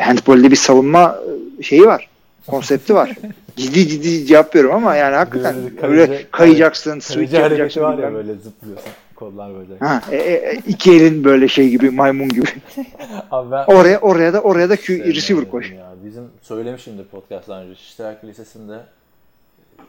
[0.00, 1.18] handball'de bir savunma
[1.58, 2.08] e, şeyi var.
[2.46, 3.10] Konsepti var.
[3.56, 7.80] ciddi ciddi cevap veriyorum ama yani hakikaten Böyle öyle kayacaksın, switch Kaleci hareketi yapacaksın.
[7.82, 8.90] var ya böyle zıplıyorsun.
[9.16, 9.78] Kollar böyle.
[9.78, 12.46] Ha, e, e, iki elin böyle şey gibi maymun gibi.
[13.30, 15.74] Abi ben Oraya oraya da oraya da Q, receiver koy.
[15.74, 15.94] Ya.
[16.04, 17.74] Bizim söylemişimdir podcast'tan önce.
[17.74, 18.80] Şiştirak Lisesi'nde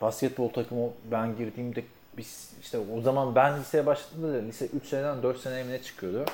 [0.01, 1.84] basketbol takımı ben girdiğimde
[2.17, 5.82] biz işte o zaman ben liseye başladığımda da lise 3 seneden 4 seneye mi ne
[5.82, 6.25] çıkıyordu.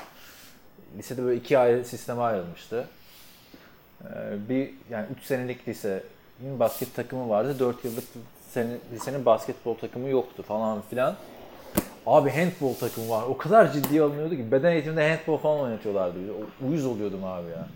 [0.98, 2.88] Lisede böyle iki ayrı sisteme ayrılmıştı.
[4.02, 4.08] Ee,
[4.48, 7.58] bir yani 3 senelik lisenin basket takımı vardı.
[7.58, 8.04] 4 yıllık
[8.50, 11.16] sene, lisenin basketbol takımı yoktu falan filan.
[12.06, 13.22] Abi handball takımı var.
[13.28, 16.18] O kadar ciddiye alınıyordu ki beden eğitiminde handball falan oynatıyorlardı.
[16.32, 17.66] O- Uyuz oluyordum abi ya.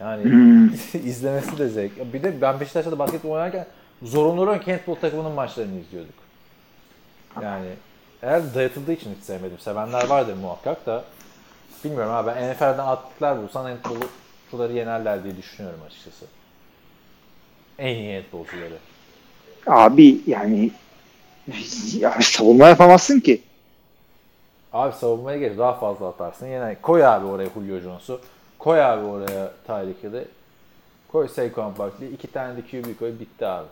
[0.00, 0.68] Yani Hmm.
[1.04, 2.12] izlemesi de zevk.
[2.12, 3.66] Bir de ben Beşiktaş'ta da basketbol oynarken
[4.02, 6.14] zorunlu olarak handball takımının maçlarını izliyorduk.
[7.42, 7.66] Yani
[8.22, 9.58] eğer dayatıldığı için hiç sevmedim.
[9.58, 11.04] Sevenler vardır muhakkak da.
[11.84, 16.24] Bilmiyorum abi ben NFL'den attıklar bulsan handballcuları yenerler diye düşünüyorum açıkçası.
[17.78, 18.74] En iyi handballcuları.
[19.66, 20.70] Abi yani
[21.98, 23.40] ya savunma yapamazsın ki.
[24.72, 26.46] Abi savunmaya geç daha fazla atarsın.
[26.46, 28.20] Yine koy abi oraya Julio Jones'u.
[28.58, 30.24] Koy abi oraya Tyreek Hill'i.
[31.12, 32.08] Koy Saquon Barkley.
[32.08, 33.66] iki tane de QB koy bitti abi.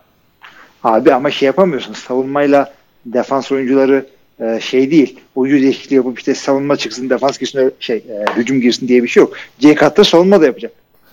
[0.84, 1.92] Abi ama şey yapamıyorsun.
[1.92, 2.72] Savunmayla
[3.06, 4.06] defans oyuncuları
[4.40, 5.20] e, şey değil.
[5.34, 9.20] Oyuncu değişikliği yapıp işte savunma çıksın, defans girsin, şey e, hücum girsin diye bir şey
[9.20, 9.32] yok.
[9.58, 10.72] C katta savunma da yapacak.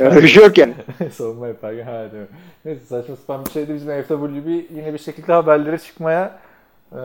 [0.00, 0.74] Öyle bir şey yok yani.
[1.12, 2.28] Savunma yaparken ha değil mi?
[2.64, 3.74] Neyse saçma sapan bir şeydi.
[3.74, 6.38] Bizim FWB yine bir şekilde haberlere çıkmaya
[6.92, 6.98] e,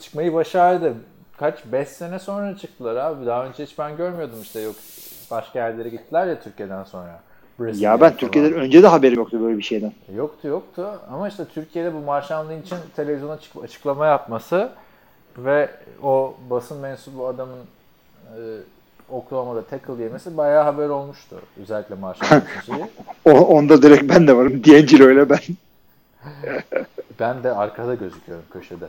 [0.00, 0.94] çıkmayı başardı.
[1.36, 1.58] Kaç?
[1.72, 3.26] 5 sene sonra çıktılar abi.
[3.26, 4.60] Daha önce hiç ben görmüyordum işte.
[4.60, 4.74] Yok
[5.30, 7.20] başka yerlere gittiler ya Türkiye'den sonra.
[7.60, 8.16] Brezilya'ya Ya ben falan.
[8.18, 9.92] Türkiye'den önce de haberim yoktu böyle bir şeyden.
[10.14, 14.70] Yoktu yoktu ama işte Türkiye'de bu Marshall Lynch'in televizyona çıkıp açıklama yapması
[15.38, 15.70] ve
[16.02, 17.58] o basın mensubu adamın
[18.36, 18.38] e,
[19.12, 21.36] Oklahoma'da tackle yemesi bayağı haber olmuştu.
[21.62, 23.34] Özellikle Marshall şeyi.
[23.36, 24.64] Onda direkt ben de varım.
[24.64, 25.38] D'Angelo ile ben.
[27.20, 28.84] Ben de arkada gözüküyorum köşede.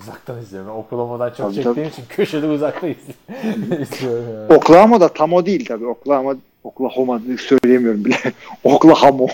[0.00, 0.70] Uzaktan izliyorum.
[0.70, 4.54] Ben Oklahoma'dan çok Tabii, çektiğim için köşede uzakta izli- izliyorum yani.
[4.58, 5.86] Oklahoma da tam o değil tabii.
[5.86, 6.34] Oklahoma
[6.64, 8.16] Oklahoma söyleyemiyorum bile.
[8.64, 9.26] Oklahoma.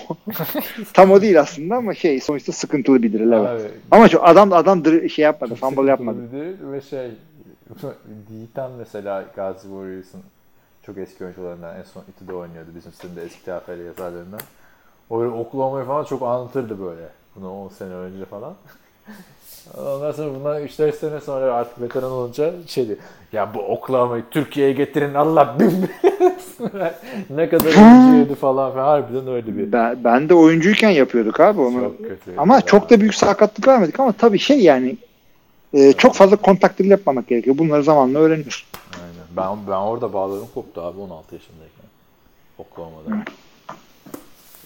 [0.92, 3.48] tam o değil aslında ama şey sonuçta sıkıntılı bir drill evet.
[3.48, 6.18] Abi, Ama şu adam adam şey yapmadı, fumble yapmadı.
[6.72, 7.10] Ve şey
[8.30, 10.20] Yiğitan mesela Gazi Warriors'ın
[10.86, 12.68] çok eski oyuncularından en son İTÜ'de oynuyordu.
[12.76, 14.40] Bizim sitede eski TFL yazarlarından.
[15.10, 17.08] O Oklahoma'yı falan çok anlatırdı böyle.
[17.36, 18.54] Bunu 10 sene önce falan.
[19.78, 22.98] Ondan sonra bundan 3-4 sene sonra artık veteran olunca şey diyor.
[23.32, 25.70] Ya bu Oklahoma'yı Türkiye'ye getirin Allah bin
[27.30, 28.72] Ne kadar oyuncuydu falan.
[28.72, 28.84] falan.
[28.84, 29.72] Harbiden öyle bir.
[29.72, 31.80] Ben, ben de oyuncuyken yapıyorduk abi onu.
[31.80, 32.36] Çok kötü.
[32.36, 32.60] Ama Ya.
[32.60, 34.96] çok da büyük sakatlık vermedik ama tabii şey yani
[35.74, 37.58] e, çok fazla kontak drill yapmamak gerekiyor.
[37.58, 38.68] Bunları zamanla öğreniyorsun.
[38.94, 39.14] Aynen.
[39.36, 41.86] Ben, ben orada bağlarım koptu abi 16 yaşındayken.
[42.58, 43.24] Oklahoma'da.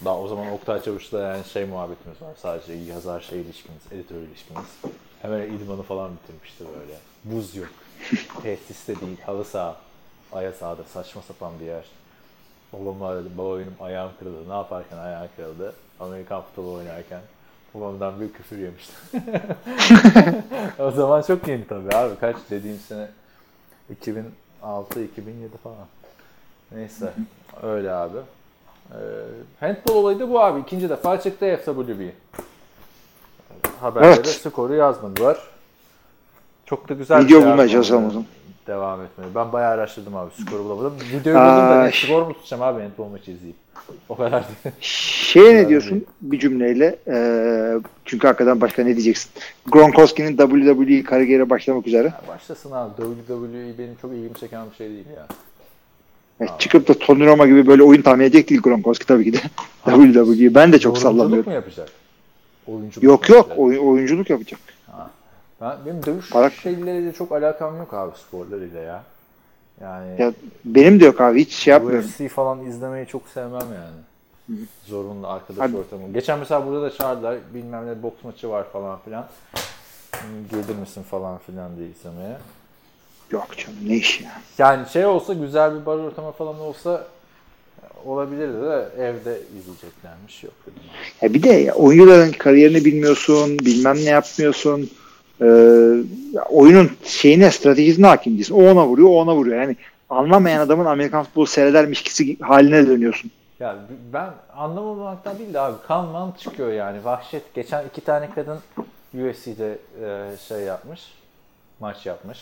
[0.05, 2.33] Daha o zaman Oktay Çavuş'la yani şey muhabbetimiz var.
[2.37, 4.65] Sadece yazar şey ilişkimiz, editör ilişkimiz.
[5.21, 6.93] Hemen idmanı falan bitirmişti böyle.
[7.23, 7.69] Buz yok.
[8.43, 9.75] Tesiste değil, halı saha.
[10.31, 11.85] Aya sahada saçma sapan bir yer.
[12.73, 13.31] Babamı aradım.
[13.37, 14.49] Baba benim ayağım kırıldı.
[14.49, 15.73] Ne yaparken ayağım kırıldı.
[15.99, 17.21] Amerikan futbolu oynarken.
[17.75, 18.95] Babamdan bir küfür yemiştim.
[20.79, 22.15] o zaman çok yeni tabii abi.
[22.19, 23.07] Kaç dediğim sene
[23.89, 25.77] 2006 2007 falan.
[26.71, 27.13] Neyse
[27.63, 28.17] öyle abi.
[28.91, 28.95] Ee,
[29.59, 30.59] handball olayı da bu abi.
[30.59, 32.09] İkinci defa çıktı FWB.
[33.81, 34.27] Haberlere Evet.
[34.27, 35.37] skoru yazmadılar.
[36.65, 38.25] Çok da güzel Video şey bulmaya abi.
[38.67, 39.27] Devam etmeye.
[39.35, 40.31] Ben bayağı araştırdım abi.
[40.41, 40.93] Skoru bulamadım.
[41.13, 43.55] Videoyu buldum da ne skor mu tutacağım abi handball maçı izleyip.
[44.09, 44.75] O kadar değil.
[44.81, 46.95] Şeye ne diyorsun bir cümleyle?
[47.07, 47.15] E,
[48.05, 49.31] çünkü hakikaten başka ne diyeceksin?
[49.71, 52.07] Gronkowski'nin WWE kariyeri başlamak üzere.
[52.07, 52.91] Ya başlasın abi.
[52.97, 55.27] WWE benim çok ilgimi çeken bir şey değil ya.
[56.39, 59.37] Evet, çıkıp da Tony Roma gibi böyle oyun tahmin edecek değil Gronkowski tabii ki de.
[59.85, 60.55] WWE.
[60.55, 61.49] Ben de çok Yorumculuk sallamıyorum.
[61.49, 61.89] mu yapacak?
[62.67, 63.59] Oyunculuk Yok yok yapacak?
[63.59, 64.59] oy- oyunculuk yapacak.
[65.61, 69.03] Ben, benim dövüş Para- şeyleriyle çok alakam yok abi sporlarıyla ya.
[69.81, 70.33] Yani Ya
[70.65, 72.05] benim de yok abi hiç şey yapmıyorum.
[72.09, 74.59] UFC falan izlemeyi çok sevmem yani.
[74.85, 75.77] Zorunlu arkadaş Hadi.
[75.77, 76.13] ortamı.
[76.13, 77.37] Geçen mesela burada da çağırdılar.
[77.53, 79.27] Bilmem ne boks maçı var falan filan.
[80.11, 82.37] Hmm, Gelir misin falan filan diye izlemeye.
[83.31, 84.31] Yok canım ne iş ya.
[84.57, 87.07] Yani şey olsa güzel bir bar ortamı falan olsa
[88.05, 90.43] olabilirdi de evde izleyeceklermiş.
[90.43, 90.81] Yok dedim.
[91.21, 94.89] Ya bir de ya, oyuncuların kariyerini bilmiyorsun, bilmem ne yapmıyorsun.
[96.33, 98.53] Ya oyunun şeyine, stratejisine hakim değilsin.
[98.55, 99.61] O ona vuruyor, o ona vuruyor.
[99.61, 99.75] Yani
[100.09, 103.31] anlamayan adamın Amerikan futbolu seyredermişkisi haline dönüyorsun.
[103.59, 103.75] Ya
[104.13, 107.53] ben anlamamaktan değil de abi kan man çıkıyor yani vahşet.
[107.53, 108.57] Geçen iki tane kadın
[109.13, 111.01] UFC'de e, şey yapmış.
[111.79, 112.39] Maç yapmış.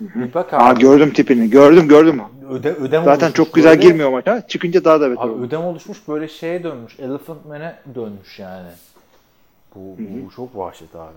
[0.00, 0.62] Bir bak abi.
[0.62, 1.50] Aa gördüm tipini.
[1.50, 2.20] Gördüm gördüm.
[2.50, 3.88] öde, ödem Zaten çok güzel böyle.
[3.88, 4.46] girmiyor maça.
[4.48, 5.42] Çıkınca daha da beter Abi oldu.
[5.42, 7.00] ödem oluşmuş böyle şeye dönmüş.
[7.00, 8.68] Elephant Man'e dönmüş yani.
[9.74, 11.12] Bu, bu çok vahşet abi.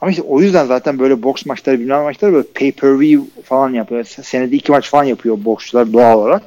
[0.00, 3.72] Ama işte o yüzden zaten böyle boks maçları bilmem maçları böyle pay per view falan
[3.72, 4.04] yapıyor.
[4.04, 6.42] Senede iki maç falan yapıyor boksçular doğal olarak.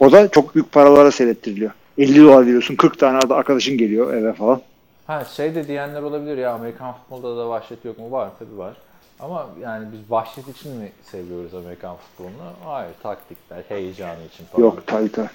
[0.00, 1.70] O da çok büyük paralara seyrettiriliyor.
[1.98, 4.60] 50 dolar veriyorsun 40 tane arada arkadaşın geliyor eve falan.
[5.06, 8.10] Ha şey de diyenler olabilir ya Amerikan futbolda da vahşet yok mu?
[8.10, 8.74] Var tabii var.
[9.20, 12.52] Ama yani biz vahşet için mi seviyoruz Amerikan futbolunu?
[12.64, 14.64] Hayır taktikler, heyecanı için falan.
[14.64, 15.28] Yok tabii tabii.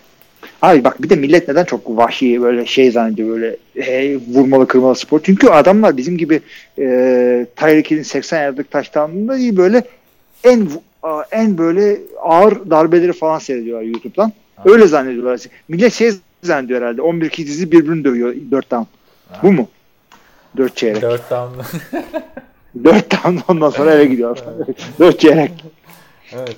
[0.62, 4.96] Abi bak bir de millet neden çok vahşi böyle şey zannediyor böyle hey, vurmalı kırmalı
[4.96, 5.20] spor.
[5.24, 6.42] Çünkü adamlar bizim gibi
[6.80, 9.84] e, Tyreek Hill'in 80 yardlık taştanında değil böyle
[10.44, 10.70] en
[11.32, 14.34] en böyle ağır darbeleri falan seyrediyorlar YouTube'dan.
[14.66, 15.42] Öyle zannediyorlar.
[15.68, 16.12] Millet şey
[16.44, 18.84] zannediyor herhalde 11 kişi dizi birbirini dövüyor 4 down.
[19.44, 19.68] Bu mu?
[20.58, 21.02] 4 çeyrek.
[21.02, 21.62] Dört down.
[22.84, 24.38] 4 down ondan sonra eve gidiyor.
[25.00, 25.66] 4 çeyrek.
[26.34, 26.58] evet.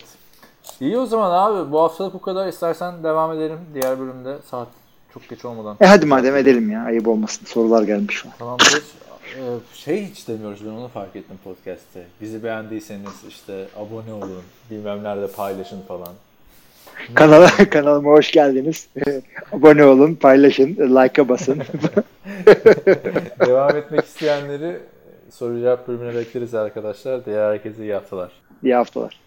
[0.81, 1.71] İyi o zaman abi.
[1.71, 2.47] Bu haftalık bu kadar.
[2.47, 4.37] İstersen devam edelim diğer bölümde.
[4.45, 4.67] Saat
[5.13, 5.77] çok geç olmadan.
[5.81, 6.83] E hadi madem edelim ya.
[6.83, 7.45] Ayıp olmasın.
[7.45, 8.33] Sorular gelmiş şu an.
[8.39, 8.83] Tamamdır.
[9.37, 9.41] Ee,
[9.73, 12.03] şey hiç demiyoruz ben onu fark ettim podcast'te.
[12.21, 16.09] Bizi beğendiyseniz işte abone olun, bilmem nerede paylaşın falan.
[17.13, 18.87] Kanala, kanalıma hoş geldiniz.
[19.51, 21.63] Abone olun, paylaşın, like'a basın.
[23.47, 24.79] Devam etmek isteyenleri
[25.29, 27.25] soru cevap bölümüne bekleriz arkadaşlar.
[27.25, 28.31] Diğer herkese iyi haftalar.
[28.63, 29.19] İyi haftalar.